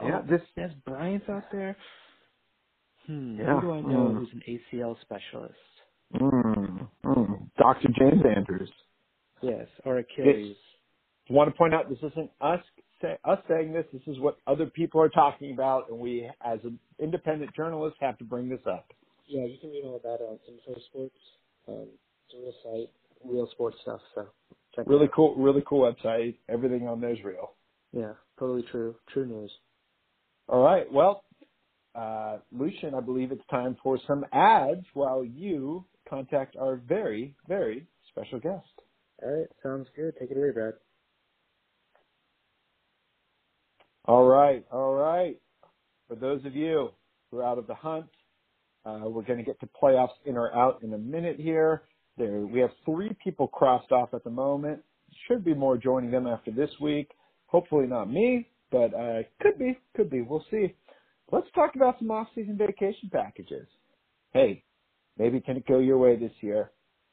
yeah, 0.01 0.21
oh, 0.21 0.27
this 0.29 0.41
Dez 0.57 0.83
Bryant's 0.85 1.29
out 1.29 1.45
there. 1.51 1.77
Hmm. 3.07 3.39
Yeah. 3.39 3.55
Who 3.55 3.61
do 3.61 3.71
I 3.71 3.81
know 3.81 4.11
Mm. 4.11 4.15
who's 4.15 4.29
an 4.33 4.43
ACL 4.47 4.97
specialist? 5.01 5.55
mm, 6.15 6.89
mm, 7.05 7.51
Dr. 7.57 7.89
James 7.97 8.23
Andrews. 8.37 8.71
Yes, 9.41 9.67
or 9.85 9.99
Achilles. 9.99 10.57
Want 11.29 11.49
to 11.49 11.57
point 11.57 11.73
out 11.73 11.89
this 11.89 11.99
isn't 11.99 12.31
us 12.41 12.59
say, 13.01 13.17
us 13.25 13.39
saying 13.49 13.73
this. 13.73 13.85
This 13.91 14.01
is 14.07 14.19
what 14.19 14.37
other 14.47 14.67
people 14.67 15.01
are 15.01 15.09
talking 15.09 15.53
about, 15.53 15.89
and 15.89 15.99
we, 15.99 16.29
as 16.45 16.59
an 16.63 16.79
independent 16.99 17.53
journalist, 17.55 17.97
have 17.99 18.17
to 18.19 18.23
bring 18.23 18.49
this 18.49 18.61
up. 18.69 18.91
Yeah, 19.27 19.45
you 19.45 19.57
can 19.59 19.71
read 19.71 19.83
all 19.85 19.99
that 20.03 20.23
on 20.23 20.39
Info 20.47 20.79
Sports. 20.89 21.15
Um, 21.67 21.87
it's 22.25 22.35
a 22.35 22.37
real 22.37 22.53
site, 22.63 22.93
real 23.31 23.47
sports 23.51 23.77
stuff. 23.81 24.01
So 24.15 24.27
check 24.75 24.85
it 24.85 24.89
Really 24.89 25.09
cool, 25.13 25.35
really 25.35 25.63
cool 25.65 25.91
website. 25.91 26.37
Everything 26.49 26.87
on 26.87 27.01
there 27.01 27.11
is 27.13 27.23
real. 27.23 27.53
Yeah, 27.93 28.13
totally 28.39 28.63
true. 28.71 28.95
True 29.13 29.25
news. 29.25 29.51
All 30.47 30.63
right. 30.63 30.91
Well, 30.91 31.23
uh, 31.95 32.37
Lucian, 32.51 32.93
I 32.95 33.01
believe 33.01 33.31
it's 33.31 33.45
time 33.49 33.77
for 33.83 33.99
some 34.07 34.25
ads 34.31 34.85
while 34.93 35.23
you 35.23 35.85
contact 36.09 36.55
our 36.57 36.75
very, 36.75 37.35
very 37.47 37.87
special 38.09 38.39
guest. 38.39 38.65
All 39.23 39.31
right, 39.31 39.47
sounds 39.61 39.87
good. 39.95 40.13
Take 40.19 40.31
it 40.31 40.37
away, 40.37 40.51
Brad. 40.51 40.73
All 44.05 44.25
right, 44.25 44.65
all 44.71 44.93
right. 44.93 45.39
For 46.07 46.15
those 46.15 46.43
of 46.45 46.55
you 46.55 46.89
who 47.29 47.39
are 47.39 47.43
out 47.43 47.57
of 47.57 47.67
the 47.67 47.75
hunt, 47.75 48.07
uh, 48.85 49.01
we're 49.03 49.21
going 49.23 49.37
to 49.37 49.45
get 49.45 49.59
to 49.59 49.69
playoffs 49.81 50.09
in 50.25 50.37
or 50.37 50.53
out 50.55 50.81
in 50.81 50.93
a 50.93 50.97
minute 50.97 51.39
here. 51.39 51.83
There, 52.17 52.39
we 52.39 52.59
have 52.59 52.71
three 52.83 53.15
people 53.23 53.47
crossed 53.47 53.91
off 53.91 54.13
at 54.13 54.23
the 54.23 54.29
moment. 54.29 54.81
Should 55.27 55.45
be 55.45 55.53
more 55.53 55.77
joining 55.77 56.09
them 56.09 56.25
after 56.25 56.51
this 56.51 56.69
week. 56.81 57.11
Hopefully 57.45 57.85
not 57.85 58.09
me, 58.09 58.49
but 58.71 58.93
uh, 58.93 59.19
could 59.41 59.59
be, 59.59 59.77
could 59.95 60.09
be. 60.09 60.21
We'll 60.21 60.45
see. 60.49 60.73
Let's 61.31 61.47
talk 61.53 61.75
about 61.75 61.99
some 61.99 62.11
off-season 62.11 62.57
vacation 62.57 63.09
packages. 63.11 63.67
Hey, 64.33 64.63
maybe 65.17 65.39
can 65.41 65.57
it 65.57 65.67
go 65.67 65.79
your 65.79 65.97
way 65.97 66.15
this 66.15 66.31
year. 66.41 66.71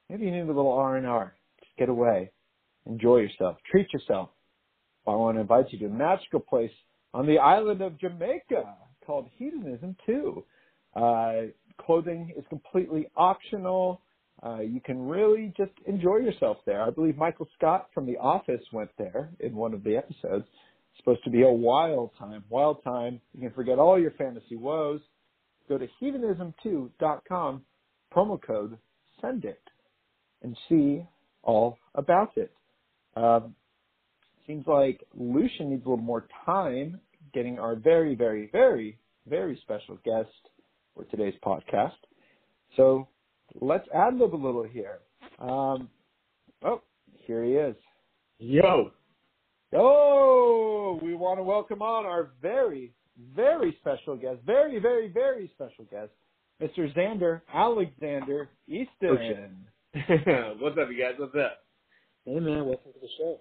Maybe 0.08 0.24
you 0.24 0.32
need 0.32 0.40
a 0.40 0.46
little 0.46 0.72
R 0.72 0.96
and 0.96 1.06
R. 1.06 1.34
Get 1.78 1.88
away, 1.88 2.32
enjoy 2.86 3.18
yourself, 3.18 3.58
treat 3.70 3.92
yourself. 3.92 4.30
I 5.08 5.16
want 5.16 5.36
to 5.36 5.40
invite 5.40 5.72
you 5.72 5.78
to 5.80 5.86
a 5.86 5.90
magical 5.90 6.40
place 6.40 6.70
on 7.14 7.26
the 7.26 7.38
island 7.38 7.82
of 7.82 7.98
Jamaica 7.98 8.74
called 9.04 9.28
Hedonism 9.36 9.96
2. 10.06 10.44
Uh, 10.94 11.32
clothing 11.80 12.32
is 12.36 12.44
completely 12.48 13.08
optional. 13.16 14.00
Uh, 14.44 14.60
you 14.60 14.80
can 14.80 15.08
really 15.08 15.52
just 15.56 15.72
enjoy 15.86 16.16
yourself 16.16 16.58
there. 16.66 16.82
I 16.82 16.90
believe 16.90 17.16
Michael 17.16 17.48
Scott 17.56 17.88
from 17.92 18.06
The 18.06 18.16
Office 18.18 18.62
went 18.72 18.90
there 18.98 19.30
in 19.40 19.54
one 19.54 19.74
of 19.74 19.82
the 19.82 19.96
episodes. 19.96 20.44
It's 20.46 20.98
supposed 20.98 21.24
to 21.24 21.30
be 21.30 21.42
a 21.42 21.48
wild 21.48 22.10
time, 22.18 22.44
wild 22.48 22.82
time. 22.84 23.20
You 23.34 23.40
can 23.40 23.52
forget 23.52 23.78
all 23.78 23.98
your 23.98 24.12
fantasy 24.12 24.56
woes. 24.56 25.00
Go 25.68 25.78
to 25.78 25.88
hedonism2.com, 26.00 27.62
promo 28.14 28.40
code 28.40 28.78
send 29.20 29.44
it, 29.44 29.60
and 30.42 30.56
see 30.68 31.04
all 31.42 31.78
about 31.94 32.36
it. 32.36 32.52
Um, 33.16 33.54
seems 34.48 34.66
like 34.66 35.04
Lucian 35.14 35.70
needs 35.70 35.86
a 35.86 35.88
little 35.88 36.04
more 36.04 36.26
time 36.44 36.98
getting 37.32 37.60
our 37.60 37.76
very, 37.76 38.16
very, 38.16 38.48
very, 38.50 38.98
very 39.28 39.56
special 39.62 39.96
guest 40.04 40.30
for 40.96 41.04
today's 41.04 41.34
podcast. 41.44 41.92
So 42.76 43.06
let's 43.60 43.86
ad 43.94 44.16
lib 44.16 44.34
a 44.34 44.36
little 44.36 44.64
here. 44.64 44.98
Um, 45.38 45.88
oh, 46.64 46.82
here 47.26 47.44
he 47.44 47.52
is. 47.52 47.76
Yo, 48.40 48.90
Oh, 49.74 50.98
we 51.02 51.14
want 51.14 51.38
to 51.38 51.42
welcome 51.42 51.82
on 51.82 52.06
our 52.06 52.30
very, 52.40 52.92
very 53.36 53.76
special 53.80 54.16
guest, 54.16 54.38
very, 54.46 54.78
very, 54.78 55.08
very 55.08 55.50
special 55.54 55.84
guest, 55.90 56.10
Mr. 56.62 56.92
Xander 56.96 57.42
Alexander 57.52 58.48
Easton. 58.66 59.66
What's 59.92 60.78
up, 60.78 60.88
you 60.90 60.98
guys? 60.98 61.14
What's 61.18 61.34
up? 61.34 61.58
Hey 62.24 62.40
man, 62.40 62.64
welcome 62.64 62.92
to 62.94 63.00
the 63.00 63.08
show. 63.18 63.40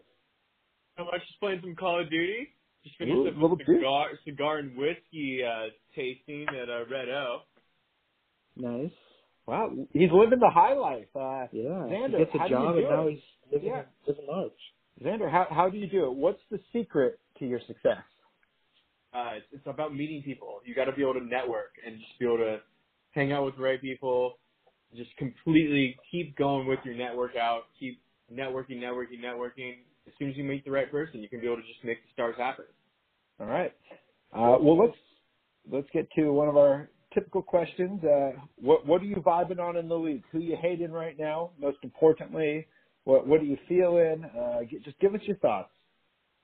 How 0.97 1.05
much 1.05 1.21
just 1.27 1.39
playing 1.39 1.59
some 1.61 1.75
Call 1.75 2.01
of 2.01 2.09
Duty? 2.09 2.49
Just 2.83 2.97
finished 2.97 3.15
Ooh, 3.17 3.27
up 3.27 3.33
little 3.35 3.57
a 3.57 3.65
cigar, 3.65 4.07
cigar 4.25 4.57
and 4.57 4.75
whiskey 4.75 5.41
uh, 5.43 5.67
tasting 5.95 6.45
at 6.49 6.69
uh, 6.69 6.85
Red 6.89 7.09
O. 7.09 7.39
Nice. 8.55 8.91
Wow, 9.45 9.71
he's 9.93 10.09
living 10.11 10.39
the 10.39 10.49
high 10.49 10.73
life. 10.73 11.07
Uh, 11.15 11.47
Yeah. 11.51 11.87
Xander, 11.87 12.17
he 12.19 12.25
gets 12.25 12.31
how 12.33 12.45
a 12.45 12.49
do 12.49 12.53
you 12.55 12.59
job 12.61 12.75
do 12.75 12.79
and 12.81 12.89
now 12.89 13.07
it? 13.07 13.11
he's 13.11 13.21
living, 13.53 13.69
Yeah. 13.69 13.81
living 14.07 14.25
large. 14.27 14.51
Xander, 15.03 15.31
how 15.31 15.47
how 15.49 15.69
do 15.69 15.77
you 15.77 15.87
do 15.87 16.05
it? 16.05 16.13
What's 16.13 16.41
the 16.49 16.59
secret 16.73 17.19
to 17.39 17.45
your 17.45 17.59
success? 17.67 18.03
Uh, 19.13 19.31
it's, 19.37 19.45
it's 19.53 19.67
about 19.67 19.93
meeting 19.95 20.21
people. 20.23 20.59
You 20.65 20.75
got 20.75 20.85
to 20.85 20.91
be 20.91 21.01
able 21.01 21.13
to 21.15 21.23
network 21.25 21.71
and 21.85 21.97
just 21.97 22.17
be 22.19 22.25
able 22.25 22.37
to 22.37 22.57
hang 23.11 23.31
out 23.31 23.45
with 23.45 23.55
the 23.55 23.61
right 23.63 23.79
people. 23.81 24.39
Just 24.95 25.15
completely 25.17 25.97
keep 26.11 26.35
going 26.35 26.67
with 26.67 26.79
your 26.83 26.95
network 26.95 27.35
out. 27.35 27.63
Keep 27.79 28.01
networking, 28.33 28.79
networking, 28.81 29.21
networking. 29.23 29.75
As 30.07 30.13
soon 30.17 30.29
as 30.29 30.37
you 30.37 30.43
meet 30.43 30.63
the 30.65 30.71
right 30.71 30.89
person, 30.89 31.21
you 31.21 31.29
can 31.29 31.39
be 31.41 31.47
able 31.47 31.57
to 31.57 31.61
just 31.67 31.83
make 31.83 32.01
the 32.03 32.09
stars 32.13 32.35
happen. 32.37 32.65
All 33.39 33.47
right. 33.47 33.73
Uh, 34.33 34.57
well, 34.59 34.77
let's 34.77 34.97
let's 35.71 35.87
get 35.93 36.07
to 36.17 36.31
one 36.31 36.47
of 36.47 36.57
our 36.57 36.89
typical 37.13 37.41
questions. 37.41 38.01
Uh, 38.03 38.31
what 38.61 38.85
what 38.85 39.01
are 39.01 39.05
you 39.05 39.17
vibing 39.17 39.59
on 39.59 39.77
in 39.77 39.87
the 39.87 39.95
league? 39.97 40.23
Who 40.31 40.39
you 40.39 40.57
hating 40.61 40.91
right 40.91 41.17
now? 41.19 41.51
Most 41.59 41.77
importantly, 41.83 42.67
what 43.03 43.27
what 43.27 43.41
are 43.41 43.45
you 43.45 43.57
feeling? 43.67 44.23
Uh, 44.25 44.59
get, 44.69 44.83
just 44.83 44.99
give 44.99 45.13
us 45.13 45.21
your 45.23 45.37
thoughts. 45.37 45.71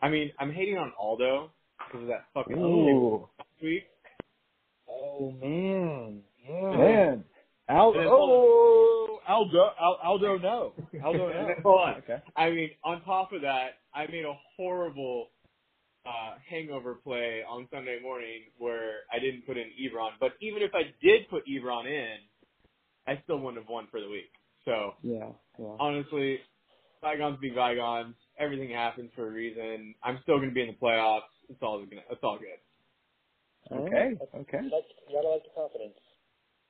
I 0.02 0.10
mean, 0.10 0.32
I'm 0.40 0.52
hating 0.52 0.78
on 0.78 0.92
Aldo 1.00 1.52
because 1.88 2.02
of 2.04 2.08
that 2.10 2.26
fucking 2.34 2.58
Ooh, 2.58 3.28
week. 3.62 3.84
Oh 4.90 5.32
man. 5.42 6.22
Yeah. 6.48 6.78
man, 6.78 7.24
Al- 7.70 7.92
And 7.94 8.00
then- 8.02 8.08
oh 8.10 9.03
Aldo 9.28 9.72
Al- 9.80 10.00
Aldo 10.04 10.38
no 10.40 10.74
Aldo 11.04 11.34
no. 11.34 11.34
then 11.48 11.58
hold 11.64 11.82
on. 11.82 11.98
Okay. 12.00 12.24
I 12.36 12.52
mean, 12.52 12.72
on 12.84 13.04
top 13.04 13.34
of 13.34 13.42
that, 13.44 13.72
I 13.94 14.08
made 14.08 14.26
a 14.26 14.34
horrible 14.58 15.30
uh, 16.06 16.36
hangover 16.50 16.96
play 16.96 17.44
on 17.48 17.68
Sunday 17.72 18.00
morning 18.02 18.44
where 18.60 19.02
I 19.14 19.20
didn't 19.20 19.46
put 19.46 19.58
in 19.58 19.72
Ebron. 19.82 20.12
But 20.20 20.34
even 20.42 20.62
if 20.64 20.72
I 20.76 20.94
did 21.04 21.30
put 21.30 21.44
Ebron 21.48 21.86
in, 21.88 22.18
I 23.08 23.22
still 23.24 23.40
wouldn't 23.40 23.64
have 23.64 23.70
won 23.70 23.88
for 23.92 24.02
the 24.02 24.10
week. 24.10 24.32
So 24.66 24.94
Yeah. 25.04 25.32
Yeah. 25.60 25.78
honestly, 25.80 26.40
bygones 27.02 27.40
be 27.42 27.52
bygones. 27.52 28.16
Everything 28.40 28.72
happens 28.72 29.12
for 29.16 29.28
a 29.28 29.32
reason. 29.32 29.96
I'm 30.04 30.20
still 30.24 30.38
going 30.38 30.50
to 30.50 30.56
be 30.56 30.62
in 30.62 30.68
the 30.70 30.74
playoffs. 30.74 31.22
It's 31.50 31.60
all 31.62 31.80
gonna. 31.86 32.02
It's 32.12 32.24
all 32.24 32.40
good. 32.40 32.60
All 33.72 33.80
Okay. 33.80 33.92
right. 33.92 34.18
Okay. 34.36 34.60
You 34.62 34.70
you 35.10 35.16
gotta 35.16 35.30
like 35.30 35.44
the 35.44 35.50
confidence. 35.56 35.96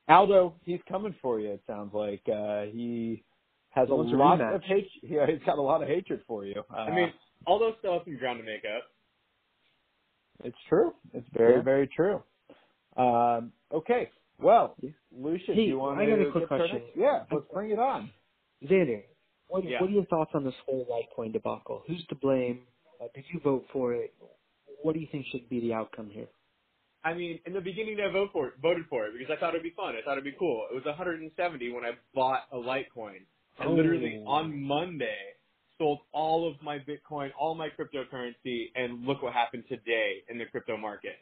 Aldo, 0.08 0.54
he's 0.64 0.80
coming 0.88 1.14
for 1.22 1.40
you. 1.40 1.50
It 1.52 1.62
sounds 1.66 1.94
like 1.94 2.22
uh, 2.28 2.62
he 2.64 3.22
has 3.70 3.88
He 3.88 3.92
a 3.92 3.96
wants 3.96 4.12
a 4.12 4.16
lot 4.16 4.38
rematch. 4.38 4.54
of 4.56 4.62
hate. 4.62 4.88
Yeah, 5.02 5.26
he's 5.26 5.40
got 5.46 5.58
a 5.58 5.62
lot 5.62 5.82
of 5.82 5.88
hatred 5.88 6.22
for 6.26 6.44
you. 6.44 6.62
Uh, 6.72 6.76
I 6.76 6.94
mean, 6.94 7.12
all 7.46 7.58
those 7.58 7.74
still 7.78 7.94
have 7.94 8.02
some 8.04 8.16
ground 8.16 8.38
to 8.38 8.44
make 8.44 8.64
up. 8.64 8.84
It's 10.44 10.56
true. 10.68 10.92
It's 11.12 11.26
very, 11.32 11.56
Yeah. 11.56 11.62
very 11.62 11.86
true. 11.88 12.22
Um, 12.96 13.52
okay. 13.72 14.10
Well, 14.40 14.74
Yeah. 14.80 14.90
Lucian, 15.16 15.54
Hey, 15.54 15.62
do 15.64 15.68
you 15.70 15.78
want 15.78 15.98
I 16.00 16.06
to 16.06 16.10
got 16.16 16.26
a 16.26 16.30
quick 16.32 16.42
get 16.42 16.48
started? 16.48 16.70
question. 16.70 16.88
Yeah, 16.96 17.24
let's 17.30 17.46
bring 17.52 17.70
it 17.70 17.78
on. 17.78 18.10
Xander, 18.64 19.04
what, 19.48 19.64
Yeah. 19.64 19.80
what 19.80 19.90
are 19.90 19.92
your 19.92 20.04
thoughts 20.06 20.32
on 20.34 20.44
this 20.44 20.54
whole 20.66 20.84
Litecoin 20.86 21.32
debacle? 21.32 21.82
Who's 21.86 22.04
to 22.08 22.14
blame? 22.16 22.66
Uh, 23.00 23.06
did 23.14 23.24
you 23.32 23.40
vote 23.40 23.64
for 23.72 23.94
it? 23.94 24.12
What 24.82 24.94
do 24.94 25.00
you 25.00 25.06
think 25.10 25.26
should 25.26 25.48
be 25.48 25.60
the 25.60 25.72
outcome 25.74 26.10
here? 26.10 26.28
I 27.04 27.14
mean, 27.14 27.38
in 27.46 27.52
the 27.52 27.60
beginning, 27.60 27.98
I 28.00 28.10
vote 28.12 28.30
for 28.32 28.48
it, 28.48 28.54
voted 28.62 28.84
for 28.88 29.06
it 29.06 29.12
because 29.18 29.34
I 29.36 29.38
thought 29.38 29.50
it'd 29.50 29.62
be 29.62 29.74
fun. 29.76 29.94
I 29.94 30.02
thought 30.04 30.12
it'd 30.12 30.24
be 30.24 30.34
cool. 30.38 30.66
It 30.70 30.74
was 30.74 30.84
170 30.86 31.72
when 31.72 31.84
I 31.84 31.92
bought 32.14 32.40
a 32.52 32.56
Litecoin. 32.56 33.26
I 33.58 33.66
Oh. 33.66 33.72
literally 33.74 34.22
on 34.26 34.60
Monday 34.60 35.16
sold 35.78 36.00
all 36.12 36.48
of 36.50 36.60
my 36.62 36.78
Bitcoin, 36.78 37.30
all 37.38 37.54
my 37.54 37.68
cryptocurrency, 37.68 38.70
and 38.74 39.04
look 39.06 39.22
what 39.22 39.32
happened 39.34 39.64
today 39.68 40.22
in 40.30 40.38
the 40.38 40.46
crypto 40.46 40.76
market. 40.76 41.16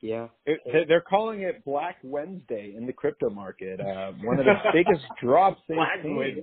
Yeah. 0.00 0.28
It, 0.46 0.60
they- 0.70 0.84
they're 0.84 1.00
calling 1.00 1.40
it 1.42 1.64
Black 1.64 1.96
Wednesday 2.02 2.74
in 2.76 2.86
the 2.86 2.92
crypto 2.92 3.30
market. 3.30 3.80
Uh, 3.80 4.12
one 4.22 4.38
of 4.38 4.44
the 4.44 4.54
biggest 4.72 5.04
drops 5.22 5.60
they've 5.68 5.76
Black 5.76 6.02
seen. 6.02 6.16
Wednesday. 6.16 6.42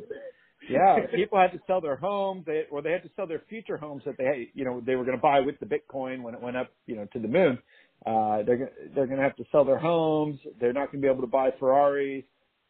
Yeah, 0.70 1.06
people 1.16 1.40
had 1.40 1.52
to 1.54 1.60
sell 1.68 1.82
their 1.82 1.96
homes, 1.96 2.46
they, 2.46 2.64
or 2.70 2.82
they 2.82 2.92
had 2.92 3.04
to 3.04 3.10
sell 3.16 3.28
their 3.28 3.42
future 3.50 3.78
homes 3.78 4.04
that 4.06 4.18
they, 4.18 4.50
you 4.54 4.64
know, 4.66 4.82
they 4.86 4.96
were 4.96 5.06
going 5.06 5.18
to 5.18 5.22
buy 5.22 5.40
with 5.40 5.60
the 5.60 5.66
Bitcoin 5.66 6.22
when 6.22 6.36
it 6.36 6.42
went 6.42 6.56
up, 6.58 6.72
you 6.86 6.96
know, 6.96 7.06
to 7.14 7.20
the 7.20 7.28
moon. 7.28 7.58
Uh, 8.06 8.42
they're 8.44 8.72
they're 8.96 9.06
going 9.06 9.18
to 9.18 9.24
have 9.24 9.36
to 9.36 9.46
sell 9.52 9.64
their 9.66 9.78
homes. 9.78 10.40
They're 10.60 10.74
not 10.74 10.92
going 10.92 11.02
to 11.02 11.08
be 11.08 11.12
able 11.12 11.22
to 11.22 11.28
buy 11.28 11.52
Ferraris. 11.60 12.24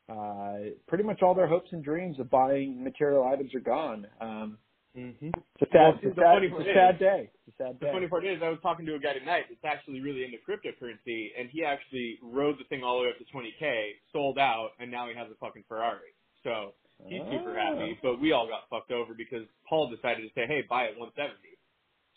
Uh, 0.09 0.73
pretty 0.87 1.03
much 1.05 1.21
all 1.21 1.33
their 1.33 1.47
hopes 1.47 1.69
and 1.71 1.83
dreams 1.83 2.19
of 2.19 2.29
buying 2.29 2.83
material 2.83 3.23
items 3.25 3.53
are 3.55 3.59
gone. 3.61 4.07
Um, 4.19 4.57
Mm-hmm. 4.91 5.27
it's 5.55 5.71
a 5.71 5.71
sad, 5.71 6.03
Well, 6.03 6.03
it's 6.03 6.17
a 6.19 6.19
sad, 6.19 6.43
it's 6.43 6.53
a 6.53 6.91
is- 6.91 6.99
day. 6.99 7.29
It's 7.47 7.55
a 7.55 7.63
sad 7.63 7.79
The 7.79 7.85
day. 7.85 7.91
funny 7.93 8.07
part 8.09 8.25
is, 8.25 8.41
I 8.43 8.49
was 8.49 8.59
talking 8.61 8.85
to 8.87 8.95
a 8.95 8.99
guy 8.99 9.13
tonight 9.13 9.45
that's 9.47 9.63
actually 9.63 10.01
really 10.01 10.25
into 10.25 10.35
cryptocurrency, 10.43 11.29
and 11.39 11.47
he 11.49 11.63
actually 11.63 12.19
rode 12.21 12.59
the 12.59 12.65
thing 12.67 12.83
all 12.83 12.97
the 12.99 13.03
way 13.05 13.09
up 13.11 13.17
to 13.17 13.23
20k, 13.31 13.91
sold 14.11 14.37
out, 14.37 14.71
and 14.79 14.91
now 14.91 15.07
he 15.07 15.15
has 15.15 15.31
a 15.31 15.35
fucking 15.35 15.63
Ferrari. 15.69 16.11
So 16.43 16.73
he's 17.07 17.21
super 17.31 17.57
Ah. 17.57 17.71
happy, 17.71 17.97
but 18.03 18.19
we 18.19 18.33
all 18.33 18.47
got 18.49 18.67
fucked 18.69 18.91
over 18.91 19.13
because 19.13 19.47
Paul 19.65 19.87
decided 19.89 20.27
to 20.27 20.33
say, 20.35 20.45
"Hey, 20.45 20.61
buy 20.67 20.83
it 20.91 20.99
170." 20.99 21.55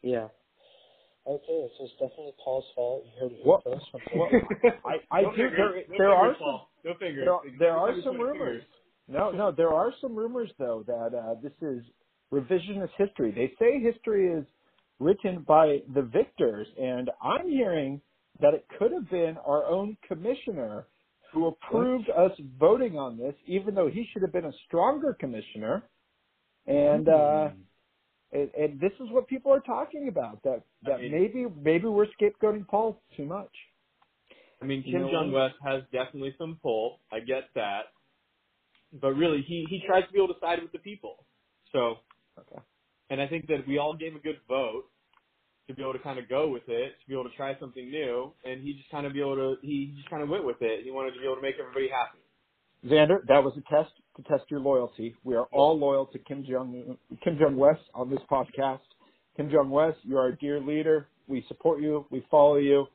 Yeah. 0.02 0.26
Okay, 1.26 1.68
so 1.78 1.84
it's 1.84 1.92
definitely 1.94 2.34
Paul's 2.44 2.64
fault. 2.74 3.04
You 3.06 3.20
heard 3.22 3.32
it 3.32 3.46
What- 3.46 3.64
first 3.64 3.86
from 3.90 4.00
what- 4.18 4.30
I, 4.84 5.18
I 5.18 5.22
do. 5.22 5.36
There, 5.36 5.74
No 5.88 5.98
there 5.98 6.10
are 6.10 6.32
some. 6.34 6.38
Paul. 6.38 6.68
no 6.84 6.94
fingers. 6.98 7.26
There, 7.26 7.52
there 7.58 7.76
are 7.76 7.94
some 8.02 8.18
rumors. 8.18 8.62
No, 9.08 9.30
no, 9.30 9.50
there 9.52 9.70
are 9.72 9.92
some 10.00 10.14
rumors 10.14 10.50
though 10.58 10.82
that 10.86 11.16
uh, 11.16 11.34
this 11.42 11.52
is 11.62 11.82
revisionist 12.32 12.90
history. 12.98 13.30
They 13.32 13.52
say 13.58 13.80
history 13.80 14.28
is 14.32 14.44
written 15.00 15.44
by 15.46 15.78
the 15.94 16.02
victors, 16.02 16.66
and 16.80 17.10
I'm 17.22 17.48
hearing 17.48 18.00
that 18.40 18.54
it 18.54 18.66
could 18.78 18.92
have 18.92 19.08
been 19.10 19.36
our 19.46 19.64
own 19.64 19.96
commissioner 20.08 20.86
who 21.32 21.46
approved 21.48 22.08
us 22.10 22.30
voting 22.58 22.96
on 22.98 23.16
this, 23.18 23.34
even 23.46 23.74
though 23.74 23.88
he 23.88 24.06
should 24.12 24.22
have 24.22 24.32
been 24.32 24.44
a 24.44 24.52
stronger 24.66 25.16
commissioner. 25.18 25.84
And 26.66 27.08
uh, 27.08 27.48
and, 28.34 28.50
and 28.56 28.80
this 28.80 28.92
is 29.00 29.08
what 29.12 29.28
people 29.28 29.52
are 29.54 29.60
talking 29.62 30.08
about 30.10 30.42
that 30.44 30.64
that 30.84 30.94
I 30.96 31.02
mean- 31.02 31.12
maybe 31.12 31.46
maybe 31.56 31.86
we're 31.86 32.08
scapegoating 32.20 32.68
Paul 32.68 33.02
too 33.16 33.26
much. 33.26 33.52
I 34.62 34.66
mean, 34.66 34.84
You 34.86 34.92
Kim 34.92 35.02
know 35.02 35.12
Jong? 35.12 35.32
West 35.32 35.56
has 35.64 35.84
definitely 35.92 36.34
some 36.38 36.58
pull. 36.62 37.00
I 37.12 37.20
get 37.20 37.50
that, 37.54 37.92
but 38.92 39.12
really, 39.14 39.42
he 39.42 39.66
he 39.70 39.82
tries 39.86 40.06
to 40.06 40.12
be 40.12 40.18
able 40.18 40.34
to 40.34 40.40
side 40.40 40.62
with 40.62 40.72
the 40.72 40.78
people. 40.80 41.26
So, 41.72 41.96
Okay. 42.40 42.62
and 43.10 43.20
I 43.20 43.28
think 43.28 43.46
that 43.48 43.66
we 43.68 43.78
all 43.78 43.94
gave 43.96 44.14
a 44.16 44.20
good 44.20 44.40
vote 44.48 44.84
to 45.68 45.74
be 45.74 45.82
able 45.82 45.94
to 45.94 45.98
kind 46.00 46.18
of 46.18 46.28
go 46.28 46.48
with 46.48 46.64
it, 46.68 46.92
to 47.00 47.08
be 47.08 47.14
able 47.14 47.28
to 47.30 47.36
try 47.36 47.58
something 47.60 47.90
new, 47.90 48.32
and 48.44 48.62
he 48.62 48.74
just 48.74 48.90
kind 48.90 49.06
of 49.06 49.12
be 49.14 49.20
able 49.20 49.36
to 49.36 49.56
he 49.62 49.94
just 49.96 50.10
kind 50.10 50.22
of 50.22 50.28
went 50.28 50.44
with 50.46 50.60
it. 50.62 50.84
He 50.84 50.90
wanted 50.90 51.12
to 51.14 51.20
be 51.20 51.26
able 51.26 51.36
to 51.36 51.42
make 51.42 51.56
everybody 51.60 51.88
happy. 51.88 52.18
Xander, 52.86 53.26
that 53.28 53.44
was 53.44 53.56
a 53.58 53.62
test 53.74 53.92
to 54.16 54.22
test 54.22 54.44
your 54.48 54.60
loyalty. 54.60 55.14
We 55.24 55.34
are 55.34 55.46
all 55.52 55.78
loyal 55.78 56.06
to 56.06 56.18
Kim 56.18 56.44
Jong 56.48 56.96
Kim 57.22 57.38
Jong 57.38 57.56
West 57.56 57.82
on 57.94 58.10
this 58.10 58.20
podcast. 58.30 58.80
Kim 59.36 59.50
Jong 59.50 59.70
West, 59.70 59.98
you're 60.02 60.20
our 60.20 60.32
dear 60.32 60.60
leader. 60.60 61.08
We 61.26 61.44
support 61.48 61.80
you. 61.80 62.06
We 62.10 62.24
follow 62.30 62.56
you. 62.56 62.86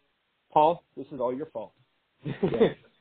Paul, 0.52 0.84
this 0.96 1.08
is 1.12 1.20
all 1.20 1.36
your 1.36 1.48
fault. 1.48 1.74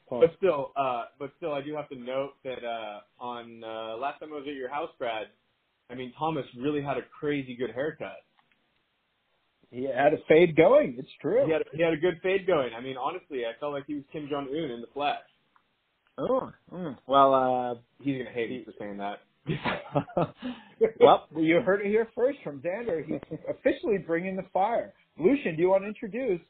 Paul. 0.09 0.21
but 0.21 0.31
still, 0.39 0.73
uh, 0.77 1.05
but 1.19 1.33
still, 1.37 1.53
I 1.53 1.63
do 1.63 1.75
have 1.75 1.89
to 1.91 1.97
note 1.97 2.33
that 2.45 2.65
uh, 2.65 3.01
on 3.21 3.63
uh, 3.63 3.97
last 3.97 4.21
time 4.21 4.31
I 4.33 4.37
was 4.37 4.47
at 4.49 4.55
your 4.55 4.71
house, 4.71 4.91
Brad. 4.99 5.27
I 5.91 5.95
mean, 5.95 6.13
Thomas 6.19 6.45
really 6.59 6.83
had 6.83 6.97
a 6.99 7.03
crazy 7.19 7.55
good 7.55 7.71
haircut. 7.75 8.17
He 9.71 9.85
had 9.85 10.15
a 10.15 10.19
fade 10.29 10.57
going. 10.57 10.97
It's 10.99 11.09
true. 11.21 11.45
He 11.45 11.53
had 11.53 11.63
he 11.73 11.83
had 11.83 11.93
a 11.93 11.97
good 11.97 12.21
fade 12.23 12.47
going. 12.47 12.71
I 12.75 12.81
mean, 12.81 12.97
honestly, 12.97 13.45
I 13.45 13.59
felt 13.61 13.73
like 13.73 13.85
he 13.87 13.95
was 13.95 14.05
Kim 14.13 14.27
Jong 14.31 14.49
Un 14.51 14.71
in 14.71 14.81
the 14.81 14.87
flesh. 14.95 15.19
Oh, 16.19 16.51
mm. 16.73 16.97
well, 17.07 17.35
uh, 17.35 17.75
He's 18.03 18.19
gonna 18.19 18.35
hate 18.35 18.51
me 18.51 18.65
for 18.65 18.73
saying 18.79 18.99
that. 18.99 19.21
well, 21.01 21.27
you 21.37 21.61
heard 21.61 21.81
it 21.81 21.87
here 21.87 22.09
first 22.15 22.39
from 22.45 22.61
Xander. 22.61 23.05
He's 23.05 23.21
officially 23.49 23.99
bringing 23.99 24.37
the 24.37 24.45
fire. 24.53 24.93
Lucian, 25.19 25.57
do 25.57 25.63
you 25.63 25.71
want 25.71 25.85
to 25.85 25.89
introduce 25.89 26.41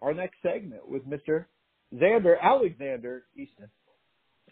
our 0.00 0.14
next 0.14 0.36
segment 0.42 0.88
with 0.88 1.06
Mr. 1.06 1.46
Xander 1.94 2.40
Alexander 2.40 3.24
Easton? 3.36 3.68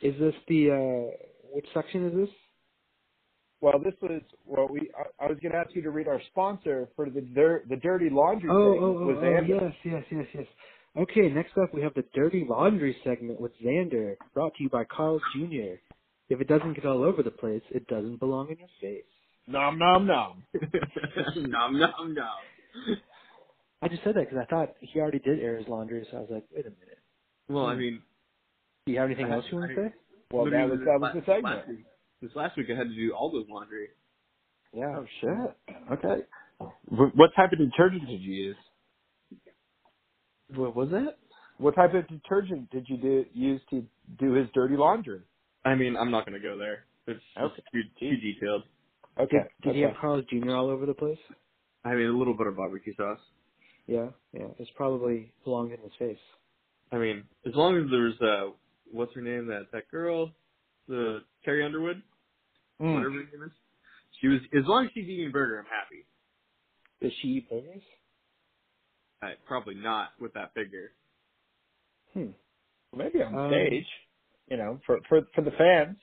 Is 0.03 0.15
this 0.21 0.35
the 0.49 0.71
uh 0.71 1.17
which 1.53 1.67
section 1.73 2.07
is 2.07 2.15
this? 2.15 2.29
Well, 3.61 3.79
this 3.83 3.95
was 4.03 4.21
well. 4.45 4.69
We 4.71 4.91
I, 4.99 5.25
I 5.25 5.29
was 5.29 5.39
going 5.41 5.53
to 5.53 5.59
ask 5.59 5.71
you 5.75 5.83
to 5.83 5.91
read 5.91 6.09
our 6.09 6.21
sponsor 6.31 6.89
for 6.95 7.09
the 7.09 7.23
dir- 7.23 7.65
the 7.69 7.77
dirty 7.77 8.11
laundry. 8.11 8.51
Oh, 8.53 8.73
thing 8.73 8.83
oh, 8.83 8.99
oh, 8.99 9.07
was 9.07 9.17
oh, 9.21 9.55
yes, 9.55 9.73
yes, 9.83 10.05
yes, 10.11 10.27
yes. 10.35 10.47
Okay, 10.97 11.29
next 11.29 11.53
up 11.59 11.75
we 11.75 11.83
have 11.83 11.95
the 11.95 12.05
Dirty 12.15 12.47
Laundry 12.49 12.97
segment 13.05 13.41
with 13.41 13.53
Xander, 13.63 14.17
brought 14.33 14.55
to 14.57 14.63
you 14.63 14.71
by 14.71 14.85
Carl's 14.85 15.21
Jr. 15.35 15.77
If 16.29 16.41
it 16.41 16.49
doesn't 16.49 16.75
get 16.75 16.87
all 16.87 17.05
over 17.05 17.23
the 17.23 17.31
place, 17.31 17.63
it 17.71 17.87
doesn't 17.87 18.19
belong 18.19 18.51
in 18.51 18.59
your 18.59 18.69
face. 18.81 19.05
Nom 19.47 19.79
nom 19.79 20.07
nom. 20.07 20.43
nom 21.37 21.79
nom 21.79 22.15
nom. 22.15 22.97
I 23.83 23.89
just 23.89 24.03
said 24.05 24.15
that 24.17 24.29
because 24.31 24.39
I 24.43 24.47
thought 24.47 24.75
he 24.81 24.99
already 25.01 25.19
did 25.19 25.39
air 25.41 25.57
his 25.59 25.69
laundry, 25.69 26.07
so 26.11 26.17
I 26.17 26.21
was 26.21 26.31
like, 26.31 26.45
wait 26.55 26.67
a 26.67 26.71
minute. 26.71 26.99
Well, 27.49 27.67
I 27.67 27.75
mean, 27.77 28.03
Do 28.87 28.93
you 28.93 28.99
have 28.99 29.07
anything 29.09 29.27
I- 29.27 29.35
else 29.37 29.45
you 29.51 29.59
want 29.59 29.71
to 29.71 29.77
say? 29.77 29.95
Well, 30.33 30.47
that 30.51 30.69
was 30.69 30.81
that 30.81 30.99
was 30.99 31.01
la- 31.01 31.13
the 31.13 31.19
Last 31.19 31.27
segment. 31.27 31.69
week, 31.69 31.87
this 32.23 32.31
last 32.35 32.57
week 32.57 32.67
I 32.73 32.77
had 32.77 32.89
to 32.89 32.95
do 32.95 33.13
all 33.13 33.31
those 33.31 33.47
laundry. 33.49 33.89
Yeah. 34.73 34.97
Oh 34.99 35.07
shit. 35.21 35.77
Okay. 35.93 36.23
Wh- 36.89 37.15
What 37.17 37.31
type 37.37 37.53
of 37.53 37.59
detergent 37.59 38.09
did 38.09 38.21
you 38.23 38.33
use? 38.35 38.57
What 40.55 40.77
was 40.77 40.91
that? 40.91 41.19
What 41.59 41.75
type 41.75 41.95
of 41.95 42.07
detergent 42.09 42.71
did 42.71 42.87
you 42.89 42.97
do, 42.99 43.25
use 43.33 43.61
to 43.71 43.85
do 44.19 44.33
his 44.35 44.47
dirty 44.55 44.77
laundry? 44.77 45.21
I 45.65 45.75
mean, 45.75 45.97
I'm 45.97 46.11
not 46.11 46.27
gonna 46.27 46.39
go 46.41 46.57
there. 46.59 46.85
It's 47.07 47.21
Okay. 47.39 47.63
too, 47.73 47.83
too 47.99 48.17
detailed. 48.17 48.63
Okay. 49.19 49.39
Did, 49.39 49.43
did 49.63 49.69
okay. 49.71 49.77
he 49.79 49.83
have 49.83 49.95
Carl's 50.01 50.25
Jr. 50.31 50.51
all 50.51 50.69
over 50.69 50.87
the 50.87 50.95
place? 50.95 51.19
I 51.85 51.95
mean, 51.95 52.07
a 52.07 52.17
little 52.17 52.37
bit 52.37 52.47
of 52.47 52.57
barbecue 52.57 52.95
sauce. 52.97 53.21
Yeah, 53.87 54.09
yeah. 54.33 54.49
It's 54.59 54.71
probably 54.77 55.33
belonged 55.45 55.73
in 55.73 55.81
his 55.81 55.93
face. 55.99 56.19
I 56.93 56.99
mean, 56.99 57.25
as 57.47 57.55
long 57.55 57.77
as 57.79 57.85
there's 57.91 58.21
uh, 58.21 58.51
what's 58.91 59.15
her 59.15 59.23
name? 59.23 59.47
That 59.47 59.67
that 59.73 59.91
girl, 59.91 60.33
the 60.89 61.21
Carrie 61.45 61.65
Underwood, 61.65 62.03
Mm. 62.81 62.95
whatever 62.95 63.11
her 63.15 63.19
name 63.21 63.43
is. 63.47 63.53
She 64.21 64.29
was 64.29 64.41
as 64.55 64.65
long 64.67 64.85
as 64.85 64.91
she's 64.93 65.09
eating 65.09 65.31
burger, 65.33 65.59
I'm 65.61 65.65
happy. 65.65 66.05
Does 67.01 67.13
she 67.23 67.29
eat 67.29 67.49
burgers? 67.51 67.83
I, 69.23 69.33
probably 69.47 69.75
not 69.75 70.11
with 70.21 70.35
that 70.35 70.53
figure. 70.55 70.93
Hmm. 72.15 72.29
Maybe 72.97 73.23
on 73.23 73.35
Um, 73.35 73.51
stage, 73.51 73.87
you 74.49 74.57
know, 74.57 74.81
for 74.87 74.99
for 75.09 75.23
for 75.35 75.43
the 75.43 75.51
fans. 75.53 75.97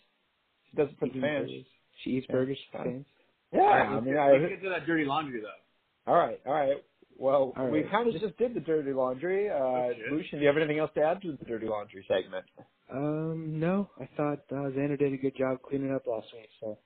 She 0.69 0.77
does 0.77 0.89
it 0.89 0.97
for 0.99 1.07
the 1.07 1.19
fans. 1.21 1.49
burgers. 1.49 1.65
She 2.03 2.09
eats 2.11 2.27
Yeah. 2.29 2.35
burgers 2.35 2.59
for 2.71 2.83
fans. 2.83 3.05
Yeah, 3.51 3.59
All 3.61 3.67
right, 3.67 3.87
I 3.87 3.93
let's 3.93 4.05
mean, 4.05 4.13
get, 4.15 4.23
I, 4.23 4.31
let's 4.33 4.49
get 4.49 4.61
to 4.63 4.69
that 4.69 4.85
dirty 4.85 5.05
laundry 5.05 5.41
though. 5.41 6.11
all 6.11 6.17
right, 6.17 6.39
all 6.45 6.53
right. 6.53 6.83
Well, 7.15 7.53
All 7.55 7.67
we 7.69 7.83
kind 7.83 8.07
of 8.13 8.19
just 8.19 8.35
did 8.37 8.55
the 8.55 8.59
dirty 8.59 8.91
laundry. 8.91 9.49
Uh, 9.49 9.53
Oh. 9.55 9.93
Lucian, 10.11 10.39
do 10.39 10.41
you 10.43 10.47
have 10.47 10.57
anything 10.57 10.79
else 10.79 10.91
to 10.95 11.01
add 11.03 11.21
to 11.21 11.33
the 11.37 11.45
dirty 11.45 11.67
laundry 11.67 12.03
segment? 12.07 12.45
Um, 12.91 13.59
no. 13.59 13.89
I 13.99 14.07
thought 14.17 14.39
uh, 14.51 14.69
Xander 14.71 14.97
did 14.97 15.13
a 15.13 15.17
good 15.17 15.35
job 15.37 15.61
cleaning 15.61 15.93
up 15.93 16.07
last 16.07 16.27
week, 16.33 16.49
so. 16.59 16.77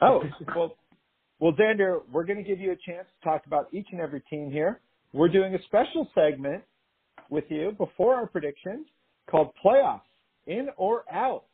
Oh, 0.00 0.22
well, 0.56 0.76
well, 1.38 1.52
Xander, 1.52 2.02
we're 2.10 2.24
going 2.24 2.38
to 2.38 2.44
give 2.44 2.58
you 2.60 2.72
a 2.72 2.76
chance 2.76 3.06
to 3.08 3.24
talk 3.28 3.46
about 3.46 3.68
each 3.72 3.86
and 3.92 4.00
every 4.00 4.20
team 4.22 4.50
here. 4.50 4.80
We're 5.12 5.28
doing 5.28 5.54
a 5.54 5.62
special 5.64 6.08
segment 6.14 6.62
with 7.28 7.44
you 7.48 7.72
before 7.78 8.14
our 8.14 8.26
predictions 8.26 8.86
called 9.30 9.50
playoffs, 9.64 10.00
in 10.46 10.68
or 10.76 11.04
out. 11.12 11.44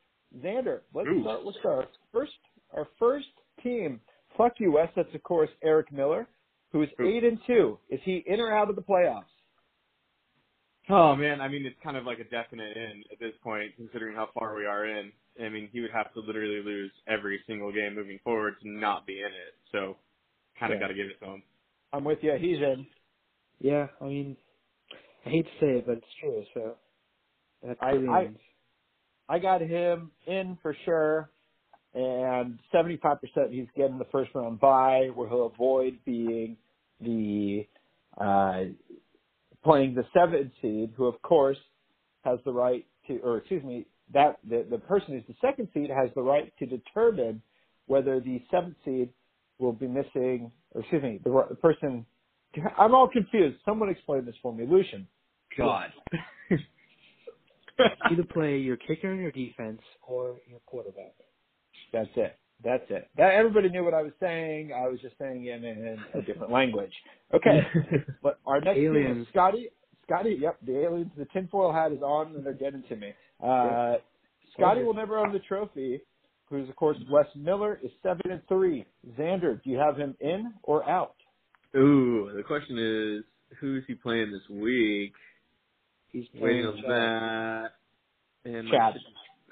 Xander, 0.42 0.80
let's 0.94 1.08
Ooh. 1.08 1.22
start 1.22 1.44
with 1.44 1.56
our 1.64 1.86
first, 2.12 2.32
our 2.74 2.86
first 2.98 3.26
team. 3.62 4.00
Fuck 4.36 4.54
you, 4.58 4.72
West. 4.72 4.92
That's 4.94 5.12
of 5.14 5.22
course 5.22 5.50
Eric 5.62 5.90
Miller, 5.92 6.26
who 6.70 6.82
is 6.82 6.88
Ooh. 7.00 7.08
eight 7.08 7.24
and 7.24 7.38
two. 7.46 7.78
Is 7.88 8.00
he 8.04 8.22
in 8.26 8.38
or 8.40 8.54
out 8.54 8.68
of 8.70 8.76
the 8.76 8.82
playoffs? 8.82 9.24
Oh 10.90 11.14
man, 11.16 11.40
I 11.40 11.48
mean, 11.48 11.66
it's 11.66 11.76
kind 11.82 11.96
of 11.96 12.04
like 12.04 12.18
a 12.18 12.24
definite 12.24 12.76
in 12.76 13.02
at 13.12 13.18
this 13.18 13.34
point, 13.42 13.72
considering 13.76 14.14
how 14.14 14.28
far 14.38 14.54
we 14.54 14.66
are 14.66 14.86
in. 14.86 15.12
I 15.42 15.48
mean, 15.48 15.68
he 15.72 15.80
would 15.80 15.90
have 15.92 16.12
to 16.14 16.20
literally 16.20 16.62
lose 16.62 16.90
every 17.06 17.40
single 17.46 17.72
game 17.72 17.94
moving 17.94 18.18
forward 18.24 18.54
to 18.62 18.68
not 18.68 19.06
be 19.06 19.20
in 19.20 19.26
it. 19.26 19.54
So, 19.70 19.96
kind 20.58 20.72
of 20.72 20.78
Yeah. 20.78 20.86
got 20.86 20.88
to 20.88 20.94
give 20.94 21.06
it 21.06 21.18
to 21.20 21.26
him. 21.26 21.42
I'm 21.92 22.04
with 22.04 22.22
you. 22.22 22.34
He's 22.38 22.58
in. 22.58 22.86
Yeah, 23.60 23.88
I 24.00 24.04
mean, 24.06 24.36
I 25.26 25.30
hate 25.30 25.44
to 25.46 25.52
say 25.60 25.78
it, 25.78 25.86
but 25.86 25.98
it's 25.98 26.06
true, 26.20 26.44
so. 26.54 26.76
That's 27.62 27.80
I- 27.80 28.02
I- 28.08 28.30
I 29.28 29.40
got 29.40 29.62
him 29.62 30.12
in 30.26 30.56
for 30.62 30.74
sure, 30.84 31.32
and 31.94 32.60
75% 32.72 33.52
he's 33.52 33.68
getting 33.76 33.98
the 33.98 34.06
first 34.06 34.34
round 34.34 34.60
bye, 34.60 35.08
where 35.14 35.28
he'll 35.28 35.46
avoid 35.46 36.04
being 36.04 36.58
the 37.00 37.68
uh, 38.18 38.66
playing 39.64 39.94
the 39.94 40.04
seventh 40.14 40.52
seed, 40.62 40.94
who 40.96 41.06
of 41.06 41.20
course 41.22 41.58
has 42.24 42.38
the 42.44 42.52
right 42.52 42.86
to, 43.08 43.18
or 43.20 43.38
excuse 43.38 43.64
me, 43.64 43.86
that 44.12 44.38
the, 44.48 44.66
the 44.70 44.78
person 44.78 45.14
who's 45.14 45.26
the 45.28 45.36
second 45.46 45.68
seed 45.74 45.90
has 45.90 46.10
the 46.14 46.22
right 46.22 46.52
to 46.58 46.66
determine 46.66 47.42
whether 47.86 48.20
the 48.20 48.42
seventh 48.50 48.76
seed 48.84 49.12
will 49.58 49.72
be 49.72 49.88
missing, 49.88 50.52
or 50.72 50.82
excuse 50.82 51.02
me, 51.02 51.20
the, 51.24 51.30
the 51.50 51.56
person. 51.56 52.06
I'm 52.78 52.94
all 52.94 53.08
confused. 53.08 53.58
Someone 53.64 53.88
explain 53.88 54.24
this 54.24 54.34
for 54.42 54.52
me, 54.52 54.66
Lucian. 54.68 55.06
God. 55.56 55.90
Either 58.10 58.24
play 58.32 58.58
your 58.58 58.76
kicker 58.76 59.12
in 59.12 59.20
your 59.20 59.30
defense 59.30 59.80
or 60.06 60.36
your 60.48 60.60
quarterback. 60.66 61.14
That's 61.92 62.08
it. 62.16 62.36
That's 62.64 62.84
it. 62.90 63.08
That 63.16 63.34
everybody 63.34 63.68
knew 63.68 63.84
what 63.84 63.94
I 63.94 64.02
was 64.02 64.12
saying. 64.18 64.72
I 64.72 64.88
was 64.88 65.00
just 65.00 65.16
saying 65.18 65.44
it 65.44 65.62
in, 65.62 65.64
in 65.64 65.98
a 66.14 66.22
different 66.22 66.52
language. 66.52 66.92
Okay, 67.32 67.60
but 68.22 68.40
our 68.46 68.60
next 68.60 68.76
team 68.76 68.96
Aliens. 68.96 69.22
is 69.22 69.28
Scotty. 69.30 69.68
Scotty, 70.04 70.38
yep, 70.40 70.56
the 70.66 70.80
aliens. 70.80 71.10
The 71.16 71.26
tinfoil 71.26 71.72
hat 71.72 71.92
is 71.92 72.02
on, 72.02 72.34
and 72.34 72.44
they're 72.44 72.54
getting 72.54 72.82
to 72.88 72.96
me. 72.96 73.12
Uh, 73.44 73.96
Scotty 74.54 74.82
will 74.82 74.94
never 74.94 75.18
own 75.18 75.32
the 75.32 75.38
trophy. 75.40 76.00
Who's 76.50 76.68
of 76.68 76.76
course 76.76 76.96
Wes 77.10 77.26
Miller 77.36 77.78
is 77.82 77.90
seven 78.02 78.30
and 78.30 78.40
three. 78.48 78.86
Xander, 79.18 79.62
do 79.62 79.70
you 79.70 79.76
have 79.76 79.96
him 79.96 80.16
in 80.20 80.54
or 80.62 80.88
out? 80.88 81.14
Ooh, 81.76 82.30
the 82.34 82.42
question 82.42 82.78
is, 82.78 83.24
who's 83.60 83.84
he 83.86 83.94
playing 83.94 84.32
this 84.32 84.48
week? 84.50 85.12
He's 86.12 86.24
Waiting 86.34 86.62
playing 86.62 86.66
on 86.66 86.82
that. 86.88 87.70
And 88.44 88.68
Chad. 88.70 88.94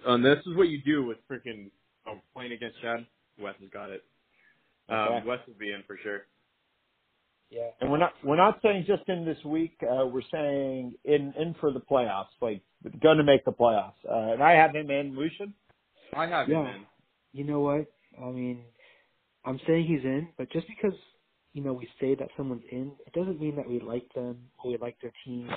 Um, 0.06 0.22
this 0.22 0.38
is 0.46 0.56
what 0.56 0.68
you 0.68 0.80
do 0.82 1.04
with 1.04 1.18
freaking 1.30 1.70
oh, 2.06 2.18
playing 2.34 2.52
against 2.52 2.80
Chad. 2.80 3.06
Wes 3.38 3.54
has 3.60 3.68
got 3.70 3.90
it. 3.90 4.04
Um, 4.88 4.96
Okay. 4.96 5.26
Wes 5.26 5.38
will 5.46 5.54
be 5.58 5.72
in 5.72 5.82
for 5.86 5.98
sure. 6.02 6.22
Yeah. 7.50 7.68
And 7.80 7.90
we're 7.90 7.98
not 7.98 8.12
we're 8.24 8.36
not 8.36 8.58
saying 8.62 8.84
just 8.86 9.02
in 9.08 9.24
this 9.24 9.38
week. 9.44 9.76
Uh, 9.82 10.06
we're 10.06 10.22
saying 10.32 10.94
in 11.04 11.32
in 11.38 11.54
for 11.60 11.72
the 11.72 11.80
playoffs, 11.80 12.26
like 12.40 12.62
going 13.02 13.18
to 13.18 13.24
make 13.24 13.44
the 13.44 13.52
playoffs. 13.52 13.92
Uh, 14.08 14.32
and 14.32 14.42
I 14.42 14.52
have 14.52 14.74
him 14.74 14.90
in. 14.90 15.14
Lucian. 15.16 15.54
I 16.14 16.26
have 16.26 16.48
Yeah. 16.48 16.62
him 16.62 16.66
in. 16.66 16.86
You 17.32 17.44
know 17.44 17.60
what? 17.60 17.86
I 18.20 18.30
mean, 18.30 18.64
I'm 19.44 19.60
saying 19.66 19.86
he's 19.86 20.02
in, 20.04 20.28
but 20.38 20.50
just 20.50 20.66
because 20.66 20.98
you 21.56 21.64
know 21.64 21.74
we 21.74 21.88
say 22.00 22.16
that 22.16 22.30
someone's 22.38 22.64
in, 22.72 22.96
it 23.06 23.14
doesn't 23.14 23.40
mean 23.40 23.56
that 23.56 23.68
we 23.68 23.80
like 23.80 24.08
them 24.14 24.50
or 24.64 24.72
we 24.72 24.78
like 24.78 24.98
their 25.02 25.14
team 25.26 25.50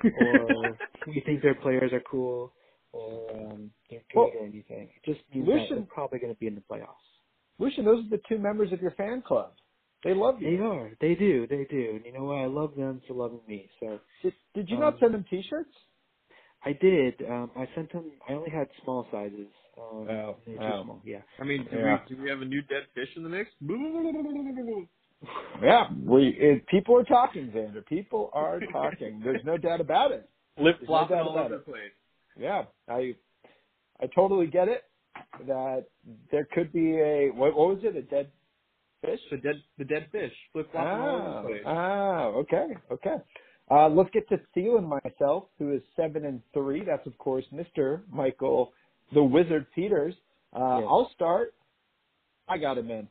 or 0.12 0.78
we 1.06 1.22
think 1.26 1.42
their 1.42 1.56
players 1.56 1.92
are 1.92 2.02
cool 2.10 2.54
or 2.92 3.30
um, 3.52 3.72
they're 3.90 4.02
good 4.12 4.18
Well, 4.20 4.32
or 4.34 4.46
anything. 4.46 4.90
It 4.96 5.04
just 5.06 5.22
means 5.34 5.46
that 5.48 5.54
Lucian- 5.54 5.76
they're 5.78 5.86
probably 5.94 6.20
going 6.20 6.34
to 6.34 6.40
be 6.40 6.48
in 6.48 6.56
the 6.56 6.62
playoffs. 6.62 6.96
Lucian, 7.60 7.86
those 7.86 8.06
are 8.06 8.10
the 8.10 8.22
two 8.28 8.38
members 8.38 8.72
of 8.72 8.82
your 8.82 8.92
fan 8.92 9.22
club. 9.26 9.54
They 10.04 10.14
love 10.14 10.42
you. 10.42 10.58
They 10.58 10.64
are. 10.64 10.92
They 11.00 11.16
do. 11.16 11.46
They 11.48 11.66
do. 11.70 11.92
And 11.96 12.06
you 12.06 12.12
know 12.12 12.24
what? 12.24 12.38
I 12.38 12.46
love 12.46 12.76
them 12.76 13.02
for 13.08 13.14
loving 13.14 13.42
me. 13.48 13.70
So 13.80 14.00
Did, 14.22 14.34
did 14.54 14.70
you 14.70 14.76
Um, 14.76 14.82
not 14.82 15.00
send 15.00 15.14
them 15.14 15.24
T-shirts? 15.30 15.74
I 16.64 16.72
did. 16.74 17.22
Um, 17.28 17.50
I 17.56 17.68
sent 17.74 17.92
them. 17.92 18.12
I 18.28 18.34
only 18.34 18.50
had 18.50 18.68
small 18.84 19.06
sizes. 19.12 19.48
Um, 19.80 20.08
Oh, 20.10 20.36
oh. 20.60 20.82
small. 20.84 21.02
Yeah. 21.04 21.22
I 21.40 21.44
mean, 21.44 21.66
do 21.70 21.78
Yeah. 21.78 21.98
we 22.08 22.16
do 22.16 22.22
we 22.22 22.30
have 22.30 22.42
a 22.42 22.46
new 22.46 22.62
dead 22.62 22.86
fish 22.94 23.10
in 23.16 23.22
the 23.24 23.30
mix? 23.30 23.50
Yeah, 25.62 25.88
we 26.04 26.28
it, 26.38 26.66
people 26.68 26.96
are 26.96 27.04
talking, 27.04 27.48
Xander. 27.48 27.84
People 27.86 28.30
are 28.32 28.60
talking. 28.72 29.20
There's 29.22 29.44
no 29.44 29.56
doubt 29.58 29.80
about 29.80 30.12
it. 30.12 30.28
No 30.58 30.72
flopping 30.86 31.16
doubt 31.16 31.26
all 31.26 31.38
over 31.38 31.56
the 31.56 31.62
place. 31.62 31.92
Yeah, 32.38 32.64
I 32.88 33.14
I 34.00 34.06
totally 34.14 34.46
get 34.46 34.68
it. 34.68 34.84
That 35.46 35.84
there 36.30 36.46
could 36.52 36.72
be 36.72 36.96
a 36.98 37.30
what, 37.34 37.54
what 37.54 37.68
was 37.68 37.78
it? 37.82 37.96
A 37.96 38.02
dead 38.02 38.28
fish? 39.04 39.20
The 39.30 39.36
dead 39.36 39.56
the 39.78 39.84
dead 39.84 40.06
fish. 40.10 40.32
Flip 40.52 40.70
flopping 40.72 40.90
all 41.02 41.08
over 41.08 41.28
Ah, 41.28 41.42
the 41.42 41.48
place. 41.48 41.62
ah, 41.66 42.24
okay, 42.26 42.66
okay. 42.90 43.14
Uh, 43.70 43.88
let's 43.88 44.10
get 44.10 44.28
to 44.30 44.40
Theo 44.54 44.78
and 44.78 44.88
myself, 44.88 45.44
who 45.58 45.72
is 45.74 45.82
seven 45.96 46.24
and 46.24 46.40
three. 46.54 46.82
That's 46.84 47.06
of 47.06 47.16
course 47.18 47.44
Mister 47.52 48.02
Michael, 48.10 48.72
the 49.12 49.22
Wizard 49.22 49.66
Peters. 49.74 50.14
Uh, 50.54 50.78
Yes. 50.80 50.86
I'll 50.88 51.10
start. 51.14 51.54
I 52.48 52.56
got 52.58 52.78
him 52.78 52.90
in. 52.90 53.06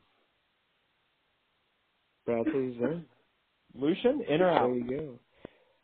Bradley's 2.30 2.76
in. 2.80 3.04
Lucian, 3.74 4.22
in 4.28 4.40
or 4.40 4.50
out? 4.50 4.68
There 4.68 4.76
you 4.76 4.98
go. 4.98 5.18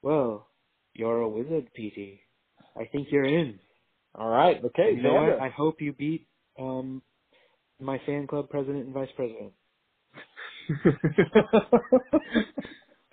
Well, 0.03 0.47
you're 0.95 1.21
a 1.21 1.29
wizard, 1.29 1.69
PT. 1.75 2.21
I 2.77 2.85
think 2.91 3.09
you're 3.11 3.25
in. 3.25 3.59
All 4.15 4.29
right. 4.29 4.63
Okay. 4.65 4.93
you 4.97 5.03
know 5.03 5.15
what? 5.15 5.41
I 5.41 5.49
hope 5.49 5.81
you 5.81 5.93
beat 5.93 6.27
um 6.59 7.03
my 7.81 8.01
fan 8.07 8.27
club 8.27 8.49
president 8.49 8.87
and 8.87 8.95
vice 8.95 9.09
president. 9.15 9.53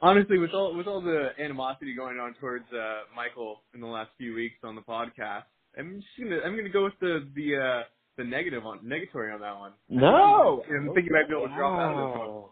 Honestly, 0.01 0.37
with 0.37 0.51
all 0.51 0.75
with 0.75 0.87
all 0.87 1.01
the 1.01 1.29
animosity 1.39 1.93
going 1.95 2.17
on 2.19 2.35
towards 2.39 2.65
uh, 2.73 3.01
Michael 3.15 3.61
in 3.73 3.81
the 3.81 3.87
last 3.87 4.11
few 4.17 4.33
weeks 4.33 4.55
on 4.63 4.75
the 4.75 4.81
podcast, 4.81 5.43
I'm 5.77 5.95
just 5.95 6.07
gonna 6.19 6.41
I'm 6.45 6.55
gonna 6.55 6.69
go 6.69 6.85
with 6.85 6.99
the 6.99 7.27
the 7.35 7.55
uh, 7.55 7.83
the 8.17 8.23
negative 8.23 8.65
on 8.65 8.79
negatory 8.79 9.33
on 9.33 9.41
that 9.41 9.57
one. 9.57 9.73
no. 9.89 10.63
I 10.65 10.93
think 10.93 11.05
you 11.07 11.13
might 11.13 11.27
be 11.27 11.35
able 11.35 11.47
to 11.47 11.55
drop 11.55 11.79
out 11.79 11.93
of 11.93 11.97
this 11.97 12.19
one. 12.19 12.43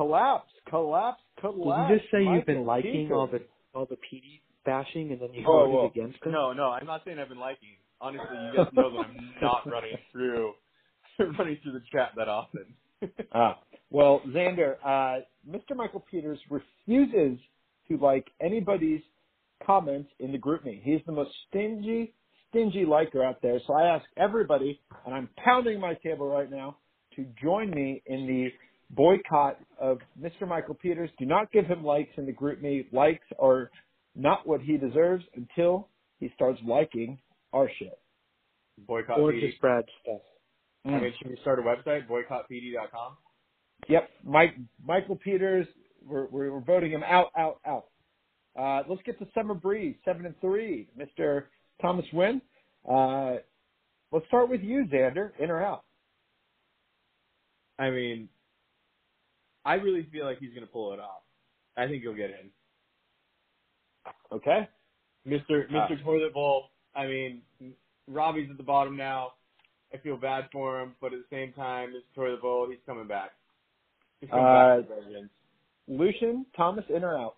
Wow. 0.00 0.42
Collapse. 0.46 0.50
Collapse. 0.68 1.20
Collapse. 1.40 1.90
Did 1.90 1.94
you 1.94 1.98
just 2.00 2.10
say 2.10 2.22
you've 2.22 2.46
been 2.46 2.66
liking 2.66 2.92
Peters. 2.92 3.12
all 3.12 3.26
the 3.26 3.40
all 3.74 3.86
the 3.86 3.96
PD 3.96 4.40
bashing 4.64 5.12
and 5.12 5.20
then 5.20 5.32
you 5.32 5.42
Whoa, 5.42 5.66
voted 5.66 5.74
whoa. 5.74 5.86
against 5.86 6.22
them? 6.22 6.32
No, 6.32 6.52
no, 6.52 6.70
I'm 6.70 6.86
not 6.86 7.02
saying 7.04 7.18
I've 7.18 7.28
been 7.28 7.38
liking. 7.38 7.68
Honestly, 8.00 8.26
you 8.30 8.56
guys 8.56 8.72
know 8.72 8.90
that 8.90 9.06
I'm 9.06 9.34
not 9.42 9.66
running 9.70 9.96
through 10.12 10.52
running 11.38 11.58
through 11.62 11.72
the 11.72 11.82
chat 11.92 12.12
that 12.16 12.28
often. 12.28 12.64
Ah, 13.32 13.58
well, 13.90 14.20
Xander, 14.28 14.74
uh, 14.84 15.22
Mr. 15.48 15.74
Michael 15.74 16.04
Peters 16.10 16.38
refuses 16.50 17.38
to 17.88 17.96
like 17.96 18.26
anybody's 18.42 19.00
comments 19.66 20.10
in 20.18 20.32
the 20.32 20.38
group 20.38 20.66
me. 20.66 20.82
He's 20.84 21.00
the 21.06 21.12
most 21.12 21.30
stingy, 21.48 22.12
stingy 22.50 22.84
liker 22.84 23.24
out 23.24 23.40
there. 23.40 23.58
So 23.66 23.72
I 23.72 23.94
ask 23.94 24.04
everybody, 24.18 24.80
and 25.06 25.14
I'm 25.14 25.30
pounding 25.42 25.80
my 25.80 25.94
table 25.94 26.28
right 26.28 26.50
now, 26.50 26.76
to 27.16 27.24
join 27.42 27.70
me 27.70 28.02
in 28.04 28.26
the 28.26 28.48
boycott 28.90 29.58
of 29.80 29.98
Mr. 30.20 30.46
Michael 30.46 30.74
Peters. 30.74 31.10
Do 31.18 31.24
not 31.24 31.50
give 31.52 31.66
him 31.66 31.84
likes 31.84 32.10
in 32.16 32.26
the 32.26 32.32
group 32.32 32.60
me. 32.60 32.86
Likes 32.92 33.26
are 33.38 33.70
not 34.14 34.46
what 34.46 34.60
he 34.60 34.76
deserves 34.76 35.24
until 35.34 35.88
he 36.18 36.30
starts 36.34 36.60
liking 36.66 37.18
our 37.52 37.70
shit. 37.78 37.98
Boycott 38.86 39.18
or 39.18 39.32
PD. 39.32 39.48
just 39.48 39.60
Brad 39.60 39.84
stuff. 40.02 40.20
I 40.86 40.88
mean, 40.90 41.12
should 41.18 41.30
we 41.30 41.38
start 41.42 41.58
a 41.58 41.62
website? 41.62 42.08
Boycottpd.com. 42.08 43.16
Yep, 43.88 44.10
Mike 44.24 44.56
Michael 44.84 45.16
Peters. 45.16 45.66
We're, 46.04 46.26
we're 46.26 46.52
we're 46.52 46.60
voting 46.60 46.90
him 46.90 47.02
out, 47.02 47.28
out, 47.36 47.60
out. 47.66 47.86
Uh, 48.58 48.82
let's 48.88 49.02
get 49.04 49.18
to 49.18 49.26
Summer 49.34 49.54
Breeze, 49.54 49.96
seven 50.04 50.26
and 50.26 50.34
three. 50.40 50.88
Mr. 50.98 51.44
Thomas 51.82 52.06
Wynn. 52.12 52.40
Uh, 52.90 53.34
let's 54.12 54.26
start 54.28 54.48
with 54.48 54.62
you, 54.62 54.86
Xander. 54.92 55.30
In 55.38 55.50
or 55.50 55.62
out? 55.62 55.84
I 57.78 57.90
mean, 57.90 58.28
I 59.64 59.74
really 59.74 60.06
feel 60.10 60.24
like 60.24 60.38
he's 60.38 60.50
going 60.54 60.66
to 60.66 60.72
pull 60.72 60.92
it 60.92 61.00
off. 61.00 61.22
I 61.76 61.86
think 61.86 62.02
he'll 62.02 62.14
get 62.14 62.30
in. 62.30 62.50
Okay. 64.32 64.68
Mr. 65.26 65.70
Mr. 65.70 66.02
Toilet 66.02 66.32
Bowl. 66.32 66.64
I 66.94 67.06
mean, 67.06 67.42
Robbie's 68.08 68.50
at 68.50 68.56
the 68.56 68.62
bottom 68.62 68.96
now. 68.96 69.32
I 69.92 69.98
feel 69.98 70.16
bad 70.16 70.48
for 70.52 70.80
him, 70.80 70.94
but 71.00 71.12
at 71.12 71.18
the 71.20 71.36
same 71.36 71.52
time, 71.52 71.90
Mr. 71.90 72.14
Toilet 72.14 72.42
Bowl, 72.42 72.68
he's 72.70 72.78
coming 72.86 73.06
back. 73.06 73.30
He's 74.20 74.30
coming 74.30 74.44
Uh, 74.44 74.80
back 74.80 74.88
to 74.88 75.02
vengeance. 75.02 75.30
Lucian, 75.88 76.46
Thomas, 76.56 76.84
in 76.88 77.02
or 77.04 77.18
out? 77.18 77.36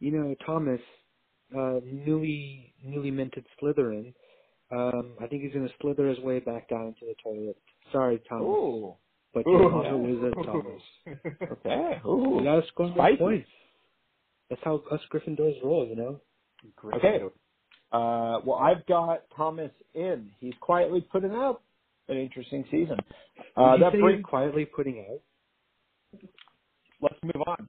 You 0.00 0.10
know, 0.10 0.34
Thomas, 0.44 0.80
uh, 1.56 1.80
newly 1.84 2.72
newly 2.82 3.10
minted 3.10 3.46
Slytherin. 3.60 4.12
Um, 4.70 5.14
I 5.20 5.26
think 5.28 5.42
he's 5.42 5.52
gonna 5.52 5.68
slither 5.80 6.08
his 6.08 6.18
way 6.20 6.40
back 6.40 6.68
down 6.68 6.88
into 6.88 7.06
the 7.06 7.14
toilet. 7.22 7.56
Sorry, 7.92 8.18
Thomas, 8.28 8.44
Ooh. 8.46 8.94
But 9.34 9.46
Ooh. 9.46 9.50
you're 9.52 9.72
also 9.72 9.96
wizard, 9.96 10.34
Thomas. 10.44 10.82
Okay. 11.52 12.00
Ooh. 12.06 12.36
You 12.38 12.44
gotta 12.44 12.66
score 12.68 12.86
more 12.88 12.96
Spicy. 12.96 13.16
points. 13.18 13.48
That's 14.50 14.62
how 14.64 14.82
us 14.92 15.00
Gryffindors 15.12 15.62
roll, 15.64 15.86
you 15.86 15.96
know. 15.96 16.20
Okay. 16.94 17.20
Uh, 17.92 18.40
well, 18.44 18.56
I've 18.60 18.84
got 18.86 19.22
Thomas 19.36 19.70
in. 19.94 20.30
He's 20.40 20.54
quietly 20.60 21.00
putting 21.12 21.32
out 21.32 21.60
an 22.08 22.16
interesting 22.16 22.64
season. 22.70 22.96
Uh, 23.56 23.72
Did 23.72 23.78
you 23.78 23.84
that 23.84 23.92
say 23.92 24.00
brings. 24.00 24.18
he's 24.18 24.24
quietly 24.24 24.64
putting 24.64 24.98
out? 25.10 25.20
Let's 27.00 27.16
move 27.22 27.42
on. 27.46 27.68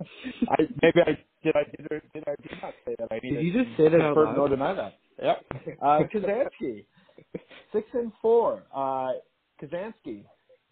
I 0.50 0.56
maybe 0.82 1.00
I 1.06 1.18
did. 1.42 1.54
I 1.56 1.64
did. 1.70 1.86
Or 1.90 2.00
did 2.12 2.24
I 2.26 2.34
did 2.42 2.50
not 2.62 2.74
say 2.84 2.94
that? 2.98 3.08
I 3.10 3.18
Did 3.20 3.42
you 3.44 3.52
just 3.52 3.76
say 3.76 3.88
that 3.88 4.00
out 4.00 4.14
confirm 4.14 4.26
loud? 4.26 4.38
or 4.38 4.48
deny 4.48 4.74
that. 4.74 4.94
Yep. 5.22 5.44
Uh, 5.80 6.00
Kazansky, 6.14 6.84
six 7.72 7.86
and 7.94 8.12
four. 8.20 8.64
Uh, 8.74 9.12
Kazansky, 9.62 10.24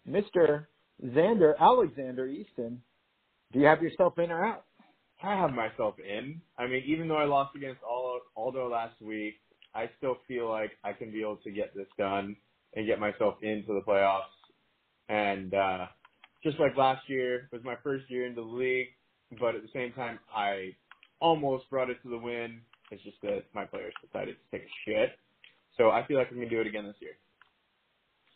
Mister 0.05 0.69
Xander 1.03 1.57
Alexander 1.59 2.27
Easton. 2.27 2.81
Do 3.51 3.59
you 3.59 3.65
have 3.65 3.81
yourself 3.81 4.17
in 4.19 4.31
or 4.31 4.45
out? 4.45 4.65
I 5.21 5.35
have 5.35 5.51
myself 5.51 5.95
in. 5.99 6.41
I 6.57 6.67
mean, 6.67 6.83
even 6.85 7.07
though 7.07 7.17
I 7.17 7.25
lost 7.25 7.55
against 7.55 7.81
Al- 7.83 8.21
Aldo 8.35 8.69
last 8.69 9.01
week, 9.01 9.35
I 9.73 9.89
still 9.97 10.17
feel 10.27 10.49
like 10.49 10.71
I 10.83 10.91
can 10.91 11.11
be 11.11 11.21
able 11.21 11.37
to 11.37 11.51
get 11.51 11.73
this 11.75 11.87
done 11.97 12.35
and 12.75 12.85
get 12.85 12.99
myself 12.99 13.35
into 13.41 13.73
the 13.73 13.81
playoffs. 13.87 14.23
And 15.09 15.53
uh, 15.53 15.85
just 16.43 16.59
like 16.59 16.75
last 16.75 17.07
year, 17.07 17.35
it 17.35 17.51
was 17.51 17.63
my 17.63 17.75
first 17.83 18.09
year 18.09 18.25
into 18.25 18.41
the 18.41 18.47
league, 18.47 18.87
but 19.39 19.55
at 19.55 19.61
the 19.61 19.69
same 19.73 19.93
time, 19.93 20.19
I 20.35 20.75
almost 21.19 21.69
brought 21.69 21.89
it 21.89 22.01
to 22.03 22.09
the 22.09 22.17
win. 22.17 22.61
It's 22.91 23.03
just 23.03 23.21
that 23.21 23.43
my 23.53 23.65
players 23.65 23.93
decided 24.05 24.35
to 24.35 24.57
take 24.57 24.67
a 24.67 24.73
shit. 24.85 25.17
So 25.77 25.89
I 25.89 26.05
feel 26.05 26.17
like 26.17 26.27
I'm 26.29 26.37
gonna 26.37 26.49
do 26.49 26.61
it 26.61 26.67
again 26.67 26.85
this 26.85 26.95
year. 26.99 27.13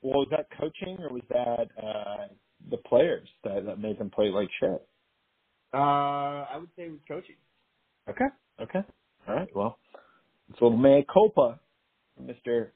Well, 0.01 0.19
was 0.19 0.27
that 0.31 0.47
coaching 0.59 0.97
or 1.01 1.09
was 1.09 1.23
that 1.29 1.67
uh, 1.81 2.27
the 2.69 2.77
players 2.77 3.27
that, 3.43 3.65
that 3.65 3.79
made 3.79 3.97
them 3.97 4.09
play 4.09 4.29
like 4.29 4.49
shit? 4.59 4.85
Uh, 5.73 5.77
I 5.77 6.57
would 6.57 6.69
say 6.75 6.83
it 6.83 6.91
was 6.91 6.99
coaching. 7.07 7.35
Okay. 8.09 8.25
Okay. 8.61 8.87
All 9.27 9.35
right. 9.35 9.49
Well, 9.55 9.79
it's 10.49 10.59
a 10.61 10.63
little 10.63 10.77
mea 10.77 11.05
culpa, 11.11 11.59
Mr. 12.21 12.69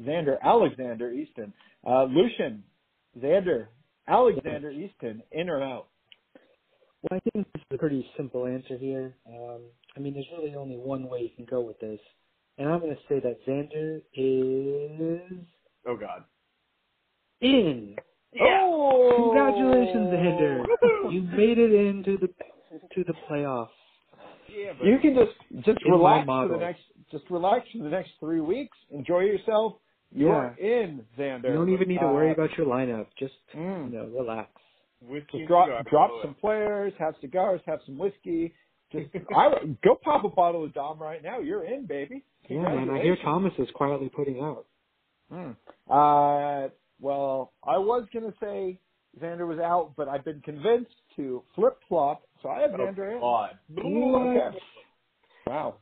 Xander 0.00 0.36
Alexander 0.42 1.10
Easton. 1.10 1.52
Uh, 1.86 2.04
Lucian, 2.04 2.64
Xander 3.18 3.68
Alexander 4.08 4.70
Easton, 4.70 5.22
in 5.32 5.48
or 5.48 5.62
out? 5.62 5.86
Well, 7.02 7.18
I 7.18 7.30
think 7.30 7.46
this 7.52 7.60
is 7.60 7.74
a 7.74 7.78
pretty 7.78 8.06
simple 8.16 8.46
answer 8.46 8.76
here. 8.76 9.14
Um, 9.26 9.62
I 9.96 10.00
mean, 10.00 10.14
there's 10.14 10.26
really 10.36 10.54
only 10.54 10.76
one 10.76 11.08
way 11.08 11.20
you 11.20 11.30
can 11.34 11.44
go 11.44 11.60
with 11.60 11.78
this, 11.78 12.00
and 12.58 12.68
I'm 12.68 12.80
going 12.80 12.94
to 12.94 13.02
say 13.08 13.20
that 13.20 13.46
Xander 13.46 14.02
is 14.14 15.46
Oh 15.86 15.96
God. 15.96 16.24
In. 17.40 17.96
Oh! 18.40 19.12
Congratulations, 19.16 20.08
Xander! 20.08 21.12
You 21.12 21.22
made 21.22 21.58
it 21.58 21.72
into 21.72 22.18
the 22.18 22.28
to 22.94 23.04
the 23.04 23.14
playoffs. 23.30 23.68
Yeah, 24.48 24.72
but 24.78 24.86
You 24.86 24.98
can 24.98 25.14
just 25.14 25.64
just 25.64 25.78
relax 25.88 26.26
for 26.26 26.48
the 26.48 26.56
next 26.56 26.80
just 27.10 27.24
relax 27.30 27.66
for 27.76 27.84
the 27.84 27.90
next 27.90 28.10
three 28.20 28.40
weeks. 28.40 28.76
Enjoy 28.90 29.20
yourself. 29.20 29.74
You're 30.12 30.56
in, 30.60 31.04
Xander. 31.18 31.44
You 31.48 31.54
don't 31.54 31.72
even 31.72 31.88
need 31.88 31.98
to 31.98 32.06
worry 32.06 32.30
Uh, 32.30 32.34
about 32.34 32.56
your 32.56 32.66
lineup. 32.66 33.06
Just 33.18 33.34
mm. 33.54 33.90
you 33.90 33.98
know, 33.98 34.06
relax. 34.16 34.50
with 35.02 35.24
Just 35.32 35.46
drop 35.48 35.66
Cigar, 35.68 35.82
drop 35.90 36.10
some 36.22 36.30
it. 36.32 36.40
players, 36.40 36.92
have 36.98 37.14
cigars, 37.20 37.60
have 37.66 37.80
some 37.84 37.98
whiskey. 37.98 38.54
Just 38.92 39.06
I 39.36 39.50
go 39.82 39.96
pop 40.02 40.24
a 40.24 40.28
bottle 40.28 40.64
of 40.64 40.72
Dom 40.72 40.98
right 41.00 41.22
now. 41.22 41.40
You're 41.40 41.64
in, 41.64 41.86
baby. 41.86 42.24
Yeah, 42.48 42.62
man. 42.62 42.90
I 42.90 43.02
hear 43.02 43.16
Thomas 43.24 43.52
is 43.58 43.68
quietly 43.74 44.08
putting 44.08 44.40
out. 44.40 44.66
Hmm. 45.32 45.52
Uh, 45.90 46.68
well, 47.00 47.52
I 47.64 47.78
was 47.78 48.06
gonna 48.12 48.34
say 48.40 48.78
Xander 49.20 49.46
was 49.46 49.58
out, 49.58 49.92
but 49.96 50.08
I've 50.08 50.24
been 50.24 50.40
convinced 50.40 50.94
to 51.16 51.42
flip 51.54 51.78
flop, 51.88 52.22
so 52.42 52.48
I 52.48 52.60
have 52.60 52.72
Oh, 52.74 52.78
Xander 52.78 53.12
in. 53.14 53.20
God. 53.20 53.58
Okay. 54.36 54.58
Wow. 55.46 55.76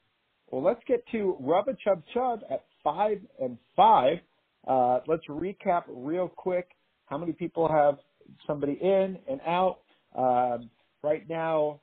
Well, 0.50 0.62
let's 0.62 0.82
get 0.86 1.06
to 1.12 1.36
Rubba 1.40 1.74
Chub 1.82 2.02
Chub 2.12 2.40
at 2.50 2.64
five 2.84 3.20
and 3.40 3.56
five. 3.74 4.18
Uh, 4.66 5.00
let's 5.06 5.24
recap 5.28 5.84
real 5.88 6.28
quick 6.28 6.68
how 7.06 7.16
many 7.16 7.32
people 7.32 7.68
have 7.68 7.98
somebody 8.46 8.74
in 8.80 9.18
and 9.28 9.40
out. 9.46 9.78
Um, 10.14 10.70
right 11.02 11.26
now, 11.28 11.80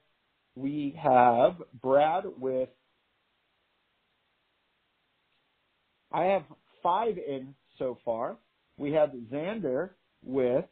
we 0.55 0.95
have 1.01 1.55
Brad 1.81 2.25
with. 2.37 2.69
I 6.11 6.25
have 6.25 6.43
five 6.81 7.17
in 7.17 7.53
so 7.77 7.97
far. 8.03 8.37
We 8.79 8.93
have 8.93 9.09
Xander 9.31 9.91
with 10.23 10.65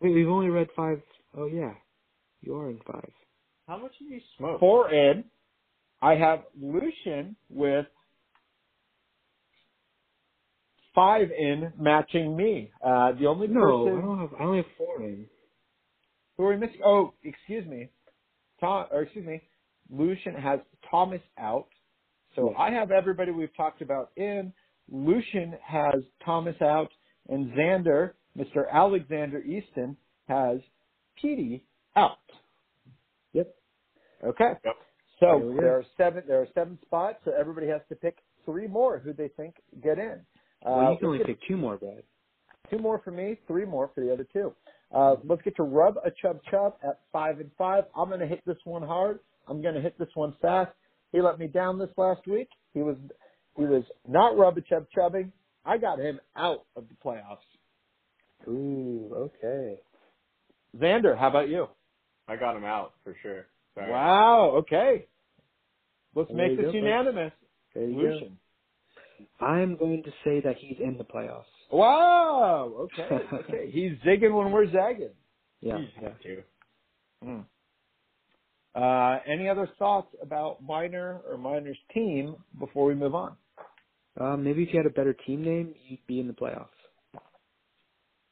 Wait, 0.00 0.14
we've 0.14 0.28
only 0.28 0.48
read 0.48 0.68
five. 0.76 1.00
Oh 1.36 1.46
yeah, 1.46 1.72
you 2.40 2.56
are 2.56 2.70
in 2.70 2.78
five. 2.86 3.10
How 3.66 3.78
much 3.78 3.92
have 3.98 4.08
you 4.08 4.20
smoked? 4.38 4.60
four 4.60 4.92
in. 4.92 5.24
I 6.02 6.14
have 6.14 6.40
Lucian 6.60 7.36
with 7.48 7.86
five 10.94 11.28
in, 11.36 11.72
matching 11.78 12.36
me. 12.36 12.70
Uh, 12.84 13.12
the 13.12 13.26
only 13.26 13.48
No, 13.48 13.86
I 13.86 14.00
don't 14.00 14.18
have. 14.18 14.30
I 14.38 14.44
only 14.44 14.58
have 14.58 14.66
four 14.76 15.02
in. 15.02 15.26
who 16.36 16.44
are 16.44 16.50
we 16.50 16.56
missing? 16.58 16.80
Oh, 16.84 17.14
excuse 17.22 17.66
me, 17.66 17.88
Tom, 18.60 18.86
or 18.92 19.02
excuse 19.02 19.26
me, 19.26 19.42
Lucian 19.90 20.34
has 20.34 20.60
Thomas 20.90 21.22
out. 21.38 21.68
So 22.36 22.54
I 22.58 22.70
have 22.72 22.90
everybody 22.90 23.30
we've 23.30 23.56
talked 23.56 23.80
about 23.80 24.10
in. 24.16 24.52
Lucian 24.90 25.54
has 25.62 26.02
Thomas 26.24 26.56
out, 26.60 26.88
and 27.28 27.52
Xander, 27.52 28.12
Mr. 28.36 28.70
Alexander 28.70 29.40
Easton, 29.42 29.96
has 30.28 30.58
Petey 31.20 31.64
out. 31.96 32.18
Yep. 33.32 33.54
Okay. 34.24 34.52
Yep. 34.64 34.74
So 35.20 35.38
There 35.40 35.56
there 35.60 35.76
are 35.78 35.84
seven. 35.96 36.22
There 36.26 36.40
are 36.42 36.48
seven 36.54 36.78
spots. 36.82 37.18
So 37.24 37.32
everybody 37.38 37.68
has 37.68 37.80
to 37.88 37.94
pick 37.96 38.18
three 38.44 38.66
more 38.66 38.98
who 38.98 39.12
they 39.12 39.28
think 39.28 39.54
get 39.82 39.98
in. 39.98 40.20
Well, 40.64 40.74
Uh, 40.88 40.90
you 40.92 40.98
can 40.98 41.06
only 41.08 41.24
pick 41.24 41.38
two 41.48 41.56
more, 41.56 41.76
Brad. 41.76 42.02
two 42.70 42.78
more 42.78 42.98
for 43.00 43.10
me, 43.10 43.38
three 43.46 43.64
more 43.64 43.88
for 43.94 44.02
the 44.04 44.12
other 44.12 44.24
two. 44.32 44.54
Uh, 44.92 45.16
let's 45.24 45.42
get 45.42 45.56
to 45.56 45.62
rub 45.62 45.96
a 46.04 46.10
chub 46.22 46.40
chub 46.50 46.76
at 46.82 47.00
five 47.12 47.40
and 47.40 47.50
five. 47.56 47.84
I'm 47.96 48.08
going 48.08 48.20
to 48.20 48.26
hit 48.26 48.42
this 48.46 48.56
one 48.64 48.82
hard. 48.82 49.20
I'm 49.48 49.60
going 49.62 49.74
to 49.74 49.80
hit 49.80 49.98
this 49.98 50.08
one 50.14 50.34
fast. 50.40 50.72
He 51.12 51.20
let 51.20 51.38
me 51.38 51.46
down 51.46 51.78
this 51.78 51.90
last 51.96 52.26
week. 52.26 52.48
He 52.72 52.80
was 52.82 52.96
he 53.56 53.64
was 53.64 53.84
not 54.06 54.36
rub 54.36 54.58
a 54.58 54.60
chub 54.60 54.86
chubbing. 54.94 55.32
I 55.64 55.78
got 55.78 55.98
him 55.98 56.20
out 56.36 56.64
of 56.76 56.84
the 56.88 56.94
playoffs. 57.04 57.38
Ooh, 58.48 59.10
okay. 59.14 59.80
Xander, 60.76 61.16
how 61.18 61.28
about 61.28 61.48
you? 61.48 61.68
I 62.28 62.36
got 62.36 62.56
him 62.56 62.64
out 62.64 62.92
for 63.04 63.16
sure. 63.22 63.46
Sorry. 63.74 63.90
Wow. 63.90 64.52
Okay. 64.58 65.06
Let's 66.14 66.28
There 66.28 66.36
make 66.36 66.56
this 66.56 66.66
go, 66.66 66.72
unanimous. 66.72 67.32
There 67.74 67.84
you 67.84 67.96
Lucian. 67.96 68.38
go. 69.40 69.46
I'm 69.46 69.76
going 69.76 70.02
to 70.02 70.10
say 70.24 70.40
that 70.40 70.56
he's 70.58 70.76
in 70.80 70.96
the 70.98 71.04
playoffs. 71.04 71.44
Wow. 71.72 72.88
Okay. 72.98 73.24
Okay. 73.32 73.70
He's 73.70 73.92
zigging 74.06 74.34
when 74.36 74.52
we're 74.52 74.70
zagging. 74.70 75.10
Yeah. 75.60 75.78
You 75.78 75.86
yeah. 76.00 76.08
have 76.08 76.20
to. 76.20 76.42
Hmm. 77.22 77.40
Uh, 78.74 79.18
any 79.26 79.48
other 79.48 79.68
thoughts 79.78 80.08
about 80.20 80.62
Minor 80.62 81.20
or 81.28 81.36
Minor's 81.38 81.78
team 81.92 82.36
before 82.58 82.86
we 82.86 82.94
move 82.94 83.14
on? 83.14 83.36
Um, 84.20 84.44
maybe 84.44 84.62
if 84.62 84.72
you 84.72 84.78
had 84.78 84.86
a 84.86 84.90
better 84.94 85.12
team 85.12 85.44
name, 85.44 85.74
you'd 85.88 86.06
be 86.06 86.20
in 86.20 86.26
the 86.28 86.32
playoffs. 86.32 86.68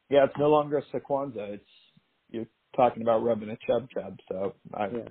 Yeah, 0.09 0.24
it's 0.24 0.37
no 0.39 0.49
longer 0.49 0.78
a 0.78 0.83
Sequanza. 0.97 1.55
It's 1.55 1.64
you're 2.30 2.47
talking 2.76 3.03
about 3.03 3.24
rubbing 3.24 3.51
a 3.51 3.57
chub 3.66 3.89
chub. 3.91 4.18
So 4.28 4.55
I, 4.74 4.87
Yeah. 4.87 5.09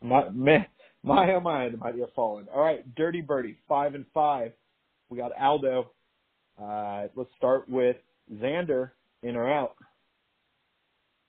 my 0.00 0.28
my 0.30 0.66
my 1.02 1.32
oh 1.34 1.40
my, 1.40 1.68
the 1.68 1.76
mighty 1.76 2.00
have 2.00 2.12
fallen. 2.14 2.46
All 2.54 2.62
right, 2.62 2.94
Dirty 2.94 3.20
Birdie, 3.20 3.58
five 3.68 3.94
and 3.94 4.06
five. 4.14 4.52
We 5.08 5.18
got 5.18 5.32
Aldo. 5.38 5.90
Uh, 6.60 7.08
let's 7.14 7.30
start 7.36 7.68
with 7.68 7.96
Xander, 8.32 8.92
in 9.22 9.36
or 9.36 9.52
out. 9.52 9.76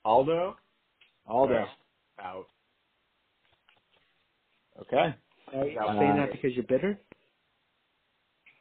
Aldo? 0.05 0.55
Aldo. 1.27 1.65
Out. 2.19 2.47
Okay. 4.81 5.13
Are 5.53 5.65
you 5.65 5.79
Uh, 5.79 5.99
saying 5.99 6.15
that 6.17 6.31
because 6.31 6.53
you're 6.53 6.63
bitter? 6.63 6.99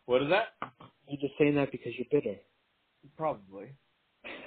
What 0.06 0.22
is 0.22 0.28
that? 0.30 0.54
You're 1.08 1.20
just 1.20 1.34
saying 1.38 1.56
that 1.56 1.70
because 1.72 1.92
you're 1.96 2.06
bitter. 2.10 2.36
Probably. 3.16 3.66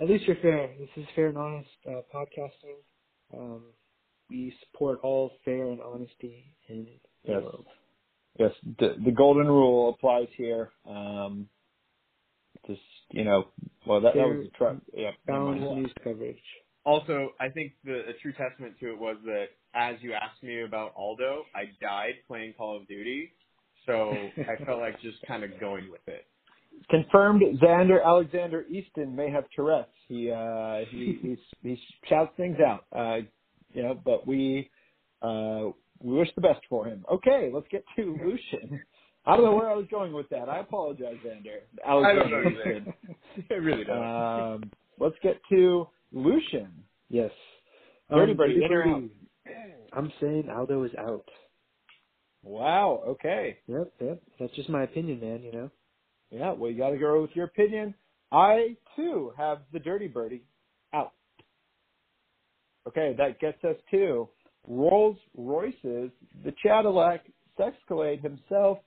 At 0.00 0.08
least 0.08 0.24
you're 0.24 0.36
fair. 0.36 0.74
This 0.78 0.88
is 0.96 1.06
fair 1.14 1.28
and 1.28 1.38
honest 1.38 1.68
uh, 1.86 2.00
podcasting. 2.14 2.80
Um, 3.34 3.64
we 4.28 4.54
support 4.64 5.00
all 5.02 5.32
fair 5.44 5.66
and 5.66 5.80
honesty 5.80 6.44
in 6.68 6.84
the 6.84 7.32
Yes. 7.32 7.42
world. 7.42 7.66
Yes, 8.38 8.52
the, 8.78 8.96
the 9.04 9.12
golden 9.12 9.46
rule 9.46 9.90
applies 9.90 10.28
here. 10.36 10.72
Um, 10.88 11.48
just 12.66 12.80
you 13.10 13.24
know, 13.24 13.48
well 13.86 14.00
that, 14.00 14.14
that 14.14 14.26
was 14.26 14.46
a 14.52 14.56
truck. 14.56 14.76
Yeah. 14.94 15.10
Balanced 15.26 15.76
news 15.76 15.92
coverage. 16.02 16.42
Also, 16.84 17.30
I 17.38 17.48
think 17.50 17.74
the 17.84 18.00
a 18.08 18.12
true 18.22 18.32
testament 18.32 18.74
to 18.80 18.90
it 18.90 18.98
was 18.98 19.16
that 19.26 19.46
as 19.74 19.96
you 20.00 20.14
asked 20.14 20.42
me 20.42 20.62
about 20.62 20.92
Aldo, 20.96 21.44
I 21.54 21.64
died 21.80 22.14
playing 22.26 22.54
Call 22.54 22.76
of 22.78 22.88
Duty, 22.88 23.32
so 23.86 24.12
I 24.38 24.62
felt 24.64 24.80
like 24.80 25.00
just 25.00 25.18
kind 25.26 25.44
of 25.44 25.50
going 25.60 25.90
with 25.90 26.06
it. 26.06 26.26
confirmed. 26.90 27.42
Xander 27.62 28.04
Alexander 28.04 28.64
Easton 28.68 29.14
may 29.14 29.30
have 29.30 29.44
Tourette's. 29.54 29.88
He 30.08 30.30
uh, 30.30 30.80
he 30.90 31.18
he, 31.22 31.36
he 31.68 31.78
shouts 32.08 32.32
things 32.36 32.58
out. 32.66 32.84
Uh, 32.94 33.18
you 33.72 33.82
know, 33.82 33.94
but 34.04 34.26
we 34.26 34.70
uh, 35.22 35.70
we 36.00 36.18
wish 36.18 36.28
the 36.34 36.40
best 36.42 36.60
for 36.68 36.86
him. 36.86 37.04
Okay, 37.10 37.50
let's 37.52 37.68
get 37.70 37.84
to 37.96 38.16
Lucian. 38.24 38.80
I 39.24 39.36
don't 39.36 39.44
know 39.44 39.54
where 39.54 39.70
I 39.70 39.74
was 39.76 39.86
going 39.90 40.12
with 40.12 40.28
that. 40.30 40.48
I 40.48 40.58
apologize, 40.58 41.14
Xander. 41.24 41.60
Alexander. 41.86 41.86
I 41.86 41.92
don't 41.94 42.04
Alexander 42.06 42.42
know 42.42 42.50
either. 42.50 42.72
Easton. 42.76 42.94
I 43.50 43.54
really 43.54 43.84
don't. 43.84 44.02
Um, 44.54 44.70
let's 44.98 45.14
get 45.22 45.40
to 45.50 45.86
Lucian. 46.12 46.72
Yes. 47.08 47.30
Dirty 48.10 48.32
Um, 48.32 48.36
Birdie, 48.36 48.64
in 48.64 48.72
or 48.72 48.82
out? 48.82 49.00
Birdie. 49.00 49.10
I'm 49.92 50.12
saying 50.20 50.48
Aldo 50.50 50.82
is 50.84 50.90
out. 50.98 51.24
Wow. 52.42 53.02
Okay. 53.06 53.58
Yep, 53.66 53.92
yep. 54.00 54.22
That's 54.38 54.54
just 54.54 54.68
my 54.68 54.82
opinion, 54.82 55.20
man. 55.20 55.42
You 55.42 55.52
know. 55.52 55.70
Yeah. 56.30 56.52
Well, 56.52 56.70
you 56.70 56.78
got 56.78 56.90
to 56.90 56.98
go 56.98 57.20
with 57.22 57.30
your 57.34 57.46
opinion. 57.46 57.94
I 58.30 58.76
too 58.96 59.32
have 59.36 59.58
the 59.72 59.78
Dirty 59.78 60.08
Birdie 60.08 60.44
out. 60.94 61.12
Okay, 62.88 63.14
that 63.16 63.38
gets 63.38 63.62
us 63.62 63.76
to 63.90 64.28
Rolls 64.66 65.18
Royce's 65.36 66.10
the 66.44 66.52
Cadillac 66.62 67.24
Sexcalade 67.58 68.22
himself. 68.22 68.78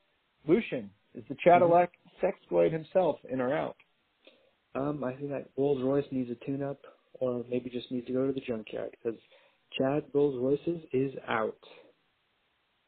Lucian 0.47 0.89
is 1.13 1.23
the 1.29 1.35
Cadillac 1.43 1.91
Sexcalade 2.21 2.71
himself 2.71 3.17
in 3.31 3.39
or 3.39 3.53
out? 3.55 3.75
Um, 4.75 5.03
I 5.03 5.13
think 5.13 5.29
that 5.29 5.49
Rolls 5.57 5.81
Royce 5.81 6.05
needs 6.11 6.29
a 6.29 6.45
tune-up, 6.45 6.79
or 7.13 7.45
maybe 7.49 7.69
just 7.69 7.91
needs 7.91 8.07
to 8.07 8.13
go 8.13 8.27
to 8.27 8.33
the 8.33 8.41
junkyard 8.41 8.91
because 8.91 9.17
Chad 9.77 10.03
Rolls 10.13 10.35
Royce's 10.37 10.81
is 10.91 11.13
out. 11.27 11.57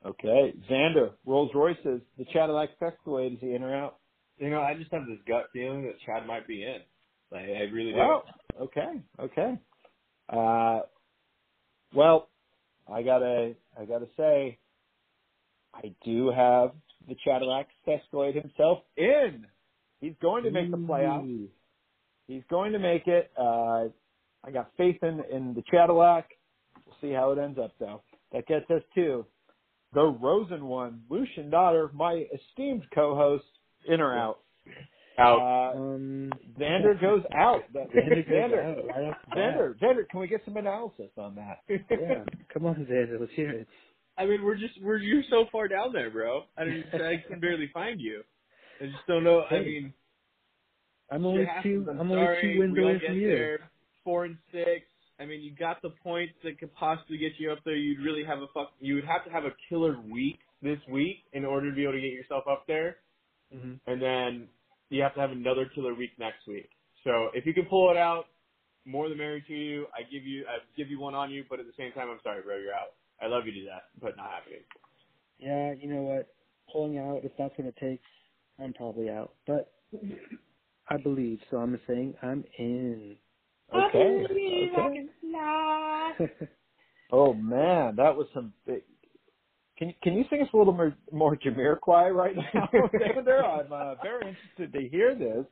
Okay, 0.07 0.53
Xander 0.69 1.11
Rolls 1.25 1.51
Royce's 1.53 2.01
the 2.17 2.25
Cadillac 2.31 2.69
Sexcalade 2.81 3.33
is 3.33 3.39
he 3.41 3.53
in 3.53 3.63
or 3.63 3.75
out? 3.75 3.97
You 4.37 4.49
know, 4.49 4.61
I 4.61 4.73
just 4.75 4.91
have 4.93 5.05
this 5.05 5.17
gut 5.27 5.47
feeling 5.51 5.83
that 5.83 5.95
Chad 6.05 6.25
might 6.25 6.47
be 6.47 6.63
in. 6.63 6.77
Like, 7.31 7.43
I 7.43 7.63
really 7.73 7.91
do. 7.91 7.97
Well, 7.97 8.23
okay, 8.61 9.01
okay. 9.19 9.59
Uh, 10.29 10.81
well, 11.93 12.29
I 12.91 13.01
gotta, 13.01 13.55
I 13.77 13.85
gotta 13.85 14.07
say, 14.15 14.57
I 15.73 15.93
do 16.05 16.31
have 16.31 16.71
the 17.07 17.15
Cadillac 17.23 17.67
Escalade 17.87 18.35
himself 18.35 18.79
in. 18.95 19.45
He's 19.99 20.15
going 20.21 20.43
to 20.43 20.51
make 20.51 20.71
the 20.71 20.77
playoffs. 20.77 21.47
He's 22.27 22.43
going 22.49 22.73
to 22.73 22.79
make 22.79 23.07
it. 23.07 23.31
Uh, 23.37 23.85
I 24.43 24.51
got 24.53 24.71
faith 24.77 25.01
in 25.01 25.21
in 25.31 25.53
the 25.53 25.63
Cadillac. 25.69 26.29
We'll 26.85 26.95
see 27.01 27.11
how 27.11 27.31
it 27.31 27.39
ends 27.39 27.59
up, 27.59 27.73
though. 27.79 28.03
That 28.31 28.45
gets 28.47 28.69
us 28.69 28.83
to 28.95 29.25
the 29.93 30.03
Rosen 30.05 30.65
one, 30.67 31.03
Lucian 31.09 31.49
Daughter, 31.49 31.89
my 31.93 32.25
esteemed 32.33 32.83
co-host, 32.93 33.45
in 33.87 34.01
or 34.01 34.13
out. 34.17 34.39
Out. 35.19 35.39
Uh, 35.39 35.77
Um, 35.79 36.31
Xander 36.59 36.99
goes 37.01 37.23
out. 37.35 37.63
That- 37.73 37.89
Xander 37.95 38.15
goes 38.15 38.25
Xander, 38.25 38.79
out 38.79 38.85
right 38.87 39.03
off 39.09 39.17
the 39.29 39.35
bat. 39.35 39.37
Xander, 39.57 39.79
Xander, 39.79 40.09
can 40.09 40.19
we 40.19 40.27
get 40.27 40.41
some 40.45 40.57
analysis 40.57 41.09
on 41.17 41.35
that? 41.35 41.59
Yeah, 41.69 42.23
come 42.53 42.65
on, 42.65 42.75
Xander, 42.89 43.19
let's 43.19 43.31
hear 43.33 43.49
it. 43.51 43.67
I 44.17 44.25
mean, 44.25 44.43
we're 44.43 44.55
just 44.57 44.73
we're 44.81 44.97
you're 44.97 45.23
so 45.29 45.45
far 45.51 45.67
down 45.67 45.93
there, 45.93 46.09
bro. 46.09 46.43
I 46.57 46.65
don't 46.65 46.83
I 47.01 47.17
can 47.27 47.39
barely 47.39 47.69
find 47.73 48.01
you. 48.01 48.23
I 48.81 48.85
just 48.85 49.05
don't 49.07 49.23
know. 49.23 49.43
I 49.49 49.59
mean, 49.59 49.93
I'm 51.11 51.21
shit 51.21 51.25
only 51.27 51.45
happens. 51.45 51.63
two. 51.63 51.91
I'm, 51.91 51.99
I'm 52.01 52.09
sorry. 52.09 52.37
only 52.37 52.53
two 52.53 52.59
wins 52.59 52.77
away 52.77 53.01
from 53.05 53.15
you. 53.17 53.27
there. 53.29 53.59
Four 54.03 54.25
and 54.25 54.37
six. 54.51 54.85
I 55.19 55.25
mean, 55.25 55.41
you 55.41 55.55
got 55.55 55.81
the 55.81 55.91
points 56.03 56.33
that 56.43 56.59
could 56.59 56.73
possibly 56.75 57.17
get 57.17 57.33
you 57.39 57.51
up 57.51 57.59
there. 57.65 57.75
You'd 57.75 57.99
really 58.03 58.25
have 58.25 58.39
a 58.39 58.47
fuck. 58.53 58.73
You 58.79 58.95
would 58.95 59.05
have 59.05 59.25
to 59.25 59.31
have 59.31 59.45
a 59.45 59.51
killer 59.69 60.01
week 60.01 60.39
this 60.61 60.79
week 60.91 61.17
in 61.33 61.45
order 61.45 61.69
to 61.71 61.75
be 61.75 61.83
able 61.83 61.93
to 61.93 62.01
get 62.01 62.11
yourself 62.13 62.45
up 62.49 62.65
there, 62.67 62.97
hmm 63.51 63.75
and 63.87 64.01
then 64.01 64.49
you 64.89 65.03
have 65.03 65.15
to 65.15 65.21
have 65.21 65.31
another 65.31 65.69
killer 65.75 65.95
week 65.95 66.11
next 66.19 66.47
week. 66.47 66.69
So 67.03 67.29
if 67.33 67.45
you 67.45 67.53
can 67.53 67.65
pull 67.67 67.91
it 67.91 67.97
out, 67.97 68.25
more 68.85 69.09
the 69.09 69.15
merrier 69.15 69.41
to 69.47 69.53
you. 69.53 69.87
I 69.93 70.03
give 70.03 70.25
you 70.25 70.45
I 70.47 70.59
give 70.77 70.89
you 70.89 70.99
one 70.99 71.15
on 71.15 71.31
you, 71.31 71.45
but 71.49 71.59
at 71.61 71.67
the 71.67 71.73
same 71.77 71.93
time, 71.93 72.09
I'm 72.09 72.19
sorry, 72.23 72.43
bro. 72.43 72.57
You're 72.57 72.73
out. 72.75 72.95
I 73.21 73.27
love 73.27 73.45
you 73.47 73.53
to 73.53 73.69
that, 73.71 73.83
but 74.01 74.17
not 74.17 74.31
happening. 74.31 74.63
Yeah, 75.39 75.73
you 75.79 75.89
know 75.89 76.03
what? 76.03 76.33
Pulling 76.71 76.97
out, 76.99 77.21
if 77.25 77.31
that's 77.37 77.57
what 77.57 77.67
it 77.67 77.75
takes, 77.81 78.05
I'm 78.59 78.73
probably 78.73 79.09
out. 79.09 79.35
But 79.47 79.73
I 80.89 80.97
believe, 80.97 81.39
so 81.51 81.57
I'm 81.57 81.79
saying 81.87 82.15
I'm 82.23 82.43
in. 82.59 83.17
Okay. 83.73 84.25
okay. 84.77 85.05
Oh 87.09 87.33
man, 87.33 87.95
that 87.95 88.15
was 88.15 88.27
some 88.33 88.51
big. 88.65 88.81
Can 89.77 89.93
can 90.03 90.13
you 90.15 90.25
sing 90.29 90.41
us 90.41 90.49
a 90.53 90.57
little 90.57 90.73
more 90.73 90.93
more 91.11 91.37
Jamiroquai 91.37 92.13
right 92.13 92.35
now, 92.53 92.67
Xander? 92.73 93.43
I'm 93.43 93.71
uh, 93.71 93.95
very 94.03 94.27
interested 94.27 94.73
to 94.73 94.89
hear 94.89 95.15
this. 95.15 95.45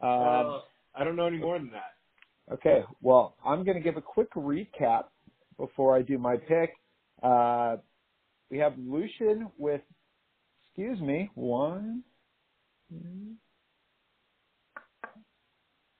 Um, 0.00 0.08
Uh, 0.10 0.60
I 0.94 1.04
don't 1.04 1.16
know 1.16 1.26
any 1.26 1.36
more 1.36 1.58
than 1.58 1.70
that. 1.72 2.54
okay, 2.54 2.82
well, 3.02 3.36
I'm 3.44 3.62
going 3.64 3.76
to 3.76 3.82
give 3.82 3.98
a 3.98 4.00
quick 4.00 4.32
recap 4.34 5.04
before 5.58 5.94
I 5.94 6.00
do 6.02 6.16
my 6.16 6.36
pick. 6.36 6.70
Uh, 7.22 7.76
we 8.50 8.56
have 8.58 8.72
Lucian 8.78 9.50
with, 9.58 9.82
excuse 10.64 10.98
me, 11.00 11.30
one. 11.34 12.02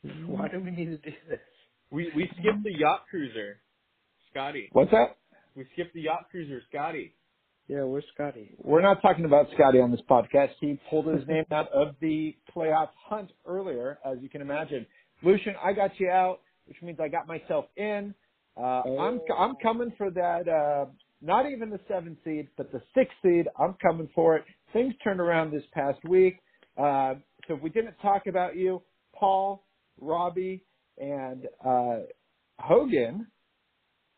Why 0.26 0.48
do 0.48 0.60
we 0.60 0.70
need 0.70 0.86
to 0.86 0.96
do 0.98 1.16
this? 1.28 1.40
We 1.90 2.10
we 2.14 2.30
skipped 2.38 2.64
the 2.64 2.72
yacht 2.76 3.04
cruiser, 3.10 3.60
Scotty. 4.30 4.68
What's 4.72 4.90
that? 4.90 5.16
We 5.54 5.66
skipped 5.72 5.94
the 5.94 6.02
yacht 6.02 6.26
cruiser, 6.30 6.62
Scotty. 6.68 7.14
Yeah, 7.66 7.82
where's 7.84 8.04
Scotty? 8.14 8.50
We're 8.62 8.82
not 8.82 9.02
talking 9.02 9.24
about 9.24 9.46
Scotty 9.54 9.78
on 9.78 9.90
this 9.90 10.00
podcast. 10.08 10.50
He 10.60 10.78
pulled 10.88 11.06
his 11.06 11.26
name 11.28 11.44
out 11.52 11.70
of 11.72 11.94
the 12.00 12.34
playoff 12.54 12.88
hunt 13.08 13.30
earlier, 13.46 13.98
as 14.04 14.18
you 14.20 14.28
can 14.28 14.40
imagine. 14.40 14.86
Lucian, 15.22 15.54
I 15.62 15.72
got 15.72 15.90
you 15.98 16.08
out, 16.08 16.40
which 16.66 16.76
means 16.82 16.98
I 17.00 17.08
got 17.08 17.26
myself 17.26 17.66
in. 17.76 18.14
Uh, 18.56 18.82
I'm 19.00 19.20
I'm 19.36 19.54
coming 19.62 19.92
for 19.96 20.10
that. 20.10 20.48
Uh, 20.48 20.90
not 21.20 21.50
even 21.50 21.70
the 21.70 21.80
seven 21.88 22.16
seed, 22.24 22.48
but 22.56 22.72
the 22.72 22.80
six 22.94 23.10
seed. 23.22 23.46
I'm 23.58 23.74
coming 23.82 24.08
for 24.14 24.36
it. 24.36 24.44
Things 24.72 24.94
turned 25.02 25.20
around 25.20 25.52
this 25.52 25.62
past 25.72 25.98
week. 26.08 26.38
Uh, 26.76 27.14
so 27.46 27.54
if 27.54 27.62
we 27.62 27.70
didn't 27.70 27.94
talk 28.00 28.26
about 28.26 28.56
you, 28.56 28.82
Paul, 29.14 29.64
Robbie, 30.00 30.64
and 30.98 31.46
uh, 31.64 32.00
Hogan. 32.58 33.26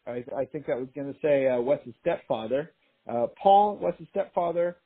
I, 0.06 0.24
I 0.36 0.44
think 0.46 0.68
I 0.68 0.74
was 0.74 0.88
going 0.94 1.12
to 1.12 1.18
say 1.20 1.46
uh, 1.48 1.60
Wes's 1.60 1.94
stepfather. 2.00 2.72
Uh, 3.10 3.26
Paul, 3.42 3.78
Wes's 3.80 4.06
stepfather, 4.10 4.78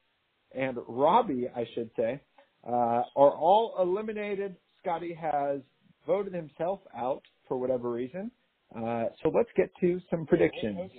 and 0.55 0.79
Robbie, 0.89 1.49
I 1.55 1.65
should 1.75 1.91
say, 1.97 2.21
uh, 2.67 3.03
are 3.17 3.37
all 3.37 3.75
eliminated. 3.81 4.57
Scotty 4.81 5.15
has 5.15 5.61
voted 6.07 6.35
himself 6.35 6.81
out 6.97 7.23
for 7.49 7.57
whatever 7.59 7.91
reason. 7.91 8.31
Uh, 8.75 9.05
so 9.23 9.31
let's 9.35 9.49
get 9.57 9.71
to 9.81 10.01
some 10.11 10.27
predictions. 10.27 10.91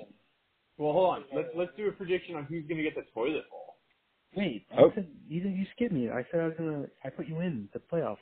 Well, 0.78 0.94
hold 0.94 1.16
on. 1.16 1.24
Let's 1.34 1.50
let's 1.56 1.72
do 1.78 1.88
a 1.88 1.92
prediction 1.92 2.36
on 2.36 2.46
who's 2.46 2.66
gonna 2.68 2.84
get 2.84 2.96
the 2.96 3.04
toilet 3.14 3.50
bowl. 3.50 3.76
Wait, 4.36 4.66
I 4.72 4.82
Oh. 4.82 4.92
said 4.94 5.08
you. 5.28 5.42
You 5.42 5.66
skipped 5.76 5.94
me. 5.94 6.10
I 6.10 6.24
said 6.32 6.42
I 6.42 6.46
was 6.48 6.56
gonna. 6.58 6.86
I 7.04 7.10
put 7.10 7.28
you 7.28 7.40
in 7.42 7.70
the 7.74 7.80
playoffs, 7.80 8.18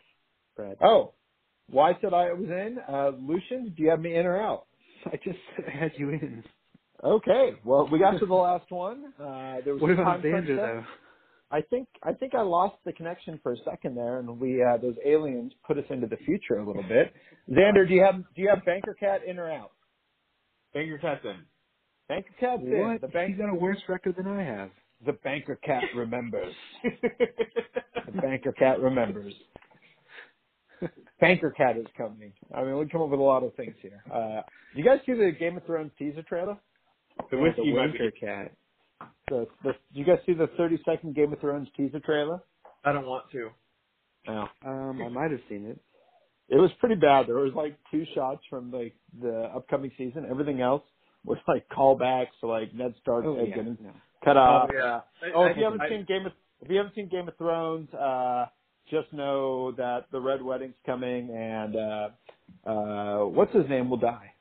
Brad. 0.55 0.77
Oh, 0.81 1.13
why 1.69 1.93
said 2.01 2.13
I 2.13 2.31
was 2.33 2.49
in? 2.49 2.77
Uh, 2.87 3.11
Lucian, 3.19 3.73
do 3.75 3.83
you 3.83 3.89
have 3.89 3.99
me 3.99 4.15
in 4.15 4.25
or 4.25 4.41
out? 4.41 4.65
I 5.05 5.17
just 5.23 5.37
had 5.71 5.91
you 5.97 6.09
in. 6.09 6.43
Okay, 7.03 7.51
well, 7.65 7.89
we 7.91 7.99
got 7.99 8.17
to 8.19 8.25
the 8.25 8.33
last 8.33 8.71
one. 8.71 9.13
Uh, 9.19 9.57
there 9.65 9.73
was 9.73 9.81
What 9.81 9.91
about 9.91 10.21
time 10.21 10.21
Xander 10.23 10.55
though? 10.55 10.83
I 11.51 11.61
think 11.61 11.87
I 12.01 12.13
think 12.13 12.33
I 12.33 12.41
lost 12.41 12.77
the 12.85 12.93
connection 12.93 13.39
for 13.43 13.51
a 13.53 13.57
second 13.69 13.95
there, 13.95 14.19
and 14.19 14.39
we 14.39 14.63
uh, 14.63 14.77
those 14.77 14.95
aliens 15.05 15.51
put 15.67 15.77
us 15.77 15.83
into 15.89 16.07
the 16.07 16.15
future 16.17 16.55
a 16.59 16.65
little 16.65 16.83
bit. 16.83 17.13
Xander, 17.51 17.87
do 17.87 17.93
you 17.93 18.01
have 18.03 18.15
do 18.35 18.41
you 18.41 18.49
have 18.49 18.63
Banker 18.65 18.95
Cat 18.99 19.21
in 19.27 19.37
or 19.37 19.51
out? 19.51 19.71
Finger 20.71 20.97
Cat's 20.97 21.25
in. 21.25 21.41
Banker 22.07 22.33
Cat's 22.39 22.63
in. 22.63 22.79
What? 22.79 23.01
The 23.01 23.07
bank 23.09 23.31
He's 23.31 23.37
got 23.37 23.49
a 23.49 23.53
worse 23.55 23.77
record 23.87 24.15
than 24.17 24.27
I 24.27 24.41
have. 24.43 24.69
the 25.05 25.13
Banker 25.13 25.57
Cat 25.57 25.83
remembers. 25.95 26.53
The 28.05 28.21
Banker 28.21 28.51
Cat 28.51 28.79
remembers. 28.81 29.33
Banker 31.23 31.51
Cat 31.51 31.77
is 31.77 31.85
coming. 31.97 32.33
I 32.53 32.63
mean, 32.63 32.77
we 32.77 32.85
come 32.87 33.01
up 33.01 33.09
with 33.09 33.19
a 33.19 33.23
lot 33.23 33.43
of 33.43 33.53
things 33.55 33.75
here. 33.81 34.03
Uh, 34.13 34.41
you 34.75 34.83
guys 34.83 34.99
see 35.05 35.13
the 35.13 35.31
Game 35.39 35.57
of 35.57 35.65
Thrones 35.65 35.91
teaser 35.97 36.21
trailer? 36.23 36.57
the 37.31 37.37
Yeah, 37.37 37.43
whiskey 37.43 37.71
the 37.71 37.77
might 37.77 37.93
be. 37.93 38.11
cat. 38.19 38.51
The, 39.29 39.47
the, 39.63 39.71
did 39.71 39.75
you 39.93 40.05
guys 40.05 40.17
see 40.25 40.33
the 40.33 40.47
30 40.57 40.79
second 40.85 41.15
Game 41.15 41.31
of 41.33 41.39
Thrones 41.39 41.67
teaser 41.77 41.99
trailer? 41.99 42.39
I 42.83 42.91
don't 42.91 43.05
want 43.05 43.25
to. 43.31 43.49
No. 44.27 44.47
Um, 44.65 45.01
I 45.01 45.09
might 45.09 45.31
have 45.31 45.39
seen 45.49 45.65
it. 45.65 45.79
It 46.49 46.57
was 46.57 46.71
pretty 46.79 46.95
bad. 46.95 47.27
There 47.27 47.35
was 47.35 47.53
like 47.55 47.77
two 47.89 48.03
shots 48.13 48.41
from 48.49 48.71
like 48.71 48.93
the 49.21 49.49
upcoming 49.55 49.91
season. 49.97 50.25
Everything 50.29 50.59
else 50.61 50.83
was 51.25 51.37
like 51.47 51.65
callbacks 51.69 52.27
to 52.41 52.47
like 52.47 52.73
Ned 52.73 52.93
Stark 53.01 53.23
Oh 53.25 53.37
yeah. 53.41 53.55
getting 53.55 53.77
No. 53.81 53.91
cut 54.25 54.35
off. 54.37 54.69
Oh 54.71 54.75
yeah. 54.77 54.99
Oh, 55.33 55.43
I- 55.43 55.51
if 55.51 55.57
you 55.57 55.63
haven't 55.63 55.81
I- 55.81 55.89
seen 55.89 56.05
Game 56.05 56.25
of 56.25 56.33
if 56.61 56.69
you 56.69 56.77
haven't 56.77 56.95
seen 56.95 57.07
Game 57.09 57.27
of 57.27 57.37
Thrones, 57.37 57.89
uh, 57.93 58.45
just 58.89 59.11
know 59.13 59.71
that 59.73 60.05
the 60.11 60.19
Red 60.19 60.41
Wedding's 60.41 60.75
coming, 60.85 61.29
and 61.29 61.75
uh, 61.75 62.69
uh, 62.69 63.25
what's 63.25 63.53
his 63.53 63.67
name 63.69 63.89
will 63.89 63.97
die. 63.97 64.31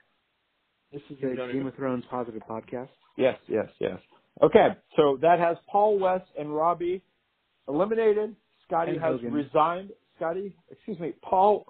This 0.93 1.03
is 1.11 1.17
You 1.21 1.33
a 1.33 1.53
Game 1.53 1.67
of 1.67 1.75
Thrones 1.75 2.05
positive 2.11 2.43
podcast. 2.49 2.89
Yes, 3.17 3.39
yes, 3.49 3.67
yes. 3.81 3.99
Okay, 4.43 4.69
so 4.97 5.19
that 5.23 5.39
has 5.39 5.57
Paul 5.71 5.99
West 5.99 6.27
and 6.39 6.55
Robbie 6.55 7.03
eliminated. 7.69 8.35
Scotty 8.67 8.93
And 8.93 9.01
has 9.01 9.13
Hogan. 9.17 9.33
resigned. 9.33 9.91
Scotty, 10.17 10.55
excuse 10.71 10.99
me, 10.99 11.13
Paul 11.23 11.67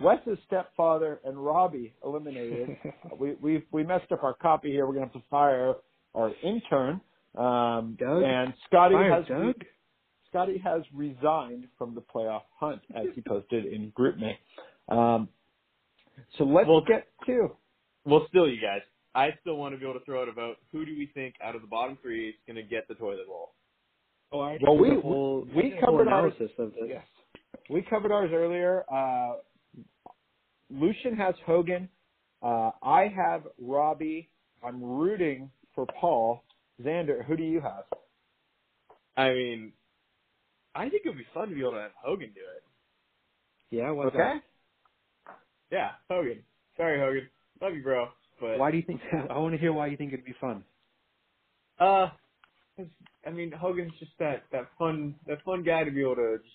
West's 0.00 0.40
stepfather 0.46 1.20
and 1.24 1.36
Robbie 1.36 1.94
eliminated. 2.04 2.76
we 3.18 3.34
we 3.40 3.64
we 3.70 3.84
messed 3.84 4.10
up 4.12 4.22
our 4.24 4.34
copy 4.34 4.70
here. 4.70 4.86
We're 4.86 4.94
gonna 4.94 5.06
have 5.06 5.12
to 5.14 5.22
fire 5.30 5.74
our 6.14 6.32
intern. 6.42 7.00
Um, 7.36 7.96
Doug? 7.98 8.22
and 8.22 8.54
Scotty 8.68 8.94
Fire 8.94 9.12
has 9.12 9.26
Doug? 9.26 9.54
Scotty 10.34 10.58
has 10.64 10.82
resigned 10.92 11.68
from 11.78 11.94
the 11.94 12.00
playoff 12.00 12.42
hunt, 12.58 12.82
as 12.96 13.06
he 13.14 13.20
posted 13.20 13.66
in 13.66 13.92
GroupMate. 13.92 14.36
Um, 14.88 15.28
so 16.36 16.42
let's 16.44 16.68
Well- 16.68 16.80
get 16.80 17.06
to 17.26 17.56
Well, 18.04 18.26
still, 18.28 18.46
you 18.48 18.60
guys, 18.60 18.82
I 19.14 19.30
still 19.40 19.56
want 19.56 19.74
to 19.74 19.78
be 19.78 19.84
able 19.88 19.98
to 19.98 20.04
throw 20.04 20.20
out 20.22 20.28
a 20.28 20.32
vote. 20.32 20.58
Who 20.72 20.84
do 20.84 20.94
we 20.98 21.06
think 21.06 21.36
out 21.40 21.54
of 21.54 21.62
the 21.62 21.68
bottom 21.68 21.96
three 22.02 22.30
is 22.30 22.34
going 22.46 22.56
to 22.56 22.62
get 22.64 22.86
the 22.88 22.94
toilet 22.96 23.26
bowl? 23.28 23.54
Oh, 24.32 24.40
I 24.40 24.58
Well, 24.60 24.76
we- 24.76 25.00
whole, 25.00 25.42
we 25.54 25.58
I 25.58 25.62
did 25.62 25.72
a 25.72 25.86
whole 25.86 25.98
covered 25.98 26.08
ours- 26.08 26.34
analysis 26.38 26.58
of 26.58 26.74
this. 26.74 26.84
Yes. 26.88 27.06
We 27.70 27.80
covered 27.82 28.10
ours 28.12 28.30
earlier. 28.32 28.84
Uh, 28.92 29.36
Lucian 30.68 31.16
has 31.16 31.38
Hogan. 31.46 31.88
Uh, 32.42 32.72
I 32.82 33.06
have 33.08 33.46
Robbie. 33.58 34.28
I'm 34.62 34.82
rooting 34.82 35.50
for 35.74 35.86
Paul. 35.86 36.42
Xander, 36.82 37.24
who 37.24 37.36
do 37.36 37.44
you 37.44 37.60
have? 37.60 37.84
I 39.16 39.32
mean, 39.32 39.72
I 40.74 40.88
think 40.88 41.02
it 41.04 41.08
would 41.08 41.18
be 41.18 41.26
fun 41.32 41.48
to 41.50 41.54
be 41.54 41.60
able 41.60 41.72
to 41.72 41.80
have 41.80 41.92
Hogan 42.02 42.32
do 42.34 42.40
it. 42.40 42.64
Yeah. 43.70 43.90
What's 43.90 44.14
Okay. 44.14 44.34
Yeah, 45.70 45.90
Hogan. 46.08 46.44
Sorry, 46.76 47.00
Hogan. 47.00 47.28
Love 47.60 47.74
you, 47.74 47.82
bro. 47.82 48.08
But? 48.40 48.58
Why 48.58 48.70
do 48.70 48.76
you 48.76 48.82
think? 48.84 49.00
I 49.30 49.38
want 49.38 49.54
to 49.54 49.60
hear 49.60 49.72
why 49.72 49.88
you 49.88 49.96
think 49.96 50.12
it'd 50.12 50.24
be 50.24 50.34
fun. 50.40 50.64
Uh, 51.78 52.08
I 53.26 53.30
mean, 53.30 53.52
Hogan's 53.52 53.92
just 53.98 54.12
that 54.18 54.44
that 54.52 54.68
fun 54.78 55.16
that 55.26 55.42
fun 55.44 55.64
guy 55.64 55.84
to 55.84 55.90
be 55.90 56.02
able 56.02 56.16
to 56.16 56.38
just 56.38 56.54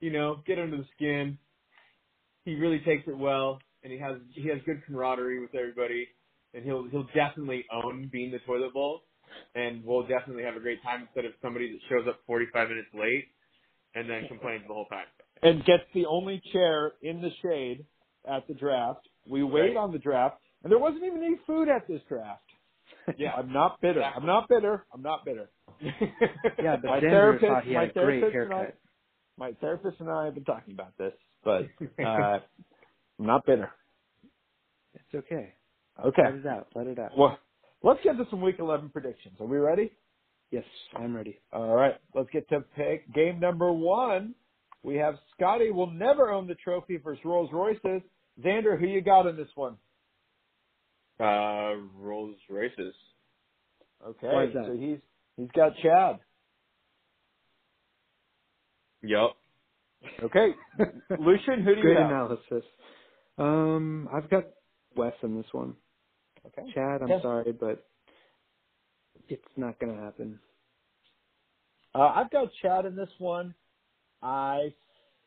you 0.00 0.12
know 0.12 0.42
get 0.46 0.58
under 0.58 0.76
the 0.76 0.86
skin. 0.96 1.38
He 2.44 2.54
really 2.54 2.80
takes 2.80 3.06
it 3.08 3.16
well, 3.16 3.60
and 3.82 3.92
he 3.92 3.98
has 3.98 4.18
he 4.34 4.48
has 4.48 4.58
good 4.66 4.84
camaraderie 4.86 5.40
with 5.40 5.54
everybody, 5.54 6.08
and 6.54 6.64
he'll 6.64 6.88
he'll 6.88 7.08
definitely 7.14 7.64
own 7.72 8.08
being 8.12 8.30
the 8.30 8.38
toilet 8.40 8.72
bowl, 8.72 9.02
and 9.54 9.84
we'll 9.84 10.06
definitely 10.06 10.42
have 10.44 10.56
a 10.56 10.60
great 10.60 10.82
time 10.82 11.02
instead 11.02 11.24
of 11.24 11.32
somebody 11.42 11.72
that 11.72 11.78
shows 11.88 12.06
up 12.08 12.20
45 12.26 12.68
minutes 12.68 12.88
late 12.94 13.26
and 13.94 14.08
then 14.08 14.26
complains 14.28 14.62
the 14.68 14.74
whole 14.74 14.86
time. 14.86 15.06
And 15.42 15.64
gets 15.64 15.84
the 15.94 16.06
only 16.06 16.42
chair 16.52 16.92
in 17.02 17.20
the 17.20 17.30
shade 17.42 17.84
at 18.28 18.46
the 18.48 18.54
draft. 18.54 19.06
We 19.28 19.42
wait 19.42 19.68
Right. 19.68 19.76
on 19.76 19.92
the 19.92 19.98
draft, 19.98 20.38
and 20.62 20.70
there 20.72 20.78
wasn't 20.78 21.04
even 21.04 21.22
any 21.22 21.36
food 21.46 21.68
at 21.68 21.86
this 21.86 22.00
draft. 22.08 22.42
Yeah. 23.16 23.32
I'm 23.36 23.52
not 23.52 23.80
bitter. 23.80 24.02
I'm 24.02 24.26
not 24.26 24.48
bitter. 24.48 24.84
I'm 24.92 25.02
not 25.02 25.24
bitter. 25.24 25.48
Yeah, 25.80 26.76
but 26.76 26.84
My 26.90 26.98
Xander 27.00 27.10
therapist- 27.10 27.46
thought 27.52 27.64
he 27.64 27.74
my 27.74 27.80
had 27.82 27.90
a 27.90 27.92
great 27.92 28.20
therapist 28.20 28.34
and 28.34 28.52
I- 28.52 28.56
haircut. 28.58 28.76
My 29.38 29.52
therapist 29.60 30.00
and 30.00 30.10
I 30.10 30.24
have 30.24 30.34
been 30.34 30.44
talking 30.44 30.74
about 30.74 30.96
this, 30.98 31.12
but 31.44 31.66
uh, 32.04 32.04
I'm 33.18 33.26
not 33.26 33.46
bitter. 33.46 33.70
It's 34.94 35.14
okay. 35.14 35.54
Okay. 36.04 36.22
Let 36.24 36.34
it 36.34 36.46
out. 36.46 36.66
Let 36.74 36.86
it 36.88 36.98
out. 36.98 37.16
Well, 37.16 37.38
let's 37.82 38.00
get 38.04 38.16
to 38.18 38.24
some 38.30 38.40
Week 38.40 38.56
11 38.58 38.90
predictions. 38.90 39.36
Are 39.40 39.46
we 39.46 39.58
ready? 39.58 39.92
Yes, 40.50 40.64
I'm 40.96 41.14
ready. 41.14 41.38
All 41.52 41.74
right. 41.74 41.94
Let's 42.14 42.30
get 42.30 42.48
to 42.50 42.60
pick 42.76 43.12
game 43.14 43.38
number 43.40 43.70
one. 43.72 44.34
We 44.82 44.96
have 44.96 45.14
Scotty 45.36 45.70
will 45.70 45.90
never 45.90 46.30
own 46.30 46.46
the 46.46 46.54
trophy 46.54 46.96
versus 46.96 47.22
Rolls 47.24 47.50
Royces. 47.52 48.02
Xander, 48.42 48.78
who 48.78 48.86
you 48.86 49.00
got 49.02 49.26
in 49.26 49.36
this 49.36 49.48
one? 49.56 49.76
uh, 51.20 51.74
Rolls 51.98 52.36
Royces. 52.48 52.94
Okay. 54.06 54.28
Why 54.28 54.44
is 54.44 54.54
that? 54.54 54.66
So 54.66 54.76
he's 54.78 54.98
he's 55.36 55.50
got 55.54 55.72
Chad. 55.82 56.20
Yup. 59.02 59.36
Okay. 60.22 60.48
Lucian, 61.18 61.62
who 61.64 61.74
do 61.74 61.80
you 61.80 61.82
Great 61.82 61.98
have? 61.98 62.10
analysis. 62.10 62.64
Um, 63.36 64.08
I've 64.14 64.30
got 64.30 64.44
Wes 64.96 65.12
in 65.22 65.36
this 65.36 65.46
one. 65.52 65.74
Okay. 66.48 66.74
Chad, 66.74 67.02
I'm 67.02 67.08
Yeah. 67.08 67.20
sorry, 67.22 67.52
but 67.52 67.88
it's 69.28 69.44
not 69.56 69.78
gonna 69.80 70.00
happen. 70.00 70.40
Uh, 71.94 72.12
I've 72.16 72.30
got 72.30 72.52
Chad 72.62 72.86
in 72.86 72.96
this 72.96 73.10
one. 73.18 73.54
I 74.22 74.74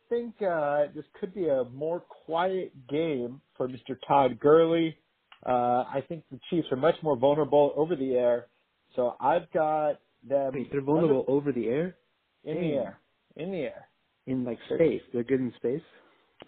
think 0.10 0.36
uh, 0.42 0.88
this 0.96 1.06
could 1.20 1.34
be 1.36 1.48
a 1.48 1.66
more 1.66 2.02
quiet 2.02 2.74
game 2.88 3.42
for 3.58 3.68
Mr. 3.70 3.98
Todd 4.08 4.40
Gurley. 4.40 4.98
Uh, 5.46 5.86
I 5.88 6.04
think 6.08 6.26
the 6.32 6.40
Chiefs 6.50 6.68
are 6.72 6.78
much 6.78 6.96
more 7.04 7.18
vulnerable 7.18 7.74
over 7.76 7.96
the 7.96 8.14
air, 8.14 8.48
so 8.96 9.16
I've 9.20 9.52
got 9.54 10.02
them 10.24 10.54
Wait, 10.56 10.72
they're 10.72 10.82
vulnerable 10.84 11.26
over 11.28 11.52
the 11.54 11.68
air 11.68 11.98
in 12.44 12.62
the 12.62 12.74
air. 12.74 13.00
In 13.36 13.52
the 13.52 13.60
air. 13.60 13.90
in 14.28 14.46
like 14.46 14.60
space. 14.76 15.02
They're 15.14 15.24
good 15.24 15.42
in 15.42 15.54
space. 15.58 15.84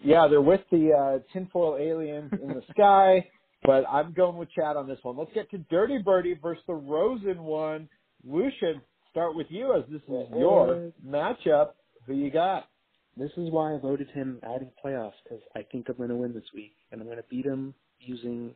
Yeah, 0.04 0.28
they're 0.28 0.42
with 0.42 0.62
the 0.70 0.92
uh, 1.22 1.32
tinfoil 1.32 1.76
aliens 1.78 2.32
in 2.42 2.52
the 2.54 2.62
sky, 2.72 3.30
but 3.64 3.84
I'm 3.90 4.12
going 4.12 4.36
with 4.36 4.50
Chad 4.52 4.76
on 4.76 4.86
this 4.86 4.98
one. 5.02 5.16
Let's 5.16 5.32
get 5.32 5.50
to 5.50 5.58
Dirty 5.70 5.98
Birdie 5.98 6.38
versus 6.40 6.62
the 6.66 6.74
Rosen 6.74 7.42
one. 7.42 7.88
Lucian, 8.26 8.80
start 9.10 9.34
with 9.34 9.46
you 9.50 9.74
as 9.74 9.84
this 9.90 10.02
is 10.02 10.26
your 10.36 10.92
matchup. 11.06 11.70
Who 12.06 12.14
you 12.14 12.30
got? 12.30 12.68
This 13.16 13.30
is 13.36 13.50
why 13.50 13.74
I 13.74 13.78
voted 13.78 14.10
him 14.10 14.40
out 14.44 14.60
of 14.60 14.68
the 14.68 14.72
playoffs 14.84 15.12
because 15.22 15.42
I 15.54 15.62
think 15.70 15.88
I'm 15.88 15.96
going 15.96 16.08
to 16.08 16.16
win 16.16 16.34
this 16.34 16.44
week, 16.54 16.74
and 16.90 17.00
I'm 17.00 17.06
going 17.06 17.18
to 17.18 17.24
beat 17.30 17.46
him 17.46 17.74
using 18.00 18.54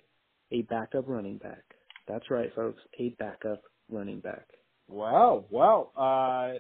a 0.51 0.63
backup 0.63 1.05
running 1.07 1.39
back. 1.39 1.63
That's 2.09 2.31
right, 2.31 2.53
folks, 2.55 2.81
a 2.99 3.11
backup 3.19 3.63
running 3.91 4.21
back. 4.21 4.47
Well, 4.89 5.47
well, 5.51 5.93
uh, 5.97 6.59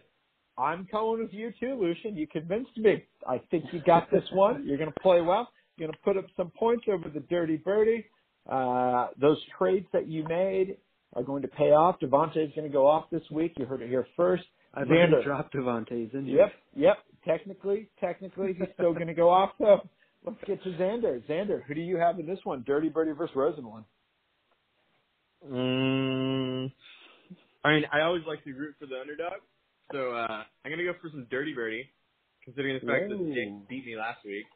I'm 0.61 0.87
going 0.93 1.23
with 1.23 1.33
you 1.33 1.53
too, 1.59 1.79
Lucian. 1.81 2.17
You 2.17 2.27
convinced 2.27 2.77
me. 2.77 3.05
I 3.27 3.41
think 3.51 3.65
you 3.73 3.81
got 3.85 4.11
this 4.11 4.25
one. 4.33 4.65
You're 4.67 4.79
going 4.79 4.93
to 4.93 5.01
play 5.01 5.21
well. 5.21 5.49
You're 5.77 5.89
going 5.89 5.97
to 5.97 6.05
put 6.05 6.17
up 6.17 6.27
some 6.37 6.51
points 6.51 6.85
over 6.89 7.09
the 7.09 7.21
Dirty 7.21 7.57
Birdie. 7.57 8.05
Uh, 8.49 9.09
those 9.21 9.39
trades 9.59 9.87
that 9.93 10.09
you 10.09 10.25
made 10.25 10.79
are 11.15 11.23
going 11.23 11.43
to 11.43 11.49
pay 11.49 11.73
off. 11.73 12.01
DeVante 12.01 12.37
is 12.45 12.53
going 12.55 12.67
to 12.67 12.73
go 12.73 12.87
off 12.87 13.11
this 13.11 13.23
week. 13.31 13.53
You 13.57 13.67
heard 13.67 13.83
it 13.83 13.89
here 13.89 14.07
first. 14.17 14.45
I've 14.75 14.87
Xander. 14.87 15.13
already 15.13 15.25
dropped 15.25 15.55
DeVante's 15.55 16.15
injured. 16.15 16.35
Yep, 16.37 16.53
yep. 16.77 16.97
Technically, 17.27 17.89
technically, 18.01 18.55
he's 18.59 18.69
still 18.75 18.95
going 18.95 19.09
to 19.09 19.15
go 19.15 19.29
off 19.29 19.51
though. 19.59 19.81
Let's 20.25 20.39
get 20.47 20.63
to 20.63 20.71
Xander. 20.71 21.23
Xander, 21.29 21.63
who 21.65 21.75
do 21.75 21.81
you 21.81 21.97
have 21.97 22.19
in 22.19 22.27
this 22.27 22.39
one? 22.45 22.65
Dirty 22.67 22.89
Birdie 22.89 23.13
versus 23.13 23.35
Rosen 23.37 23.69
one. 23.69 23.85
Mm, 25.47 26.73
I 27.65 27.69
mean, 27.73 27.85
I 27.93 28.01
always 28.03 28.23
like 28.27 28.43
to 28.45 28.53
root 28.53 28.75
for 28.81 28.87
the 28.87 29.01
underdog, 29.01 29.41
so 29.93 30.11
uh, 30.11 30.43
I'm 30.65 30.71
gonna 30.71 30.85
go 30.85 30.95
for 31.01 31.11
some 31.11 31.27
dirty 31.31 31.55
birdie, 31.55 31.89
considering 32.45 32.75
the 32.75 32.87
fact 32.87 33.05
Whoa. 33.09 33.19
that 33.19 33.35
Jake 33.35 33.69
beat 33.69 33.87
me 33.87 33.97
last 33.97 34.25
week. 34.25 34.47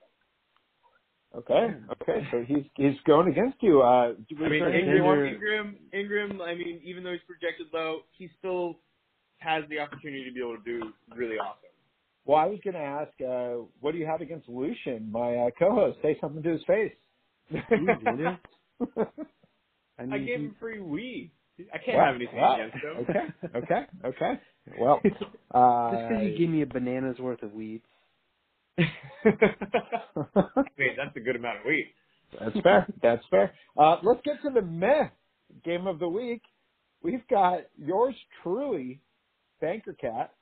Okay, 1.35 1.75
okay. 2.03 2.29
So 2.31 2.45
he's 2.47 2.65
he's 2.77 2.97
going 3.07 3.29
against 3.29 3.57
you. 3.63 3.81
Uh, 3.83 4.13
I 4.13 4.49
mean, 4.49 4.63
Ingram, 4.63 4.75
Ingram- 4.75 5.27
Ingram, 5.27 5.77
Ingram. 5.93 6.43
I 6.43 6.55
mean, 6.55 6.81
even 6.85 7.03
though 7.03 7.13
he's 7.13 7.21
projected 7.27 7.69
low, 7.73 8.01
he 8.13 8.29
still 8.39 8.77
has 9.39 9.65
the 9.71 9.79
opportunity 9.79 10.25
to 10.25 10.33
be 10.33 10.41
able 10.41 10.59
to 10.59 10.63
do 10.65 10.93
really 11.17 11.37
awesome. 11.37 11.71
Well, 12.25 12.39
I 12.39 12.47
was 12.47 12.61
going 12.63 12.75
to 12.75 12.81
ask, 12.81 13.11
uh, 13.21 13.65
what 13.81 13.93
do 13.93 13.99
you 13.99 14.07
have 14.07 14.21
against 14.21 14.49
Lucian, 14.49 15.11
my 15.11 15.35
uh, 15.37 15.51
co-host? 15.59 15.99
Say 16.03 16.17
something 16.21 16.43
to 16.43 16.51
his 16.51 16.63
face. 16.67 16.93
Xander? 17.53 18.39
I, 19.99 20.03
I 20.15 20.19
gave 20.19 20.39
him 20.41 20.57
free 20.61 20.81
weed. 20.81 21.33
I 21.73 21.79
can't 21.79 21.99
Wow, 21.99 22.07
have 22.07 22.15
anything 22.17 22.39
wow. 22.39 22.55
against 22.55 22.77
him. 22.77 23.07
Okay, 23.09 23.57
okay, 23.57 23.87
okay. 24.05 24.41
Well, 24.79 25.01
uh, 25.51 25.91
just 25.91 26.09
because 26.09 26.23
you 26.23 26.39
gave 26.39 26.49
me 26.49 26.63
a 26.63 26.67
banana's 26.67 27.19
worth 27.19 27.43
of 27.43 27.53
weed. 27.53 27.83
Wait, 28.79 28.89
that's 30.97 31.17
a 31.17 31.21
good 31.21 31.37
amount 31.37 31.61
of 31.61 31.67
weed. 31.67 31.93
That's 32.41 32.59
fair. 32.61 32.87
That's 33.03 33.23
fair. 33.31 33.53
Uh, 33.77 33.97
let's 34.03 34.21
get 34.25 34.41
to 34.43 34.51
the 34.51 34.63
meh 34.63 35.09
game 35.65 35.87
of 35.87 35.99
the 35.99 36.09
week. 36.09 36.43
We've 37.03 37.27
got 37.29 37.61
yours 37.77 38.15
truly, 38.43 39.01
Banker 39.61 39.95
Cat, 39.95 40.33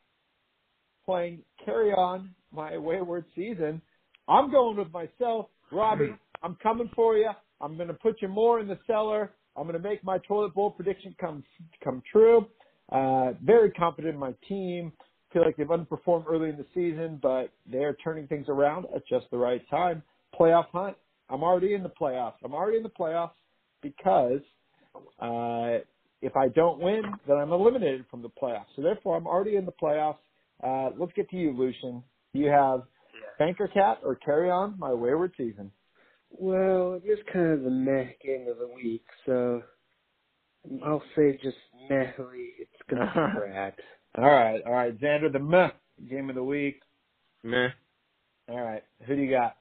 playing 1.05 1.41
Carry 1.65 1.93
On 1.93 2.35
My 2.53 2.77
Wayward 2.77 3.25
Season. 3.35 3.81
I'm 4.29 4.51
going 4.51 4.77
with 4.77 4.93
myself, 4.93 5.47
Robbie. 5.73 6.15
I'm 6.43 6.57
coming 6.63 6.91
for 6.95 7.17
you. 7.17 7.31
I'm 7.61 7.77
going 7.77 7.89
to 7.89 7.95
put 7.95 8.23
you 8.23 8.29
more 8.29 8.61
in 8.61 8.69
the 8.69 8.79
cellar. 8.87 9.33
I'm 9.57 9.65
going 9.65 9.81
to 9.81 9.89
make 9.89 10.05
my 10.05 10.19
toilet 10.19 10.55
bowl 10.55 10.71
prediction 10.71 11.15
come 11.21 11.43
come 11.83 12.03
true. 12.11 12.47
Uh, 12.93 13.33
very 13.43 13.71
confident 13.73 14.15
in 14.15 14.21
my 14.21 14.35
team. 14.49 14.93
Feel 15.33 15.45
like 15.45 15.57
they've 15.57 15.67
underperformed 15.67 16.25
early 16.29 16.49
in 16.49 16.57
the 16.57 16.67
season, 16.75 17.19
but 17.23 17.53
they're 17.71 17.95
turning 18.03 18.27
things 18.27 18.47
around 18.49 18.87
at 18.95 19.07
just 19.07 19.27
the 19.31 19.37
right 19.37 19.63
time. 19.71 20.03
Playoff 20.39 20.67
hunt. 20.73 20.97
I'm 21.29 21.45
already 21.45 21.75
in 21.75 21.83
the 21.83 21.91
playoffs. 21.91 22.35
I'm 22.45 22.55
already 22.55 22.79
in 22.79 22.83
the 22.83 22.91
playoffs 22.91 23.31
because 23.83 24.41
uh, 25.21 25.85
if 26.23 26.37
I 26.37 26.49
don't 26.49 26.81
win, 26.81 27.03
then 27.27 27.37
I'm 27.37 27.53
eliminated 27.53 28.05
from 28.11 28.23
the 28.23 28.29
playoffs. 28.29 28.67
So 28.75 28.83
therefore, 28.83 29.17
I'm 29.17 29.27
already 29.27 29.57
in 29.57 29.65
the 29.65 29.73
playoffs. 29.73 30.19
Uh, 30.63 30.91
let's 30.99 31.13
get 31.13 31.31
to 31.31 31.37
you, 31.37 31.57
Lucian. 31.57 32.03
Do 32.35 32.41
you 32.41 32.49
have 32.49 32.83
Banker 33.39 33.69
Cat 33.69 34.01
or 34.05 34.17
Carry 34.17 34.51
On 34.51 34.79
My 34.79 34.93
Wayward 34.93 35.33
Season? 35.37 35.71
Well, 36.31 37.01
it 37.03 37.09
is 37.09 37.19
kind 37.33 37.53
of 37.53 37.63
the 37.63 37.71
meh 37.71 38.11
game 38.23 38.47
of 38.49 38.59
the 38.59 38.69
week, 38.69 39.05
so 39.27 39.63
I'll 40.85 41.03
say 41.17 41.39
just 41.43 41.57
mehly. 41.89 42.51
It's 42.59 42.71
gonna 42.89 43.07
be 43.07 43.39
Brad. 43.39 43.75
All 44.17 44.25
right, 44.25 44.61
all 44.67 44.73
right. 44.73 44.99
Xander, 45.01 45.33
the 45.33 45.39
meh 45.39 45.69
game 46.09 46.29
of 46.29 46.35
the 46.35 46.43
week. 46.45 46.81
Meh. 47.43 47.69
All 48.49 48.61
right, 48.61 48.83
who 49.07 49.17
do 49.17 49.23
you 49.23 49.31
got? 49.31 49.57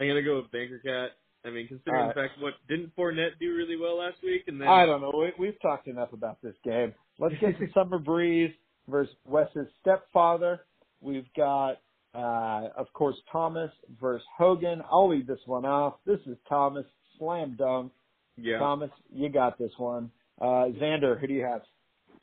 I'm 0.00 0.08
gonna 0.08 0.22
go 0.22 0.36
with 0.36 0.50
Banker 0.50 0.78
Cat. 0.78 1.10
I 1.46 1.50
mean, 1.50 1.68
considering 1.68 2.00
Alright. 2.00 2.14
the 2.16 2.20
fact 2.20 2.32
what 2.40 2.54
didn't 2.68 2.96
Fournette 2.96 3.38
do 3.38 3.54
really 3.54 3.76
well 3.76 3.98
last 3.98 4.16
week, 4.22 4.44
and 4.48 4.60
then 4.60 4.66
I 4.66 4.86
don't 4.86 5.00
know. 5.00 5.12
We, 5.14 5.32
we've 5.46 5.60
talked 5.60 5.86
enough 5.88 6.12
about 6.12 6.40
this 6.42 6.54
game. 6.64 6.94
Let's 7.18 7.34
get 7.40 7.58
to 7.58 7.66
Summer 7.74 7.98
Breeze 7.98 8.52
versus 8.88 9.14
Wes's 9.26 9.68
stepfather. 9.82 10.60
We've 11.00 11.26
got, 11.36 11.80
uh, 12.14 12.68
of 12.76 12.90
course, 12.94 13.16
Thomas 13.30 13.70
versus 14.00 14.26
Hogan. 14.36 14.82
I'll 14.90 15.08
leave 15.08 15.26
this 15.26 15.38
one 15.46 15.64
off. 15.66 15.94
This 16.06 16.18
is 16.26 16.36
Thomas. 16.48 16.86
Slam 17.18 17.54
dunk. 17.56 17.92
yeah, 18.36 18.58
Thomas, 18.58 18.90
you 19.12 19.28
got 19.28 19.56
this 19.58 19.70
one. 19.76 20.10
Uh, 20.40 20.66
Xander, 20.80 21.20
who 21.20 21.26
do 21.28 21.34
you 21.34 21.44
have? 21.44 21.60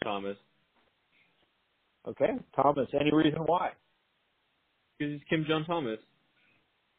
Thomas, 0.04 0.36
Okay, 2.08 2.32
Thomas. 2.56 2.88
Any 3.00 3.12
reason 3.14 3.42
why? 3.46 3.72
because 5.02 5.14
he's 5.14 5.22
Kim 5.30 5.46
Jong 5.48 5.66
Thomas. 5.66 6.00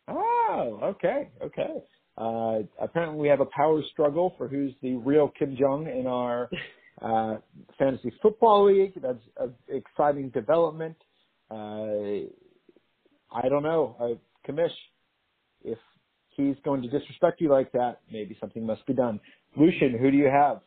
Oh, 0.09 0.81
okay, 0.83 1.31
okay. 1.43 1.83
Uh, 2.19 2.67
apparently 2.81 3.19
we 3.19 3.29
have 3.29 3.41
a 3.41 3.47
power 3.47 3.81
struggle 3.93 4.35
for 4.37 4.49
who's 4.49 4.73
the 4.83 4.97
real 4.97 5.31
Kim 5.39 5.57
Jong 5.59 5.87
in 5.87 6.07
our 6.07 6.51
uh, 7.03 7.37
fantasy 7.79 8.13
football 8.21 8.67
league. 8.67 8.93
That's 9.01 9.23
an 9.39 9.55
exciting 9.69 10.31
development. 10.31 10.97
Uh, 11.51 12.27
I 13.35 13.49
don't 13.49 13.63
know, 13.63 13.97
uh, 14.01 14.51
Kamish, 14.51 14.71
if 15.63 15.79
he's 16.31 16.57
going 16.65 16.83
to 16.83 16.89
disrespect 16.89 17.41
you 17.41 17.51
like 17.51 17.71
that, 17.73 18.01
maybe 18.11 18.37
something 18.41 18.67
must 18.67 18.85
be 18.87 18.95
done. 18.95 19.21
Lucian, 19.57 19.97
who 19.99 20.11
do 20.11 20.17
you 20.17 20.29
have? 20.29 20.61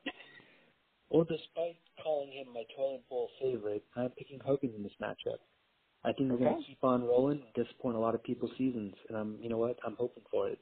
Well, 1.10 1.26
despite 1.26 1.78
calling 2.06 2.32
him 2.32 2.54
my 2.54 2.64
toilet 2.78 3.02
bowl 3.10 3.30
favorite, 3.42 3.84
I'm 3.98 4.12
picking 4.12 4.40
Hogan 4.40 4.74
in 4.78 4.84
this 4.84 4.94
matchup. 5.02 5.40
I 6.06 6.14
think 6.14 6.30
we're 6.30 6.36
Okay. 6.38 6.46
gonna 6.46 6.64
keep 6.64 6.84
on 6.84 7.04
rolling, 7.04 7.42
and 7.42 7.54
disappoint 7.56 7.98
a 7.98 8.00
lot 8.00 8.16
of 8.16 8.24
people's 8.24 8.56
seasons, 8.58 8.96
and 9.10 9.18
I'm, 9.18 9.42
you 9.42 9.50
know 9.50 9.58
what, 9.58 9.78
I'm 9.84 9.96
hoping 9.96 10.24
for 10.32 10.50
it. 10.50 10.60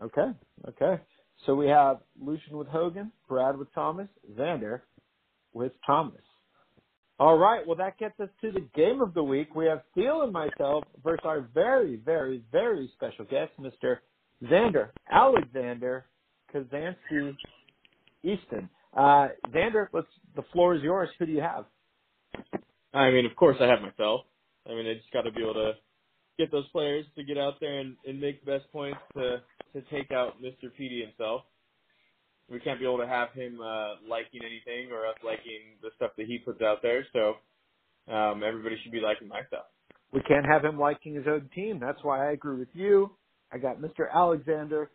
Okay, 0.00 0.32
okay. 0.68 1.02
So 1.46 1.56
we 1.56 1.66
have 1.68 2.02
Lucian 2.20 2.56
with 2.56 2.68
Hogan, 2.68 3.12
Brad 3.28 3.58
with 3.58 3.72
Thomas, 3.74 4.08
Xander 4.32 4.82
with 5.52 5.72
Thomas. 5.84 6.22
All 7.18 7.36
right, 7.38 7.66
well 7.66 7.76
that 7.76 7.98
gets 7.98 8.18
us 8.20 8.30
to 8.42 8.52
the 8.52 8.68
game 8.74 9.00
of 9.02 9.14
the 9.14 9.24
week. 9.24 9.54
We 9.54 9.66
have 9.66 9.82
Steele 9.92 10.22
and 10.22 10.32
myself 10.32 10.84
versus 11.04 11.24
our 11.24 11.42
very, 11.54 11.96
very, 11.96 12.44
very 12.52 12.88
special 12.94 13.24
guest, 13.24 13.52
Mr. 13.60 13.98
Xander 14.44 14.90
Alexander 15.10 16.06
Kazansky 16.54 17.36
Easton. 18.22 18.68
Uh, 18.96 19.28
Xander, 19.48 19.88
let's. 19.92 20.06
The 20.36 20.42
floor 20.52 20.74
is 20.74 20.82
yours. 20.82 21.08
Who 21.18 21.26
do 21.26 21.32
you 21.32 21.40
have? 21.40 21.64
I 22.94 23.10
mean, 23.10 23.26
of 23.26 23.34
course, 23.36 23.56
I 23.60 23.66
have 23.66 23.80
myself. 23.80 24.22
I 24.68 24.70
mean, 24.70 24.86
I 24.86 24.94
just 24.94 25.10
got 25.12 25.22
to 25.22 25.32
be 25.32 25.42
able 25.42 25.54
to 25.54 25.72
get 26.38 26.50
those 26.50 26.68
players 26.68 27.06
to 27.16 27.24
get 27.24 27.38
out 27.38 27.54
there 27.60 27.78
and, 27.80 27.96
and 28.06 28.20
make 28.20 28.44
the 28.44 28.52
best 28.52 28.70
points 28.72 29.00
to 29.14 29.38
to 29.72 29.80
take 29.90 30.10
out 30.12 30.42
Mr. 30.42 30.70
PD 30.78 31.00
himself. 31.00 31.42
We 32.50 32.60
can't 32.60 32.78
be 32.78 32.84
able 32.84 32.98
to 32.98 33.06
have 33.06 33.30
him 33.32 33.58
uh, 33.62 33.94
liking 34.06 34.40
anything 34.44 34.92
or 34.92 35.06
us 35.06 35.16
liking 35.24 35.80
the 35.80 35.88
stuff 35.96 36.10
that 36.18 36.26
he 36.26 36.38
puts 36.38 36.60
out 36.60 36.82
there. 36.82 37.06
So 37.14 37.34
um, 38.12 38.42
everybody 38.44 38.76
should 38.82 38.92
be 38.92 39.00
liking 39.00 39.28
my 39.28 39.40
stuff. 39.48 39.64
We 40.12 40.20
can't 40.22 40.44
have 40.44 40.62
him 40.62 40.78
liking 40.78 41.14
his 41.14 41.24
own 41.26 41.48
team. 41.54 41.80
That's 41.80 42.02
why 42.02 42.28
I 42.28 42.32
agree 42.32 42.58
with 42.58 42.68
you. 42.74 43.12
I 43.50 43.56
got 43.56 43.78
Mr. 43.78 44.10
Alexander 44.12 44.90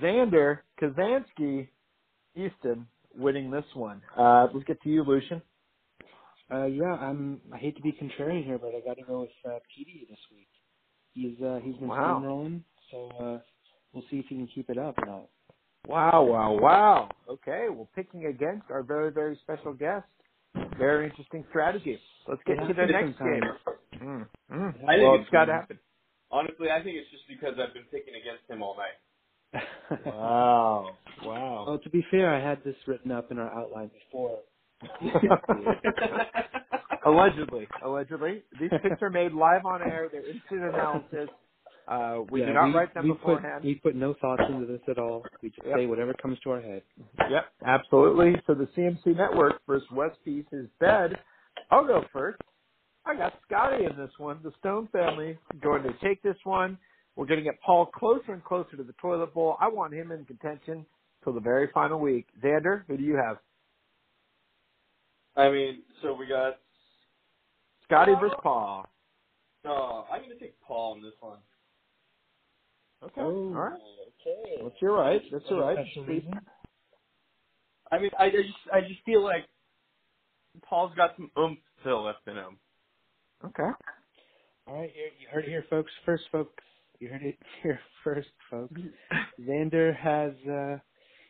Xander 0.00 0.58
Kazansky 0.80 1.68
Easton 2.38 2.86
winning 3.16 3.50
this 3.50 3.64
one. 3.74 4.02
Uh, 4.16 4.48
let's 4.54 4.66
get 4.66 4.80
to 4.82 4.88
you, 4.88 5.04
Lucian. 5.04 5.42
Uh, 6.52 6.66
yeah, 6.66 6.94
I'm. 6.94 7.40
I 7.52 7.58
hate 7.58 7.76
to 7.76 7.82
be 7.82 7.92
contrarian 7.92 8.44
here, 8.44 8.58
but 8.58 8.74
I 8.74 8.80
got 8.80 8.96
to 8.96 9.02
go 9.04 9.20
with 9.22 9.30
uh, 9.44 9.58
PD 9.76 10.08
this 10.08 10.18
week. 10.32 10.48
He's 11.14 11.40
uh, 11.44 11.60
he's 11.62 11.76
been 11.76 11.88
Wow. 11.88 12.20
steamrolling, 12.22 12.62
so 12.90 13.08
uh, 13.20 13.38
we'll 13.92 14.04
see 14.10 14.18
if 14.18 14.26
he 14.28 14.36
can 14.36 14.48
keep 14.54 14.70
it 14.70 14.78
up 14.78 14.96
or 14.98 15.06
not. 15.06 15.28
Wow, 15.86 16.22
wow, 16.24 16.52
wow. 16.60 17.08
Okay, 17.28 17.66
well, 17.70 17.88
picking 17.94 18.26
against 18.26 18.70
our 18.70 18.82
very, 18.82 19.10
very 19.10 19.38
special 19.42 19.72
guest. 19.72 20.06
Very 20.78 21.06
interesting 21.08 21.44
strategy. 21.50 21.98
Let's 22.28 22.42
get 22.46 22.56
Yeah, 22.56 22.68
to 22.68 22.74
the 22.74 22.86
next 22.86 23.18
sometimes. 23.18 23.42
game. 24.00 24.00
Mm, 24.02 24.26
mm. 24.52 24.74
I 24.88 24.96
think 24.96 25.02
well, 25.02 25.14
it's 25.14 25.22
it's 25.22 25.30
got 25.32 25.46
to 25.46 25.52
happen. 25.52 25.78
Honestly, 26.30 26.70
I 26.70 26.82
think 26.82 26.96
it's 26.96 27.10
just 27.10 27.24
because 27.28 27.54
I've 27.58 27.74
been 27.74 27.88
picking 27.90 28.14
against 28.14 28.48
him 28.48 28.62
all 28.62 28.76
night. 28.76 28.96
Wow, 30.06 30.96
wow. 31.24 31.64
Well, 31.66 31.78
to 31.78 31.90
be 31.90 32.04
fair, 32.10 32.34
I 32.34 32.40
had 32.46 32.62
this 32.64 32.76
written 32.86 33.10
up 33.12 33.30
in 33.30 33.38
our 33.38 33.52
outline 33.52 33.90
before. 34.06 34.38
allegedly, 37.06 37.66
allegedly. 37.84 38.42
These 38.60 38.70
picks 38.82 39.00
are 39.02 39.10
made 39.10 39.32
live 39.32 39.64
on 39.66 39.82
air. 39.82 40.08
They're 40.10 40.28
instant 40.30 40.62
analysis. 40.64 41.28
Uh, 41.88 42.18
we 42.30 42.40
Yeah, 42.40 42.48
do 42.48 42.52
not 42.54 42.64
we, 42.66 42.74
write 42.74 42.94
them 42.94 43.04
we 43.04 43.12
beforehand. 43.14 43.62
Put, 43.62 43.66
we 43.66 43.74
put 43.76 43.94
no 43.96 44.14
thoughts 44.20 44.42
into 44.48 44.66
this 44.66 44.80
at 44.88 44.98
all. 44.98 45.22
We 45.42 45.48
just 45.50 45.66
Yep. 45.66 45.76
say 45.76 45.86
whatever 45.86 46.12
comes 46.14 46.38
to 46.40 46.50
our 46.50 46.60
head. 46.60 46.82
Yep, 47.30 47.44
absolutely. 47.64 48.34
So 48.46 48.54
the 48.54 48.66
CMC 48.76 49.16
Network 49.16 49.60
versus 49.66 49.88
West 49.92 50.18
Pieces 50.24 50.68
bed. 50.80 51.18
I'll 51.70 51.86
go 51.86 52.04
first. 52.12 52.40
I 53.06 53.16
got 53.16 53.32
Scotty 53.46 53.84
in 53.86 53.96
this 53.96 54.10
one. 54.18 54.38
The 54.42 54.52
Stone 54.60 54.88
family 54.92 55.38
going 55.62 55.82
to 55.84 55.92
take 56.04 56.22
this 56.22 56.36
one. 56.44 56.76
We're 57.18 57.26
going 57.26 57.40
to 57.40 57.44
get 57.44 57.60
Paul 57.60 57.86
closer 57.86 58.32
and 58.32 58.44
closer 58.44 58.76
to 58.76 58.84
the 58.84 58.94
toilet 59.02 59.34
bowl. 59.34 59.56
I 59.60 59.66
want 59.66 59.92
him 59.92 60.12
in 60.12 60.24
contention 60.24 60.86
till 61.24 61.32
the 61.32 61.40
very 61.40 61.68
final 61.74 61.98
week. 61.98 62.28
Xander, 62.40 62.84
who 62.86 62.96
do 62.96 63.02
you 63.02 63.16
have? 63.16 63.38
I 65.36 65.50
mean, 65.50 65.82
so 66.00 66.14
we 66.14 66.28
got. 66.28 66.58
Scotty 67.82 68.12
versus 68.20 68.36
Paul. 68.40 68.86
Oh, 69.66 70.06
I'm 70.12 70.22
gonna 70.22 70.36
take 70.38 70.54
Paul 70.60 70.94
in 70.94 71.02
this 71.02 71.14
one. 71.18 71.38
Okay. 73.02 73.20
Oh, 73.20 73.24
All 73.24 73.50
right. 73.50 73.80
Okay. 74.20 74.62
That's 74.62 74.80
your 74.80 74.96
right. 74.96 75.20
That's 75.32 75.44
your 75.50 75.60
right. 75.64 75.78
I 77.90 77.98
mean, 77.98 78.10
I, 78.16 78.24
I 78.26 78.30
just 78.30 78.58
I 78.72 78.80
just 78.82 79.02
feel 79.04 79.24
like 79.24 79.44
Paul's 80.68 80.92
got 80.94 81.16
some 81.16 81.32
oomph 81.36 81.58
still 81.80 82.04
left 82.04 82.28
in 82.28 82.36
him. 82.36 82.58
Okay. 83.44 83.70
All 84.68 84.80
right, 84.80 84.92
you, 84.94 85.04
you 85.18 85.26
heard 85.32 85.44
it 85.44 85.48
here, 85.48 85.64
folks. 85.70 85.90
First, 86.04 86.24
folks, 86.30 86.62
you 87.00 87.08
heard 87.08 87.22
it 87.22 87.38
here 87.62 87.80
first, 88.04 88.28
folks. 88.50 88.80
Xander 89.40 89.94
has 89.96 90.32
uh 90.50 90.78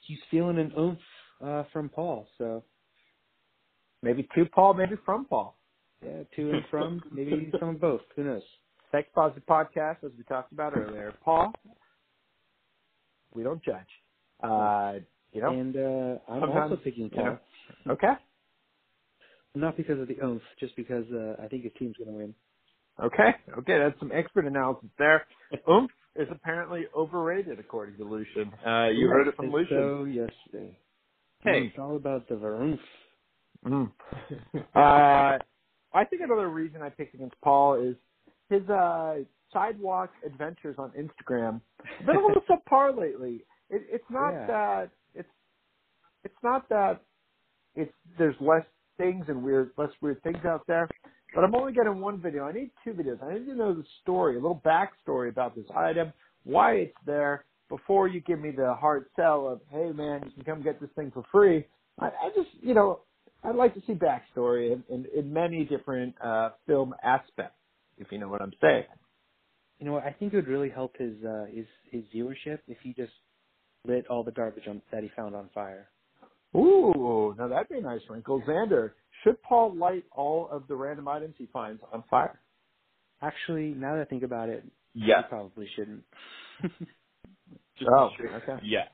he's 0.07 0.19
feeling 0.31 0.59
an 0.59 0.73
oomph 0.79 0.99
uh 1.45 1.65
from 1.73 1.89
Paul. 1.89 2.27
So 2.39 2.65
Maybe 4.03 4.29
to 4.37 4.45
Paul, 4.55 4.75
maybe 4.75 4.95
from 5.05 5.25
Paul. 5.25 5.57
yeah, 6.05 6.23
to 6.37 6.51
and 6.53 6.63
from, 6.71 7.03
maybe 7.11 7.51
some 7.61 7.71
of 7.71 7.81
both. 7.81 8.01
Who 8.15 8.23
knows? 8.23 8.43
Sex 8.93 9.09
Positive 9.13 9.43
Podcast, 9.47 10.05
as 10.05 10.13
we 10.17 10.23
talked 10.25 10.53
about 10.53 10.77
earlier. 10.77 11.13
Paul, 11.25 11.53
we 13.35 13.43
don't 13.43 13.63
judge. 13.65 13.89
Uh, 14.43 14.95
you 15.33 15.43
know, 15.43 15.51
And 15.51 15.77
uh 15.77 16.33
I'm 16.33 16.41
Sometimes, 16.43 16.71
also 16.71 16.77
picking 16.83 17.05
you 17.05 17.11
Paul. 17.11 17.25
know. 17.87 17.93
okay. 17.93 18.13
Not 19.57 19.77
because 19.77 19.99
of 20.01 20.07
the 20.07 20.17
oomph, 20.25 20.43
just 20.61 20.77
because 20.77 21.05
uh, 21.13 21.43
I 21.43 21.49
think 21.49 21.65
his 21.65 21.73
team's 21.79 21.97
going 21.97 22.11
to 22.13 22.17
win. 22.17 22.35
Okay, 23.03 23.31
okay, 23.59 23.79
that's 23.79 23.99
some 24.01 24.13
expert 24.13 24.47
analysis 24.47 24.91
there. 24.99 25.27
Oomph 25.71 25.91
is 26.17 26.27
apparently 26.33 26.83
overrated, 26.97 27.61
according 27.61 27.97
to 27.97 28.03
Lucian. 28.05 28.51
Uh, 28.67 28.89
you 28.89 29.07
heard 29.07 29.29
it 29.29 29.37
from 29.37 29.53
Lucian. 29.53 29.77
So 29.79 30.05
yesterday. 30.05 30.77
Hey. 31.45 31.69
it's 31.71 31.79
all 31.79 31.95
about 31.97 32.29
the 32.29 32.35
oomph. 32.35 32.81
Mm. 33.65 33.93
Uh, 34.75 35.39
I 35.95 36.05
think 36.05 36.23
another 36.23 36.49
reason 36.49 36.83
I 36.83 36.91
picked 36.91 37.15
against 37.15 37.35
Paul 37.43 37.81
is 37.81 37.97
his 38.51 38.69
uh, 38.69 39.17
sidewalk 39.53 40.11
adventures 40.27 40.77
on 40.79 40.91
Instagram. 40.91 41.61
Have 41.99 42.07
been 42.07 42.17
a 42.17 42.27
little 42.27 42.43
subpar 42.51 42.97
lately. 42.99 43.45
It, 43.71 43.83
it's 43.91 44.05
not 44.11 44.33
Yeah. 44.33 44.47
that 44.47 44.91
it's 45.15 45.29
it's 46.25 46.37
not 46.43 46.69
that 46.69 47.01
it's 47.75 47.93
there's 48.19 48.37
less 48.41 48.65
things 48.97 49.25
and 49.29 49.43
weird 49.43 49.71
less 49.77 49.91
weird 50.01 50.23
things 50.23 50.45
out 50.45 50.67
there. 50.67 50.89
But 51.35 51.45
I'm 51.45 51.55
only 51.55 51.73
getting 51.73 52.01
one 52.01 52.21
video. 52.21 52.45
I 52.45 52.53
need 52.53 52.71
two 52.85 52.93
videos. 52.93 53.23
I 53.23 53.35
need 53.35 53.47
to 53.47 53.55
know 53.55 53.75
the 53.75 53.85
story, 54.03 54.37
a 54.37 54.41
little 54.41 54.63
backstory 54.65 55.29
about 55.29 55.55
this 55.55 55.67
item, 55.77 56.13
why 56.45 56.73
it's 56.73 56.97
there, 57.05 57.45
before 57.69 58.09
you 58.09 58.21
give 58.21 58.41
me 58.41 58.51
the 58.51 58.75
hard 58.75 59.07
sell 59.15 59.47
of, 59.47 59.61
hey 59.71 59.93
man, 59.93 60.23
you 60.25 60.31
can 60.33 60.45
come 60.45 60.63
get 60.63 60.81
this 60.81 60.91
thing 60.97 61.11
for 61.13 61.23
free. 61.31 61.67
I, 62.01 62.07
I 62.07 62.31
just, 62.35 62.49
you 62.61 62.75
know, 62.75 63.01
I'd 63.45 63.57
like 63.57 63.75
to 63.75 63.83
see 63.87 63.93
backstory 63.93 64.73
in, 64.73 64.83
in, 64.89 65.07
in 65.15 65.33
many 65.33 65.65
different 65.65 66.15
uh, 66.25 66.51
film 66.67 66.95
aspects, 67.05 67.59
if 67.99 68.11
you 68.11 68.19
know 68.19 68.29
what 68.29 68.41
I'm 68.41 68.55
saying. 68.61 68.85
You 69.79 69.87
know? 69.87 69.99
I 69.99 70.13
think 70.13 70.33
it 70.33 70.37
would 70.37 70.49
really 70.49 70.71
help 70.71 70.97
his 70.97 71.13
uh, 71.25 71.45
his 71.55 71.67
his 71.91 72.03
viewership 72.15 72.59
if 72.67 72.79
he 72.83 72.95
just 72.95 73.13
lit 73.87 74.07
all 74.09 74.25
the 74.25 74.33
garbage 74.33 74.67
on, 74.67 74.83
that 74.91 75.03
he 75.03 75.11
found 75.15 75.37
on 75.37 75.51
fire. 75.55 75.89
Ooh, 76.57 77.35
now 77.39 77.49
that'd 77.49 77.69
be 77.69 77.79
a 77.79 77.83
nice 77.83 78.01
wrinkle. 78.09 78.43
Xander, 78.49 78.93
should 79.25 79.43
Paul 79.43 79.75
light 79.77 80.05
all 80.13 80.49
of 80.51 80.67
the 80.69 80.75
random 80.77 81.09
items 81.09 81.35
he 81.39 81.47
finds 81.53 81.83
on 81.93 82.05
fire? 82.11 82.41
Actually, 83.23 83.69
now 83.75 83.95
that 83.97 84.03
I 84.03 84.05
think 84.05 84.23
about 84.23 84.49
it, 84.49 84.65
Yes. 84.95 85.25
he 85.25 85.29
probably 85.29 85.69
shouldn't. 85.77 86.05
Just 86.63 87.91
Oh, 87.93 88.11
okay. 88.35 88.59
Yes. 88.65 88.89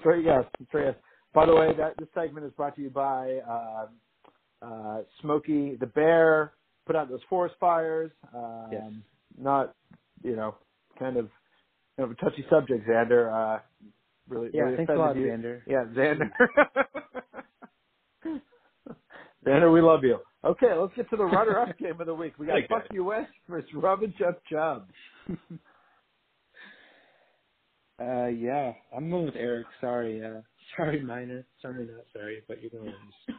Straight 0.00 0.24
yes, 0.24 0.44
straight 0.68 0.86
yes. 0.86 0.94
By 1.34 1.46
the 1.46 1.54
way, 1.54 1.74
that 1.76 1.96
this 1.98 2.08
segment 2.14 2.46
is 2.46 2.52
brought 2.52 2.76
to 2.76 2.82
you 2.82 2.90
by 2.90 3.38
uh, 3.48 3.86
uh, 4.62 5.02
Smokey 5.20 5.76
the 5.76 5.86
Bear. 5.86 6.52
Put 6.86 6.96
out 6.96 7.08
those 7.08 7.22
forest 7.30 7.54
fires. 7.58 8.10
Um, 8.34 8.68
Yes. 8.72 8.92
Not, 9.38 9.74
you 10.22 10.36
know, 10.36 10.54
kind 10.98 11.16
of, 11.16 11.28
kind 11.96 12.10
of 12.10 12.12
a 12.12 12.14
touchy 12.16 12.44
subject, 12.50 12.86
Xander. 12.86 13.32
Uh, 13.32 13.60
really, 14.28 14.50
yeah, 14.54 14.62
really 14.62 14.76
thanks 14.76 14.92
a 14.92 14.96
lot, 14.96 15.16
you. 15.16 15.26
Xander. 15.26 15.62
Yeah, 15.66 15.84
Xander. 15.86 16.30
Xander, 19.46 19.72
we 19.72 19.80
love 19.80 20.04
you. 20.04 20.18
Okay, 20.44 20.72
let's 20.76 20.94
get 20.94 21.08
to 21.10 21.16
the 21.16 21.24
runner-up 21.24 21.76
game 21.78 22.00
of 22.00 22.06
the 22.06 22.14
week. 22.14 22.34
We 22.38 22.46
got 22.46 22.54
Like 22.54 22.68
Fuck 22.68 22.88
that. 22.88 22.94
You 22.94 23.04
West 23.04 23.30
versus 23.48 23.68
Rub 23.74 24.02
and 24.02 24.14
Chub 24.16 24.36
Chub. 24.50 24.86
Uh, 28.00 28.26
yeah, 28.26 28.72
I'm 28.94 29.08
going 29.10 29.26
with 29.26 29.36
Eric. 29.36 29.66
Sorry, 29.80 30.22
uh, 30.24 30.40
sorry, 30.76 31.00
Minor. 31.02 31.46
Sorry, 31.62 31.86
not 31.86 32.04
sorry, 32.12 32.42
but 32.48 32.60
you're 32.60 32.70
going 32.70 32.84
to 32.84 32.90
lose. 32.90 33.38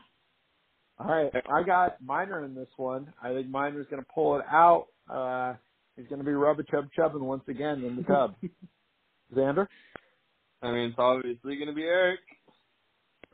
All 0.98 1.08
right, 1.08 1.30
I 1.52 1.64
got 1.64 2.02
Miner 2.02 2.46
in 2.46 2.56
this 2.56 2.70
one. 2.78 3.12
I 3.22 3.34
think 3.34 3.50
Miner's 3.50 3.88
going 3.90 4.02
to 4.02 4.08
pull 4.14 4.38
it 4.38 4.46
out. 4.50 4.88
Uh, 5.12 5.56
he's 5.98 6.08
going 6.08 6.20
to 6.20 6.26
be 6.26 6.32
rubber 6.32 6.64
chub 6.64 6.86
chubbing 6.96 7.24
once 7.24 7.44
again 7.50 7.84
in 7.84 7.98
the 7.98 8.04
tub. 8.04 8.36
Xander, 9.36 9.68
I 10.62 10.72
mean, 10.72 10.90
it's 10.90 10.96
obviously 10.98 11.56
going 11.58 11.68
to 11.68 11.74
be 11.74 11.84
Eric. 11.84 12.20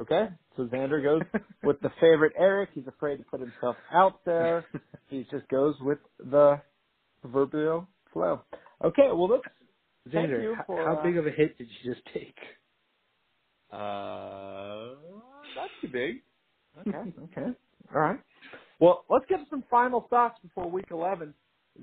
okay? 0.02 0.30
So 0.58 0.66
Xander 0.66 1.02
goes 1.02 1.22
with 1.64 1.80
the 1.82 1.90
favorite 2.02 2.34
Eric. 2.38 2.70
He's 2.74 2.88
afraid 2.88 3.18
to 3.18 3.24
put 3.24 3.40
himself 3.40 3.76
out 3.94 4.20
there. 4.26 4.66
He 5.10 5.26
just 5.32 5.48
goes 5.50 5.76
with 5.82 6.00
the 6.20 6.62
proverbial 7.22 7.88
flow. 8.14 8.42
Okay, 8.84 9.08
well 9.08 9.30
let's. 9.30 9.44
Thank 10.12 10.30
Xander, 10.32 10.42
you 10.42 10.56
for, 10.66 10.84
how 10.84 10.96
uh, 10.96 11.04
big 11.04 11.18
of 11.18 11.28
a 11.28 11.30
hit 11.30 11.58
did 11.58 11.68
you 11.68 11.94
just 11.94 12.04
take? 12.12 12.36
Uh, 13.72 14.96
not 15.56 15.70
too 15.80 15.88
big. 15.92 16.24
Okay, 16.80 17.14
okay, 17.24 17.52
all 17.94 18.02
right. 18.02 18.20
Well, 18.80 19.06
let's 19.10 19.26
get 19.30 19.40
some 19.50 19.64
final 19.70 20.08
thoughts 20.10 20.40
before 20.42 20.70
week 20.70 20.88
eleven. 20.92 21.34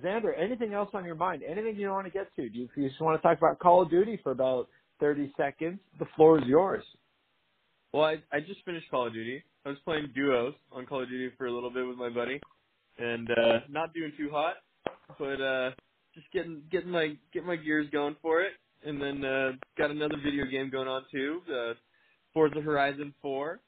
Xander, 0.04 0.32
anything 0.38 0.74
else 0.74 0.90
on 0.94 1.04
your 1.04 1.14
mind? 1.14 1.42
Anything 1.48 1.76
you 1.76 1.88
want 1.90 2.06
to 2.06 2.12
get 2.12 2.34
to? 2.36 2.48
Do 2.48 2.58
you, 2.58 2.68
you 2.76 2.88
just 2.88 3.00
want 3.00 3.20
to 3.20 3.22
talk 3.26 3.38
about 3.38 3.58
Call 3.58 3.82
of 3.82 3.90
Duty 3.90 4.18
for 4.22 4.32
about 4.32 4.68
thirty 4.98 5.32
seconds? 5.36 5.78
The 5.98 6.06
floor 6.16 6.38
is 6.38 6.44
yours. 6.46 6.84
Well, 7.92 8.04
I, 8.04 8.16
I 8.32 8.40
just 8.40 8.64
finished 8.64 8.90
Call 8.90 9.06
of 9.06 9.12
Duty. 9.12 9.42
I 9.64 9.70
was 9.70 9.78
playing 9.84 10.12
duos 10.14 10.54
on 10.72 10.86
Call 10.86 11.02
of 11.02 11.08
Duty 11.08 11.34
for 11.38 11.46
a 11.46 11.52
little 11.52 11.70
bit 11.70 11.86
with 11.86 11.96
my 11.98 12.08
buddy, 12.10 12.40
and 12.98 13.28
uh, 13.30 13.60
not 13.68 13.94
doing 13.94 14.12
too 14.18 14.30
hot, 14.30 14.56
but 15.18 15.40
uh, 15.40 15.70
just 16.14 16.30
getting 16.32 16.62
getting 16.70 16.90
my 16.90 17.16
getting 17.32 17.48
my 17.48 17.56
gears 17.56 17.88
going 17.90 18.16
for 18.22 18.42
it. 18.42 18.52
And 18.84 19.00
then 19.02 19.24
uh, 19.24 19.52
got 19.76 19.90
another 19.90 20.16
video 20.24 20.44
game 20.46 20.70
going 20.70 20.88
on 20.88 21.04
too, 21.12 21.40
uh, 21.52 21.74
Forza 22.32 22.60
Horizon 22.60 23.12
4. 23.22 23.60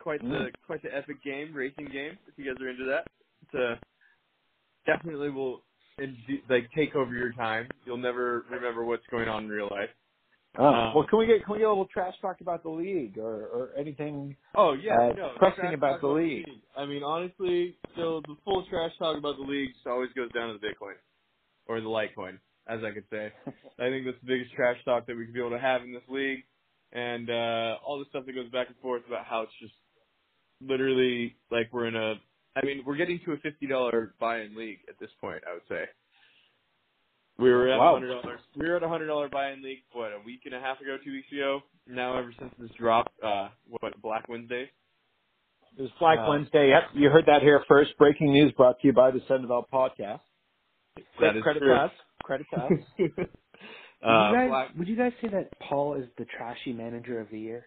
Quite 0.00 0.20
the 0.20 0.26
Mm. 0.28 0.52
quite 0.66 0.82
the 0.82 0.94
epic 0.94 1.22
game, 1.24 1.54
racing 1.54 1.86
game. 1.92 2.18
If 2.28 2.34
you 2.36 2.44
guys 2.44 2.60
are 2.60 2.68
into 2.68 2.84
that, 2.86 3.06
it's 3.42 3.54
uh, 3.54 3.76
definitely 4.86 5.30
will 5.30 5.62
like 6.50 6.68
take 6.74 6.94
over 6.96 7.14
your 7.14 7.32
time. 7.34 7.68
You'll 7.86 7.98
never 7.98 8.44
remember 8.50 8.84
what's 8.84 9.06
going 9.10 9.28
on 9.28 9.44
in 9.44 9.50
real 9.50 9.68
life. 9.70 9.90
Oh, 10.58 10.64
Um, 10.64 10.94
well, 10.94 11.06
can 11.08 11.18
we 11.18 11.26
get 11.26 11.44
can 11.44 11.54
we 11.54 11.58
get 11.60 11.66
a 11.66 11.70
little 11.70 11.86
trash 11.86 12.14
talk 12.20 12.40
about 12.42 12.62
the 12.62 12.68
league 12.70 13.16
or 13.18 13.46
or 13.46 13.70
anything? 13.78 14.36
Oh 14.54 14.74
yeah, 14.74 14.98
uh, 14.98 15.12
no. 15.16 15.32
pressing 15.38 15.72
about 15.74 16.00
the 16.02 16.08
league. 16.08 16.44
I 16.76 16.84
mean, 16.84 17.02
honestly, 17.02 17.76
so 17.96 18.20
the 18.26 18.36
full 18.44 18.64
trash 18.68 18.92
talk 18.98 19.16
about 19.16 19.36
the 19.36 19.44
league 19.44 19.70
just 19.74 19.86
always 19.86 20.10
goes 20.14 20.30
down 20.32 20.52
to 20.52 20.58
the 20.58 20.66
Bitcoin 20.66 20.94
or 21.66 21.80
the 21.80 21.86
Litecoin, 21.86 22.38
as 22.68 22.80
I 22.84 22.90
could 22.92 23.04
say. 23.10 23.32
I 23.78 23.88
think 23.88 24.04
that's 24.04 24.20
the 24.20 24.26
biggest 24.26 24.52
trash 24.54 24.76
talk 24.84 25.06
that 25.06 25.16
we 25.16 25.24
could 25.24 25.34
be 25.34 25.40
able 25.40 25.50
to 25.56 25.58
have 25.58 25.82
in 25.82 25.92
this 25.92 26.02
league, 26.08 26.44
and 26.92 27.30
uh 27.30 27.76
all 27.86 27.98
the 27.98 28.04
stuff 28.10 28.26
that 28.26 28.34
goes 28.34 28.50
back 28.50 28.68
and 28.68 28.76
forth 28.78 29.02
about 29.06 29.24
how 29.24 29.42
it's 29.42 29.52
just 29.60 29.74
literally 30.60 31.34
like 31.50 31.72
we're 31.72 31.86
in 31.86 31.96
a. 31.96 32.14
I 32.54 32.64
mean, 32.66 32.82
we're 32.84 32.96
getting 32.96 33.20
to 33.24 33.32
a 33.32 33.36
fifty 33.38 33.66
dollar 33.66 34.14
buy-in 34.20 34.54
league 34.56 34.80
at 34.88 34.98
this 35.00 35.10
point. 35.20 35.42
I 35.48 35.54
would 35.54 35.62
say. 35.68 35.84
We 37.42 37.50
were 37.50 37.68
at 37.68 37.78
Wow. 37.78 37.94
hundred 37.94 38.22
dollars. 38.22 38.40
We 38.56 38.68
were 38.68 38.76
at 38.76 38.82
a 38.82 38.88
hundred 38.88 39.06
dollar 39.08 39.28
buy-in 39.28 39.62
league. 39.62 39.82
What 39.92 40.12
a 40.12 40.20
week 40.24 40.42
and 40.44 40.54
a 40.54 40.60
half 40.60 40.80
ago, 40.80 40.96
two 41.04 41.10
weeks 41.12 41.26
ago. 41.32 41.60
Now, 41.88 42.16
ever 42.16 42.32
since 42.38 42.54
this 42.58 42.70
drop, 42.78 43.12
uh, 43.22 43.48
what 43.68 44.00
Black 44.00 44.28
Wednesday, 44.28 44.70
It 45.76 45.82
was 45.82 45.90
Black 45.98 46.18
Uh, 46.20 46.26
Wednesday. 46.28 46.68
Yep, 46.68 46.82
you 46.94 47.10
heard 47.10 47.26
that 47.26 47.42
here 47.42 47.64
first. 47.66 47.96
Breaking 47.98 48.32
news 48.32 48.52
brought 48.52 48.78
to 48.80 48.86
you 48.86 48.92
by 48.92 49.10
the 49.10 49.20
Sentinel 49.26 49.66
Podcast. 49.72 50.20
That 51.20 51.36
is 51.36 51.42
credit 51.42 51.60
true. 51.60 51.74
pass. 51.74 51.90
Credit 52.22 52.46
pass. 52.54 52.70
uh, 52.70 52.76
would, 53.00 53.08
you 53.08 53.26
guys, 54.36 54.48
Black, 54.48 54.68
would 54.78 54.88
you 54.88 54.96
guys 54.96 55.12
say 55.20 55.28
that 55.28 55.48
Paul 55.60 55.94
is 55.94 56.06
the 56.18 56.26
trashy 56.36 56.72
manager 56.72 57.18
of 57.20 57.28
the 57.30 57.38
year? 57.40 57.66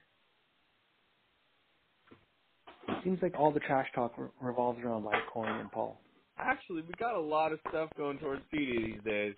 It 2.87 3.03
seems 3.03 3.19
like 3.21 3.33
all 3.37 3.51
the 3.51 3.59
trash 3.59 3.87
talk 3.95 4.13
re- 4.17 4.27
revolves 4.39 4.79
around 4.83 5.03
Litecoin 5.03 5.59
and 5.59 5.71
Paul. 5.71 5.99
actually, 6.37 6.83
we 6.83 6.93
got 6.99 7.15
a 7.15 7.19
lot 7.19 7.51
of 7.51 7.59
stuff 7.69 7.89
going 7.97 8.19
towards 8.19 8.41
CD 8.51 8.93
these 8.93 9.03
days. 9.03 9.33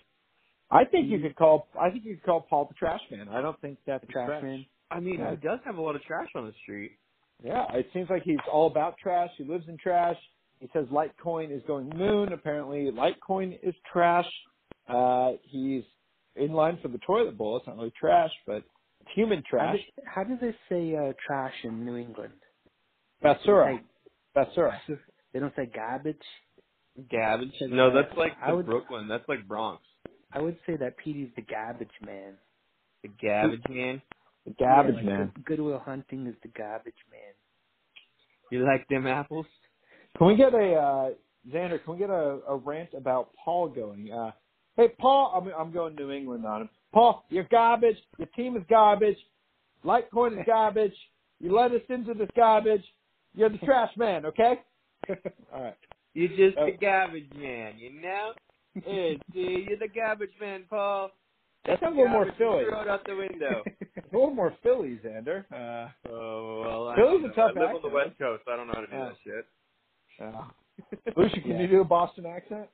I 0.69 0.83
think 0.85 1.09
you 1.09 1.19
could 1.19 1.35
call. 1.35 1.67
I 1.79 1.89
think 1.89 2.03
you 2.05 2.15
could 2.15 2.25
call 2.25 2.41
Paul 2.41 2.65
the 2.65 2.73
trash 2.75 2.99
man. 3.11 3.29
I 3.29 3.41
don't 3.41 3.59
think 3.61 3.77
that's 3.85 4.03
The 4.05 4.09
a 4.09 4.25
trash 4.25 4.43
man. 4.43 4.65
I 4.91 4.99
mean, 4.99 5.19
Yeah. 5.19 5.31
he 5.31 5.37
does 5.37 5.59
have 5.65 5.77
a 5.77 5.81
lot 5.81 5.95
of 5.95 6.03
trash 6.03 6.27
on 6.35 6.45
the 6.45 6.53
street. 6.63 6.91
Yeah, 7.43 7.65
it 7.73 7.87
seems 7.93 8.09
like 8.09 8.23
he's 8.23 8.39
all 8.51 8.67
about 8.67 8.97
trash. 8.97 9.29
He 9.37 9.43
lives 9.43 9.65
in 9.69 9.77
trash. 9.77 10.17
He 10.59 10.67
says 10.73 10.87
Litecoin 10.87 11.51
is 11.55 11.61
going 11.67 11.89
moon. 11.95 12.33
Apparently, 12.33 12.91
Litecoin 12.91 13.57
is 13.61 13.75
trash. 13.91 14.25
Uh, 14.87 15.33
he's 15.43 15.83
in 16.35 16.51
line 16.53 16.79
for 16.81 16.87
the 16.87 16.97
toilet 16.99 17.37
bowl. 17.37 17.57
It's 17.57 17.67
not 17.67 17.77
really 17.77 17.93
trash, 17.99 18.31
but 18.47 18.63
it's 19.01 19.11
human 19.13 19.43
How, 19.51 19.57
trash. 19.57 19.77
do, 19.95 20.01
how 20.05 20.23
do 20.23 20.37
they 20.41 20.55
say 20.69 20.95
uh, 20.95 21.13
trash 21.25 21.53
in 21.63 21.85
New 21.85 21.95
England? 21.97 22.33
Basura. 23.23 23.79
They, 24.35 24.41
Basura. 24.41 24.77
they 25.33 25.39
don't 25.39 25.53
say 25.55 25.65
garbage. 25.73 26.17
Garbage? 27.11 27.53
No, 27.61 27.93
that's 27.93 28.15
like 28.17 28.33
I 28.41 28.51
the 28.51 28.57
would- 28.57 28.65
Brooklyn. 28.65 29.07
That's 29.07 29.27
like 29.29 29.47
Bronx. 29.47 29.81
I 30.33 30.41
would 30.41 30.57
say 30.65 30.75
that 30.77 30.97
Petey's 30.97 31.29
the 31.35 31.41
garbage 31.41 31.89
man. 32.05 32.33
The 33.03 33.09
garbage 33.21 33.61
man. 33.69 34.01
The 34.45 34.53
garbage 34.59 34.95
Yeah, 34.95 35.09
like 35.09 35.19
man. 35.19 35.31
Good 35.45 35.59
Will 35.59 35.79
Hunting 35.79 36.27
is 36.27 36.35
the 36.41 36.49
garbage 36.49 36.93
man. 37.11 37.33
You 38.51 38.65
like 38.65 38.87
them 38.87 39.07
apples? 39.07 39.45
Can 40.17 40.27
we 40.27 40.35
get 40.35 40.53
a 40.53 40.73
uh, 40.73 41.09
Xander? 41.53 41.83
Can 41.83 41.93
we 41.93 41.99
get 41.99 42.09
a, 42.09 42.39
a 42.47 42.55
rant 42.57 42.89
about 42.95 43.29
Paul 43.43 43.69
going? 43.69 44.11
Uh, 44.11 44.31
hey, 44.77 44.87
Paul, 44.99 45.33
I'm 45.35 45.51
I'm 45.67 45.71
going 45.73 45.95
to 45.95 46.03
New 46.03 46.11
England 46.11 46.45
on 46.45 46.61
him. 46.61 46.69
Paul, 46.93 47.25
you're 47.29 47.47
garbage. 47.51 47.97
Your 48.17 48.27
team 48.35 48.55
is 48.55 48.63
garbage. 48.69 49.17
Litecoin 49.85 50.39
is 50.39 50.45
garbage. 50.45 50.93
You 51.39 51.55
let 51.55 51.71
us 51.71 51.81
into 51.89 52.13
this 52.13 52.29
garbage. 52.35 52.83
You're 53.35 53.49
the 53.49 53.59
trash 53.59 53.91
man. 53.97 54.25
Okay. 54.25 54.55
All 55.53 55.63
right. 55.63 55.75
You're 56.13 56.29
just 56.29 56.57
Oh. 56.57 56.65
the 56.65 56.77
garbage 56.77 57.29
man, 57.35 57.73
you 57.77 58.01
know? 58.01 58.31
Hey, 58.85 59.19
see, 59.33 59.65
you're 59.67 59.77
the 59.79 59.87
garbage 59.93 60.31
man, 60.39 60.63
Paul. 60.69 61.11
That 61.65 61.79
sounds 61.81 61.95
a 61.95 61.97
little 61.97 62.11
more 62.11 62.25
Garbage 62.25 62.37
Philly. 62.37 62.63
Throw 62.69 62.81
it 62.81 62.87
out 62.87 63.05
the 63.05 63.15
window. 63.15 63.63
A 63.97 64.15
little 64.15 64.33
more 64.33 64.55
Philly, 64.63 64.99
Xander. 65.03 65.43
Uh, 65.51 65.89
oh 66.09 66.61
well. 66.61 66.87
I 66.87 66.95
Philly's 66.95 67.25
a 67.25 67.27
know. 67.27 67.33
tough 67.33 67.51
I 67.57 67.59
live 67.59 67.75
on 67.75 67.81
the 67.81 67.89
West 67.89 68.17
Coast. 68.17 68.43
I 68.47 68.55
don't 68.55 68.67
know 68.67 68.73
how 68.73 68.81
to 68.81 68.87
do 68.87 68.95
Uh, 68.95 69.09
that 69.09 69.15
shit. 69.23 69.45
Yeah. 70.19 71.11
Lucia, 71.17 71.41
can 71.41 71.51
Yeah. 71.51 71.61
you 71.61 71.67
do 71.67 71.81
a 71.81 71.83
Boston 71.83 72.25
accent? 72.25 72.67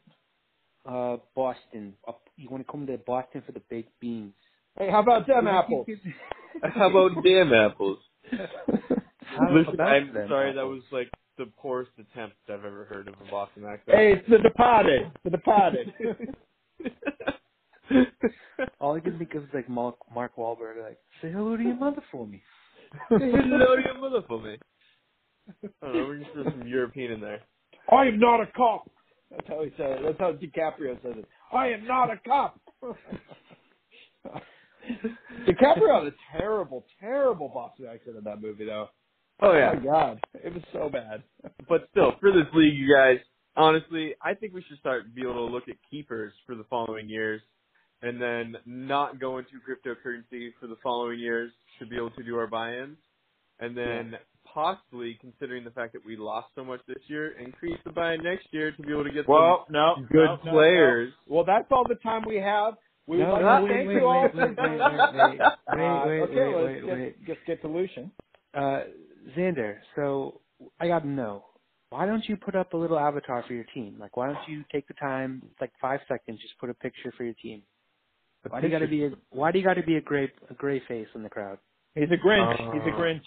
Uh, 0.86 1.18
Boston. 1.36 1.96
Up, 2.08 2.22
you 2.36 2.50
want 2.50 2.66
to 2.66 2.72
come 2.72 2.86
to 2.86 2.98
Boston 3.00 3.42
for 3.46 3.52
the 3.52 3.62
baked 3.70 4.00
beans? 4.00 4.34
Hey, 4.78 4.92
how 4.92 5.00
about 5.02 5.26
them 5.26 5.48
apples? 5.48 5.88
How 6.62 6.90
about 6.90 7.24
damn 7.24 7.52
apples? 7.52 7.98
Listen, 8.32 9.80
I'm 9.82 10.14
them 10.14 10.28
sorry, 10.30 10.54
that 10.54 10.66
was 10.68 10.84
like 10.92 11.10
the 11.38 11.46
poorest 11.58 11.92
attempt 12.00 12.36
I've 12.48 12.66
ever 12.66 12.86
heard 12.86 13.08
of 13.08 13.16
a 13.26 13.32
Boston 13.32 13.66
accent. 13.66 13.98
hey, 13.98 14.14
it's 14.14 14.30
the 14.30 14.38
Departed. 14.40 15.12
The 15.24 15.30
Departed. 15.30 15.94
All 18.80 18.96
I 18.96 19.00
can 19.00 19.18
think 19.18 19.34
of 19.36 19.44
is 19.44 19.50
like 19.54 19.70
Mark, 19.70 19.96
Mark 20.14 20.36
Wahlberg, 20.38 20.82
like, 20.84 20.98
say 21.22 21.32
hello 21.32 21.58
to 21.58 21.64
your 21.64 21.76
mother 21.76 22.02
for 22.12 22.26
me. 22.26 22.42
Say 23.10 23.32
hello 23.32 23.76
to 23.76 23.82
your 23.84 23.98
mother 24.00 24.22
for 24.28 24.40
me. 24.40 24.58
I 25.64 25.68
don't 25.82 25.94
know, 25.94 26.06
we're 26.06 26.20
gonna 26.20 26.34
throw 26.34 26.44
some 26.44 26.68
European 26.68 27.12
in 27.14 27.22
there. 27.22 27.42
I 27.92 28.06
am 28.06 28.20
not 28.20 28.40
a 28.40 28.46
cop. 28.56 28.90
That's 29.32 29.48
how 29.48 29.64
he 29.64 29.72
said 29.78 29.92
it. 29.92 30.00
That's 30.04 30.20
how 30.20 30.34
DiCaprio 30.34 31.02
says 31.02 31.16
it. 31.18 31.28
I 31.52 31.70
am 31.70 31.88
not 31.88 32.12
a 32.12 32.18
cop. 32.26 32.60
DiCaprio 35.48 36.04
had 36.04 36.08
a 36.08 36.16
terrible, 36.38 36.86
terrible 37.00 37.50
Boston 37.50 37.88
accent 37.92 38.18
in 38.18 38.24
that 38.26 38.42
movie, 38.42 38.66
though. 38.66 38.90
Oh 39.42 39.54
yeah. 39.54 39.74
my 39.76 39.84
god, 39.84 40.20
it 40.36 40.54
was 40.54 40.64
so 40.72 40.90
bad. 40.90 41.24
But 41.68 41.88
still, 41.92 42.14
for 42.20 42.32
this 42.32 42.48
league, 42.54 42.76
you 42.76 42.94
guys, 42.96 43.18
honestly, 43.56 44.14
I 44.22 44.34
think 44.34 44.54
we 44.54 44.64
should 44.68 44.80
start 44.80 45.14
be 45.14 45.22
able 45.22 45.48
to 45.48 45.54
look 45.54 45.68
at 45.68 45.76
keepers 45.90 46.34
for 46.46 46.56
the 46.56 46.64
following 46.70 47.10
years, 47.10 47.42
and 48.02 48.22
then 48.22 48.56
not 48.66 49.20
go 49.20 49.38
into 49.40 49.52
cryptocurrency 49.68 50.50
for 50.60 50.68
the 50.68 50.78
following 50.84 51.20
years 51.20 51.52
to 51.80 51.86
be 51.86 51.96
able 51.96 52.12
to 52.12 52.24
do 52.24 52.38
our 52.38 52.48
buy-ins, 52.48 52.98
and 53.60 53.76
then 53.76 54.14
possibly 54.54 55.18
considering 55.20 55.64
the 55.64 55.72
fact 55.72 55.94
that 55.94 56.06
we 56.06 56.16
lost 56.16 56.48
so 56.56 56.64
much 56.64 56.82
this 56.88 57.02
year, 57.08 57.32
increase 57.40 57.78
the 57.86 57.92
buy-in 57.92 58.24
next 58.24 58.46
year 58.52 58.72
to 58.72 58.82
be 58.84 58.92
able 58.92 59.04
to 59.04 59.12
get 59.12 59.28
Well, 59.28 59.66
no, 59.70 59.94
some 59.96 60.06
good 60.12 60.26
no, 60.26 60.38
no, 60.46 60.52
players. 60.52 61.14
no. 61.28 61.36
Well, 61.36 61.46
that's 61.46 61.66
all 61.72 61.86
the 61.88 61.96
time 61.96 62.24
we 62.28 62.38
have. 62.38 62.76
We 63.08 63.18
would 63.18 63.24
No, 63.24 63.34
like 63.34 63.42
no, 63.42 63.58
to 63.58 63.64
wait, 63.64 63.72
thank 63.74 63.88
wait, 63.88 63.96
you 63.96 64.06
all 64.06 64.24
wait, 64.24 64.32
for 64.32 64.38
wait, 64.38 64.48
wait, 64.50 64.56
joining 64.58 64.82
wait, 64.82 65.00
us. 65.00 65.14
wait, 65.14 65.42
Uh, 65.42 66.06
wait, 66.06 66.08
wait, 66.08 66.22
okay, 66.30 66.36
wait, 66.36 66.56
let's 66.56 66.66
wait, 66.66 66.86
get, 66.86 66.94
wait. 66.94 67.26
Just 67.28 67.40
get 67.48 67.62
to 67.64 67.68
Lucian. 67.68 68.12
Uh, 68.54 68.80
Xander, 69.38 69.78
so 69.96 70.42
I 70.80 70.88
gotta 70.88 71.08
know, 71.08 71.46
why 71.90 72.06
don't 72.06 72.24
you 72.28 72.36
put 72.38 72.56
up 72.56 72.74
a 72.74 72.78
little 72.78 72.98
avatar 73.00 73.44
for 73.48 73.54
your 73.54 73.66
team? 73.74 73.98
Like, 74.00 74.18
why 74.18 74.28
don't 74.28 74.48
you 74.50 74.64
take 74.72 74.88
the 74.88 74.94
time, 74.96 75.42
like 75.62 75.72
five 75.82 76.00
seconds, 76.08 76.40
just 76.42 76.58
put 76.60 76.70
a 76.70 76.74
picture 76.74 77.14
for 77.18 77.24
your 77.24 77.36
team? 77.42 77.62
Why 78.50 78.60
do 78.62 78.68
you 78.68 78.74
gotta 78.74 78.88
be 78.88 79.06
a 79.06 79.12
Why 79.30 79.52
do 79.52 79.60
you 79.60 79.64
gotta 79.66 79.84
be 79.84 79.96
a 79.96 80.02
gray 80.02 80.32
a 80.50 80.54
gray 80.54 80.82
face 80.88 81.08
in 81.16 81.24
the 81.24 81.30
crowd? 81.30 81.60
He's 81.96 82.10
a 82.12 82.18
Grinch. 82.28 82.60
Uh, 82.60 82.72
He's 82.74 82.82
a 82.82 82.96
Grinch. 83.00 83.22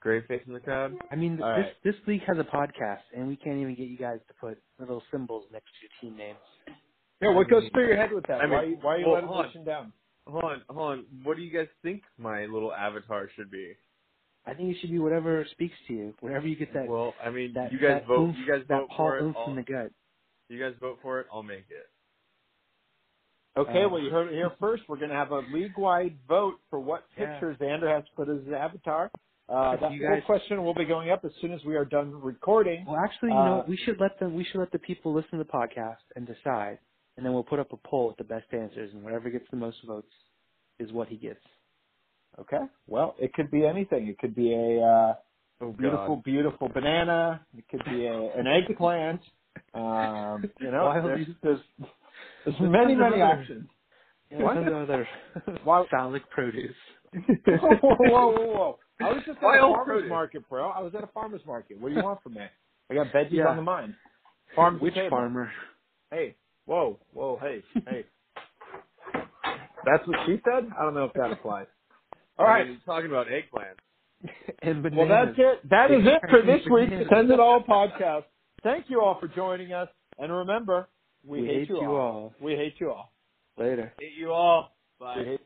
Great 0.00 0.26
face 0.26 0.42
in 0.48 0.52
the 0.54 0.58
crowd. 0.60 0.94
I 1.12 1.14
mean, 1.14 1.40
All 1.40 1.54
this 1.56 1.66
right. 1.66 1.74
this 1.84 1.94
league 2.08 2.22
has 2.26 2.36
a 2.38 2.42
podcast, 2.44 3.02
and 3.16 3.28
we 3.28 3.36
can't 3.36 3.58
even 3.58 3.76
get 3.76 3.86
you 3.86 3.96
guys 3.96 4.18
to 4.26 4.34
put 4.40 4.58
little 4.80 5.02
symbols 5.12 5.44
next 5.52 5.66
to 5.66 5.86
your 5.86 6.10
team 6.12 6.18
names. 6.18 6.38
Yeah, 7.20 7.30
what 7.32 7.48
goes 7.48 7.62
through 7.72 7.86
your 7.86 7.96
head 7.96 8.10
with 8.12 8.26
that? 8.26 8.40
I 8.40 8.46
mean, 8.46 8.50
why, 8.52 8.58
are 8.58 8.66
you- 8.66 8.78
why 8.82 8.94
are 8.94 8.98
you 8.98 9.04
well, 9.06 9.14
letting 9.14 9.28
hold 9.28 9.46
on. 9.56 9.64
Down? 9.64 9.92
Hold 10.26 10.44
on, 10.44 10.62
hold 10.68 10.90
on. 10.90 11.06
What 11.22 11.36
do 11.36 11.42
you 11.44 11.52
guys 11.52 11.68
think 11.82 12.02
my 12.18 12.46
little 12.46 12.72
avatar 12.72 13.28
should 13.36 13.50
be? 13.50 13.74
I 14.46 14.54
think 14.54 14.70
it 14.74 14.80
should 14.80 14.90
be 14.90 14.98
whatever 14.98 15.46
speaks 15.52 15.74
to 15.88 15.94
you, 15.94 16.14
whatever 16.20 16.46
you 16.48 16.56
get 16.56 16.72
that 16.74 16.88
well, 16.88 17.14
I 17.24 17.30
mean, 17.30 17.52
that 17.54 17.72
you 17.72 17.78
guys 17.78 18.00
that 18.00 18.06
vote. 18.08 18.20
oomph, 18.20 18.36
you 18.38 18.46
guys 18.52 18.64
vote 18.66 18.88
for 18.96 19.18
it. 19.18 19.34
I'll, 19.36 19.50
in 19.50 19.56
the 19.56 19.62
gut. 19.62 19.92
you 20.48 20.58
guys 20.58 20.74
vote 20.80 20.98
for 21.02 21.20
it. 21.20 21.26
I'll 21.32 21.42
make 21.44 21.66
it. 21.70 21.88
Okay, 23.56 23.84
Uh, 23.84 23.88
well, 23.88 24.00
you 24.02 24.10
heard 24.10 24.28
it 24.28 24.34
here 24.34 24.50
first. 24.58 24.82
We're 24.88 24.96
going 24.96 25.10
to 25.10 25.14
have 25.16 25.30
a 25.30 25.40
league-wide 25.52 26.16
vote 26.26 26.54
for 26.70 26.80
what 26.80 27.04
Yeah. 27.16 27.32
picture 27.38 27.54
Xander 27.60 27.86
has 27.94 28.04
to 28.04 28.10
put 28.16 28.28
as 28.28 28.42
his 28.44 28.52
avatar. 28.52 29.10
Uh, 29.48 29.72
If 29.74 29.80
that 29.80 29.92
you 29.92 30.06
whole 30.06 30.16
guys- 30.16 30.24
question 30.24 30.64
will 30.64 30.72
be 30.74 30.86
going 30.86 31.10
up 31.10 31.24
as 31.24 31.32
soon 31.40 31.52
as 31.52 31.62
we 31.64 31.76
are 31.76 31.84
done 31.84 32.18
recording. 32.22 32.84
Well, 32.86 32.96
actually, 32.96 33.28
you 33.30 33.34
know, 33.34 33.40
Uh, 33.40 33.56
what? 33.58 33.68
we 33.68 33.76
should 33.76 34.00
let 34.00 34.18
them. 34.18 34.34
We 34.34 34.44
should 34.44 34.60
let 34.60 34.70
the 34.70 34.78
people 34.78 35.12
listen 35.12 35.32
to 35.38 35.44
the 35.44 35.50
podcast 35.50 36.00
and 36.16 36.26
decide, 36.26 36.78
and 37.16 37.26
then 37.26 37.32
we'll 37.34 37.44
put 37.44 37.58
up 37.58 37.72
a 37.72 37.76
poll 37.76 38.08
with 38.08 38.16
the 38.16 38.24
best 38.24 38.52
answers, 38.54 38.92
and 38.94 39.04
whatever 39.04 39.28
gets 39.30 39.48
the 39.50 39.56
most 39.56 39.82
votes 39.82 40.12
is 40.78 40.90
what 40.92 41.08
he 41.08 41.16
gets. 41.16 41.44
Okay. 42.40 42.58
Well, 42.86 43.14
it 43.18 43.32
could 43.34 43.50
be 43.50 43.66
anything. 43.66 44.08
It 44.08 44.18
could 44.18 44.34
be 44.34 44.52
a 44.54 44.80
uh, 44.84 45.14
Oh 45.60 45.72
beautiful, 45.72 46.16
beautiful 46.24 46.68
banana. 46.68 47.46
It 47.56 47.64
could 47.70 47.84
be 47.84 48.06
a, 48.06 48.20
an 48.36 48.46
eggplant. 48.48 49.20
Um, 49.74 50.50
you 50.60 50.70
know, 50.72 50.86
Wild 50.86 51.04
there's, 51.04 51.26
there's, 51.42 51.60
there's 52.44 52.56
many, 52.60 52.94
many 52.96 53.20
other- 53.22 53.40
options. 53.40 53.68
What? 54.32 54.56
other 54.56 55.06
Why- 55.64 55.84
phallic 55.90 56.28
produce. 56.30 56.74
whoa, 57.12 57.58
whoa, 57.82 57.96
whoa, 58.32 58.46
whoa! 58.46 58.78
I 59.00 59.12
was 59.12 59.22
just 59.26 59.36
at 59.38 59.44
a 59.44 59.60
farmer's 59.60 59.84
produce. 59.86 60.08
market, 60.08 60.48
bro. 60.48 60.70
I 60.70 60.80
was 60.80 60.94
at 60.96 61.04
a 61.04 61.08
farmer's 61.08 61.42
market. 61.46 61.78
What 61.78 61.90
do 61.90 61.96
you 61.96 62.02
want 62.02 62.22
from 62.22 62.34
me? 62.34 62.46
I 62.90 62.94
got 62.94 63.08
veggies 63.08 63.32
Yeah. 63.32 63.48
on 63.48 63.56
the 63.56 63.62
mind. 63.62 63.94
Farm 64.56 64.78
Which 64.80 64.94
table. 64.94 65.10
farmer? 65.10 65.50
Hey, 66.10 66.34
whoa, 66.64 66.98
whoa, 67.12 67.38
hey, 67.42 67.62
hey. 67.86 68.06
That's 69.84 70.06
what 70.08 70.16
she 70.26 70.40
said. 70.44 70.70
I 70.78 70.82
don't 70.82 70.94
know 70.94 71.04
if 71.04 71.12
that 71.14 71.30
applies. 71.32 71.66
All 72.42 72.48
right. 72.48 72.66
talking 72.84 73.10
about 73.10 73.26
eggplants. 73.26 73.78
And 74.62 74.84
Well, 74.94 75.08
that's 75.08 75.36
it. 75.36 75.68
That 75.68 75.90
is 75.90 76.02
it 76.06 76.20
for 76.30 76.42
this 76.42 76.60
week's 76.70 77.08
Send 77.12 77.30
It 77.30 77.40
All 77.40 77.60
podcast. 77.62 78.24
Thank 78.62 78.84
you 78.88 79.00
all 79.00 79.18
for 79.18 79.26
joining 79.26 79.72
us. 79.72 79.88
And 80.18 80.32
remember, 80.32 80.88
we, 81.26 81.40
We 81.40 81.46
hate, 81.48 81.58
hate 81.60 81.68
you, 81.70 81.76
all. 81.80 81.96
all. 81.96 82.34
We 82.40 82.52
hate 82.52 82.74
you 82.78 82.90
all. 82.90 83.12
Later. 83.58 83.92
Hate 83.98 84.12
you 84.16 84.30
all. 84.32 84.76
Bye. 85.00 85.38